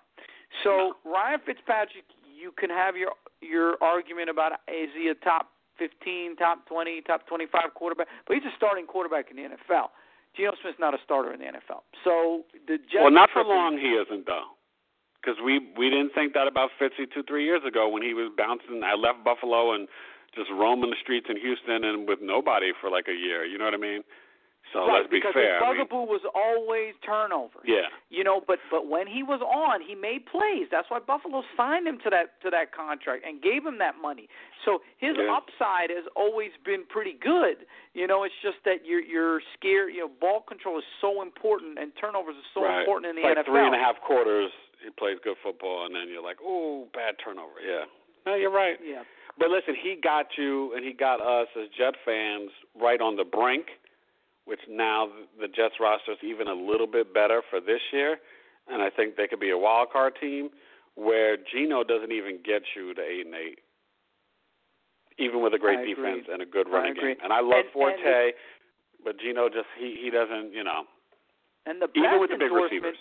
So 0.64 0.96
Ryan 1.04 1.40
Fitzpatrick, 1.44 2.04
you 2.28 2.52
can 2.52 2.68
have 2.68 2.96
your 2.96 3.12
your 3.42 3.76
argument 3.82 4.30
about 4.30 4.52
is 4.68 4.90
he 4.96 5.08
a 5.08 5.14
top 5.14 5.50
15, 5.78 6.36
top 6.36 6.66
20, 6.66 7.02
top 7.02 7.26
25 7.26 7.74
quarterback, 7.74 8.08
but 8.26 8.36
he's 8.36 8.44
a 8.44 8.54
starting 8.56 8.86
quarterback 8.86 9.30
in 9.30 9.36
the 9.36 9.42
NFL. 9.42 9.88
Geno 10.36 10.52
Smith's 10.62 10.78
not 10.80 10.94
a 10.94 10.98
starter 11.04 11.32
in 11.32 11.40
the 11.40 11.46
NFL. 11.46 11.84
So 12.04 12.44
the 12.66 12.78
Jets 12.78 13.02
well, 13.02 13.10
not 13.10 13.30
for 13.32 13.44
long 13.44 13.76
he 13.76 13.98
isn't 13.98 14.26
though, 14.26 14.56
because 15.20 15.36
we 15.44 15.60
we 15.76 15.90
didn't 15.90 16.14
think 16.14 16.32
that 16.34 16.46
about 16.46 16.70
Fitzy 16.80 17.04
two 17.12 17.22
three 17.22 17.44
years 17.44 17.62
ago 17.66 17.88
when 17.88 18.02
he 18.02 18.14
was 18.14 18.32
bouncing. 18.36 18.82
I 18.84 18.94
left 18.94 19.24
Buffalo 19.24 19.74
and 19.74 19.88
just 20.34 20.50
roaming 20.50 20.90
the 20.90 20.96
streets 21.00 21.26
in 21.28 21.36
Houston 21.36 21.84
and 21.84 22.08
with 22.08 22.20
nobody 22.22 22.72
for 22.80 22.88
like 22.88 23.08
a 23.08 23.14
year. 23.14 23.44
You 23.44 23.58
know 23.58 23.66
what 23.66 23.74
I 23.74 23.78
mean? 23.78 24.02
So 24.72 24.88
right, 24.88 25.04
let's 25.04 25.10
be 25.12 25.18
because 25.20 25.34
fair. 25.36 25.60
his 25.60 25.62
I 25.62 25.68
mean, 25.76 25.84
bugaboo 25.84 26.08
was 26.08 26.24
always 26.32 26.94
turnovers. 27.04 27.64
yeah, 27.68 27.92
You 28.08 28.24
know, 28.24 28.40
but 28.40 28.58
but 28.70 28.88
when 28.88 29.06
he 29.06 29.22
was 29.22 29.40
on, 29.44 29.82
he 29.84 29.94
made 29.94 30.24
plays. 30.26 30.68
That's 30.72 30.88
why 30.88 30.98
Buffalo 30.98 31.42
signed 31.56 31.86
him 31.86 31.98
to 32.04 32.10
that 32.10 32.40
to 32.40 32.48
that 32.50 32.72
contract 32.72 33.24
and 33.26 33.42
gave 33.42 33.64
him 33.66 33.76
that 33.84 34.00
money. 34.00 34.28
So 34.64 34.80
his 34.96 35.16
Yeah. 35.18 35.28
upside 35.36 35.90
has 35.90 36.08
always 36.16 36.52
been 36.64 36.84
pretty 36.88 37.12
good. 37.12 37.66
You 37.92 38.06
know, 38.06 38.24
it's 38.24 38.34
just 38.40 38.64
that 38.64 38.86
you're 38.88 39.02
you're 39.04 39.42
scared. 39.58 39.92
You 39.92 40.08
know, 40.08 40.10
ball 40.20 40.40
control 40.40 40.78
is 40.78 40.84
so 41.00 41.20
important 41.20 41.78
and 41.78 41.92
turnovers 42.00 42.36
are 42.40 42.50
so 42.54 42.64
right. 42.64 42.80
important 42.80 43.10
in 43.10 43.16
the 43.20 43.28
it's 43.28 43.36
like 43.36 43.44
NFL. 43.44 43.52
three 43.52 43.66
and 43.66 43.74
a 43.76 43.78
half 43.78 44.00
quarters. 44.00 44.50
He 44.82 44.90
plays 44.90 45.18
good 45.22 45.36
football, 45.44 45.86
and 45.86 45.94
then 45.94 46.08
you're 46.08 46.24
like, 46.24 46.38
oh, 46.42 46.88
bad 46.92 47.14
turnover. 47.22 47.60
Yeah. 47.62 47.84
No, 48.26 48.34
you're 48.34 48.50
right. 48.50 48.78
Yeah. 48.82 49.04
But 49.38 49.50
listen, 49.50 49.74
he 49.80 49.94
got 50.00 50.26
you 50.36 50.74
and 50.74 50.84
he 50.84 50.92
got 50.92 51.20
us 51.20 51.48
as 51.56 51.68
Jet 51.76 51.94
fans 52.04 52.50
right 52.80 53.00
on 53.00 53.16
the 53.16 53.24
brink, 53.24 53.66
which 54.44 54.60
now 54.68 55.08
the 55.40 55.48
Jets 55.48 55.74
roster 55.80 56.12
is 56.12 56.18
even 56.24 56.48
a 56.48 56.54
little 56.54 56.86
bit 56.86 57.12
better 57.14 57.42
for 57.50 57.60
this 57.60 57.80
year, 57.92 58.18
and 58.68 58.82
I 58.82 58.90
think 58.90 59.16
they 59.16 59.26
could 59.28 59.40
be 59.40 59.50
a 59.50 59.58
wild 59.58 59.90
card 59.92 60.14
team 60.20 60.50
where 60.94 61.36
Geno 61.36 61.84
doesn't 61.84 62.12
even 62.12 62.38
get 62.44 62.62
you 62.76 62.92
to 62.94 63.00
eight 63.00 63.24
and 63.26 63.34
eight, 63.34 63.58
even 65.18 65.42
with 65.42 65.54
a 65.54 65.58
great 65.58 65.86
defense 65.86 66.26
and 66.30 66.42
a 66.42 66.46
good 66.46 66.68
running 66.68 66.94
game. 66.94 67.16
And 67.22 67.32
I 67.32 67.40
love 67.40 67.64
And- 67.64 67.70
Forte, 67.72 67.96
and 68.02 68.32
but 69.04 69.18
Geno 69.18 69.48
just 69.48 69.68
he 69.78 69.96
he 70.02 70.10
doesn't 70.10 70.52
you 70.52 70.64
know 70.64 70.84
And 71.66 71.80
the 71.80 71.88
even 71.94 72.20
with 72.20 72.30
the 72.30 72.36
big 72.38 72.52
receivers. 72.52 72.96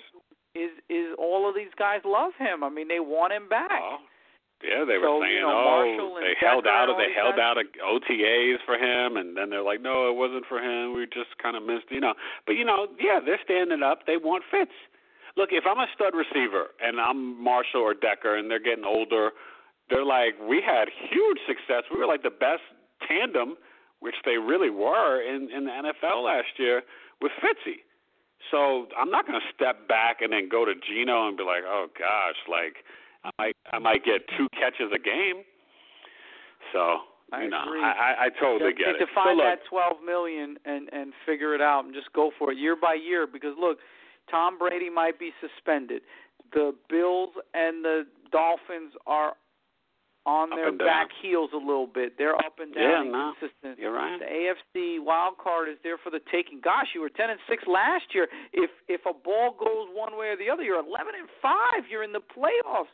is 0.55 0.71
is 0.89 1.15
all 1.17 1.47
of 1.49 1.55
these 1.55 1.73
guys 1.77 2.01
love 2.05 2.33
him. 2.37 2.63
I 2.63 2.69
mean, 2.69 2.87
they 2.87 2.99
want 2.99 3.33
him 3.33 3.47
back. 3.49 3.71
Oh, 3.81 3.97
yeah, 4.63 4.85
they 4.85 4.97
were 4.97 5.07
So, 5.07 5.21
saying, 5.21 5.35
you 5.35 5.41
know, 5.41 5.51
oh, 5.51 6.19
they 6.21 6.35
held 6.39 6.67
out, 6.67 6.87
they 6.97 7.11
held 7.13 7.39
out 7.39 7.57
a- 7.57 7.77
OTAs 7.83 8.59
for 8.65 8.75
him, 8.75 9.17
and 9.17 9.35
then 9.35 9.49
they're 9.49 9.61
like, 9.65 9.81
no, 9.81 10.09
it 10.09 10.15
wasn't 10.15 10.45
for 10.45 10.59
him. 10.59 10.93
We 10.93 11.05
just 11.05 11.37
kind 11.41 11.55
of 11.55 11.63
missed, 11.63 11.89
you 11.89 11.99
know. 11.99 12.13
But 12.45 12.53
you 12.53 12.65
know, 12.65 12.87
yeah, 12.99 13.19
they're 13.23 13.41
standing 13.43 13.83
up. 13.83 14.05
They 14.05 14.17
want 14.17 14.43
Fitz. 14.49 14.71
Look, 15.37 15.49
if 15.51 15.63
I'm 15.65 15.79
a 15.79 15.87
stud 15.95 16.13
receiver 16.13 16.75
and 16.83 16.99
I'm 16.99 17.41
Marshall 17.41 17.81
or 17.81 17.93
Decker, 17.93 18.35
and 18.35 18.51
they're 18.51 18.59
getting 18.59 18.85
older, 18.85 19.31
they're 19.89 20.05
like, 20.05 20.35
we 20.43 20.61
had 20.61 20.89
huge 20.89 21.39
success. 21.47 21.83
We 21.91 21.99
were 21.99 22.07
like 22.07 22.23
the 22.23 22.29
best 22.35 22.63
tandem, 23.07 23.55
which 23.99 24.15
they 24.25 24.37
really 24.37 24.69
were 24.69 25.21
in 25.21 25.49
in 25.51 25.65
the 25.65 25.71
NFL 25.71 26.23
last 26.25 26.57
year 26.57 26.81
with 27.21 27.31
Fitzy. 27.41 27.83
So 28.49 28.87
I'm 28.97 29.11
not 29.11 29.27
going 29.27 29.39
to 29.39 29.47
step 29.53 29.87
back 29.87 30.21
and 30.21 30.33
then 30.33 30.49
go 30.49 30.65
to 30.65 30.73
Geno 30.73 31.27
and 31.27 31.37
be 31.37 31.43
like, 31.43 31.63
oh 31.65 31.87
gosh, 31.97 32.35
like 32.49 32.83
I 33.23 33.29
might 33.39 33.55
I 33.71 33.79
might 33.79 34.03
get 34.05 34.21
two 34.37 34.47
catches 34.53 34.91
a 34.93 34.99
game. 34.99 35.43
So 36.73 36.99
I 37.31 37.43
you 37.43 37.49
know, 37.49 37.63
agree. 37.67 37.81
I, 37.81 37.91
I 37.91 38.25
I 38.25 38.29
totally 38.39 38.73
get 38.73 38.87
need 38.87 38.95
it. 39.01 39.05
to 39.05 39.07
find 39.13 39.37
so 39.39 39.43
look, 39.43 39.45
that 39.45 39.59
twelve 39.69 39.97
million 40.05 40.57
and 40.65 40.89
and 40.91 41.13
figure 41.25 41.53
it 41.55 41.61
out 41.61 41.85
and 41.85 41.93
just 41.93 42.11
go 42.13 42.31
for 42.37 42.51
it 42.51 42.57
year 42.57 42.75
by 42.75 42.93
year 42.95 43.27
because 43.27 43.55
look, 43.59 43.77
Tom 44.29 44.57
Brady 44.57 44.89
might 44.89 45.19
be 45.19 45.31
suspended. 45.39 46.01
The 46.53 46.73
Bills 46.89 47.29
and 47.53 47.83
the 47.83 48.03
Dolphins 48.31 48.93
are 49.07 49.33
on 50.25 50.51
their 50.51 50.71
back 50.71 51.07
heels 51.21 51.49
a 51.53 51.57
little 51.57 51.87
bit. 51.87 52.13
They're 52.17 52.35
up 52.35 52.59
and 52.59 52.71
Yeah, 52.75 53.01
down, 53.01 53.11
no. 53.11 53.33
inconsistent. 53.33 53.79
you're 53.79 53.91
right. 53.93 54.19
The 54.19 54.29
AFC 54.29 54.99
wild 55.03 55.37
card 55.41 55.67
is 55.67 55.77
there 55.83 55.97
for 55.97 56.11
the 56.11 56.19
taking. 56.31 56.61
Gosh, 56.61 56.87
you 56.93 57.01
were 57.01 57.09
ten 57.09 57.29
and 57.31 57.39
six 57.49 57.63
last 57.65 58.05
year. 58.13 58.27
If 58.53 58.69
if 58.87 59.01
a 59.09 59.13
ball 59.13 59.55
goes 59.57 59.87
one 59.93 60.17
way 60.17 60.27
or 60.27 60.37
the 60.37 60.49
other, 60.49 60.63
you're 60.63 60.77
eleven 60.79 61.15
and 61.17 61.27
five. 61.41 61.89
You're 61.89 62.03
in 62.03 62.11
the 62.11 62.21
playoffs. 62.21 62.91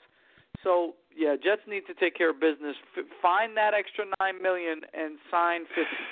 So 0.63 0.93
yeah, 1.15 1.35
Jets 1.35 1.61
need 1.67 1.83
to 1.87 1.93
take 1.93 2.15
care 2.15 2.29
of 2.29 2.39
business. 2.39 2.75
F- 2.97 3.05
find 3.21 3.55
that 3.57 3.73
extra 3.73 4.05
nine 4.19 4.41
million 4.41 4.81
and 4.93 5.17
sign 5.31 5.65
fifty. 5.69 6.03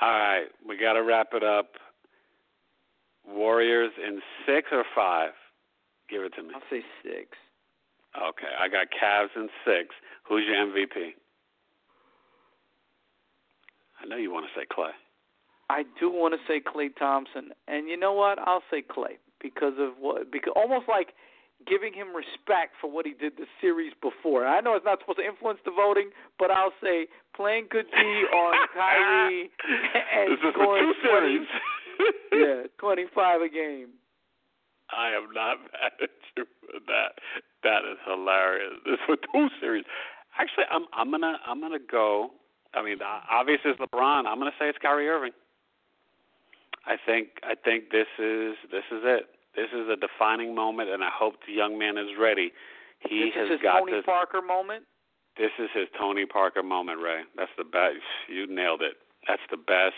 All 0.00 0.10
right, 0.10 0.46
we 0.66 0.78
got 0.78 0.94
to 0.94 1.02
wrap 1.02 1.28
it 1.32 1.42
up. 1.42 1.72
Warriors 3.26 3.92
in 4.02 4.20
six 4.46 4.68
or 4.72 4.84
five? 4.94 5.30
Give 6.08 6.22
it 6.22 6.32
to 6.36 6.42
me. 6.42 6.50
I'll 6.54 6.62
say 6.70 6.82
six. 7.02 7.36
Okay, 8.16 8.52
I 8.58 8.68
got 8.68 8.88
Cavs 8.90 9.36
in 9.36 9.48
six. 9.64 9.94
Who's 10.28 10.44
your 10.46 10.56
MVP? 10.66 11.14
I 14.02 14.06
know 14.06 14.16
you 14.16 14.32
want 14.32 14.46
to 14.46 14.60
say 14.60 14.66
Klay. 14.66 14.90
I 15.68 15.84
do 16.00 16.10
want 16.10 16.34
to 16.34 16.40
say 16.48 16.60
Klay 16.60 16.88
Thompson, 16.96 17.50
and 17.68 17.88
you 17.88 17.96
know 17.96 18.12
what? 18.12 18.38
I'll 18.40 18.62
say 18.70 18.82
Klay 18.82 19.18
because 19.40 19.74
of 19.78 19.92
what 20.00 20.32
because 20.32 20.52
almost 20.56 20.86
like 20.88 21.08
giving 21.66 21.92
him 21.92 22.14
respect 22.14 22.74
for 22.80 22.90
what 22.90 23.06
he 23.06 23.12
did 23.12 23.36
the 23.36 23.46
series 23.60 23.92
before. 24.00 24.46
I 24.46 24.60
know 24.60 24.74
it's 24.74 24.84
not 24.84 25.00
supposed 25.00 25.18
to 25.18 25.24
influence 25.24 25.60
the 25.64 25.70
voting, 25.70 26.10
but 26.38 26.50
I'll 26.50 26.74
say 26.82 27.06
playing 27.34 27.66
good 27.70 27.86
D 27.92 28.00
on 28.00 28.54
Kyrie 28.74 29.50
and 30.16 30.32
this 30.32 30.38
scoring 30.52 30.92
two 30.92 31.08
series. 31.08 31.46
20, 32.32 32.42
yeah, 32.44 32.62
twenty 32.78 33.04
five 33.14 33.40
a 33.42 33.48
game. 33.48 33.88
I 34.90 35.10
am 35.10 35.32
not 35.32 35.58
mad 35.72 35.92
at 36.02 36.10
you 36.36 36.44
for 36.60 36.80
that. 36.86 37.20
That 37.62 37.84
is 37.90 37.98
hilarious. 38.06 38.74
This 38.84 38.98
for 39.06 39.16
two 39.16 39.48
series. 39.60 39.84
Actually, 40.38 40.64
I'm 40.70 40.86
I'm 40.92 41.10
gonna 41.10 41.38
I'm 41.46 41.60
gonna 41.60 41.78
go. 41.78 42.30
I 42.72 42.82
mean, 42.82 42.98
uh, 43.02 43.20
obviously 43.30 43.72
it's 43.72 43.80
LeBron. 43.80 44.26
I'm 44.26 44.38
gonna 44.38 44.54
say 44.58 44.68
it's 44.68 44.78
Kyrie 44.78 45.08
Irving. 45.08 45.32
I 46.86 46.96
think 47.04 47.28
I 47.42 47.54
think 47.54 47.90
this 47.90 48.08
is 48.18 48.56
this 48.70 48.84
is 48.90 49.02
it. 49.04 49.26
This 49.56 49.68
is 49.74 49.88
a 49.90 49.96
defining 49.96 50.54
moment, 50.54 50.90
and 50.90 51.02
I 51.02 51.10
hope 51.12 51.34
the 51.46 51.52
young 51.52 51.78
man 51.78 51.98
is 51.98 52.08
ready. 52.18 52.52
He 53.00 53.30
this 53.30 53.34
has 53.34 53.46
is 53.46 53.52
his 53.52 53.62
got 53.62 53.80
Tony 53.80 53.92
to. 53.92 54.02
Parker 54.02 54.42
moment. 54.42 54.84
This 55.36 55.50
is 55.58 55.68
his 55.74 55.88
Tony 55.98 56.26
Parker 56.26 56.62
moment, 56.62 57.00
Rae. 57.00 57.22
That's 57.36 57.50
the 57.56 57.64
best. 57.64 58.04
You 58.28 58.46
nailed 58.46 58.82
it. 58.82 58.96
That's 59.26 59.42
the 59.50 59.56
best 59.56 59.96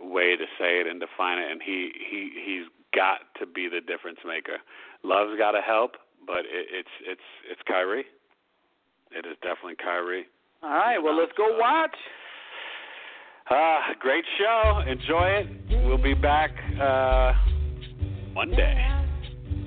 way 0.00 0.36
to 0.36 0.44
say 0.58 0.80
it 0.80 0.86
and 0.86 0.98
define 0.98 1.38
it. 1.38 1.50
And 1.50 1.60
he 1.62 1.92
he 1.98 2.30
he's 2.44 2.66
got 2.94 3.20
to 3.38 3.46
be 3.46 3.68
the 3.68 3.80
difference 3.80 4.18
maker. 4.26 4.58
Love's 5.02 5.38
got 5.38 5.52
to 5.52 5.60
help, 5.60 5.92
but 6.26 6.40
it, 6.40 6.66
it's 6.72 6.94
it's 7.06 7.28
it's 7.50 7.60
Kyrie. 7.66 8.06
It 9.10 9.26
is 9.26 9.36
definitely 9.42 9.76
Kyrie. 9.76 10.26
All 10.62 10.70
right, 10.70 10.98
well, 10.98 11.18
let's 11.18 11.32
go 11.36 11.58
watch. 11.58 11.96
Ah, 13.50 13.90
great 13.98 14.24
show. 14.38 14.82
Enjoy 14.86 15.26
it. 15.26 15.84
We'll 15.84 16.02
be 16.02 16.14
back 16.14 16.50
uh, 16.80 17.32
Monday 18.34 19.04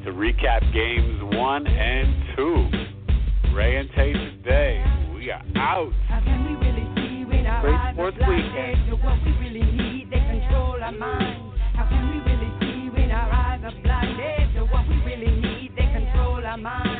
to 0.03 0.09
recap 0.11 0.61
games 0.73 1.21
one 1.35 1.67
and 1.67 2.35
two. 2.35 3.53
Rae 3.53 3.77
and 3.77 3.89
Tay 3.95 4.13
today. 4.13 4.83
We 5.13 5.29
are 5.29 5.43
out. 5.55 5.93
We 6.25 6.55
really 6.55 6.85
Great 7.61 7.79
sports 7.93 8.17
weekend. 8.27 8.91
We 8.91 9.31
really 9.39 9.71
need, 9.71 10.09
they 10.09 10.17
control 10.17 10.77
our 10.81 10.91
minds. 10.91 11.57
How 11.75 11.87
can 11.89 12.09
we 12.09 12.17
really 12.31 12.51
see 12.59 13.11
our 13.11 13.31
eyes 13.31 13.61
blinded 13.83 14.55
to 14.55 14.65
what 14.65 14.87
we 14.89 14.95
really 15.05 15.41
need? 15.41 15.71
They 15.75 15.85
control 15.85 16.43
our 16.43 16.57
minds. 16.57 16.94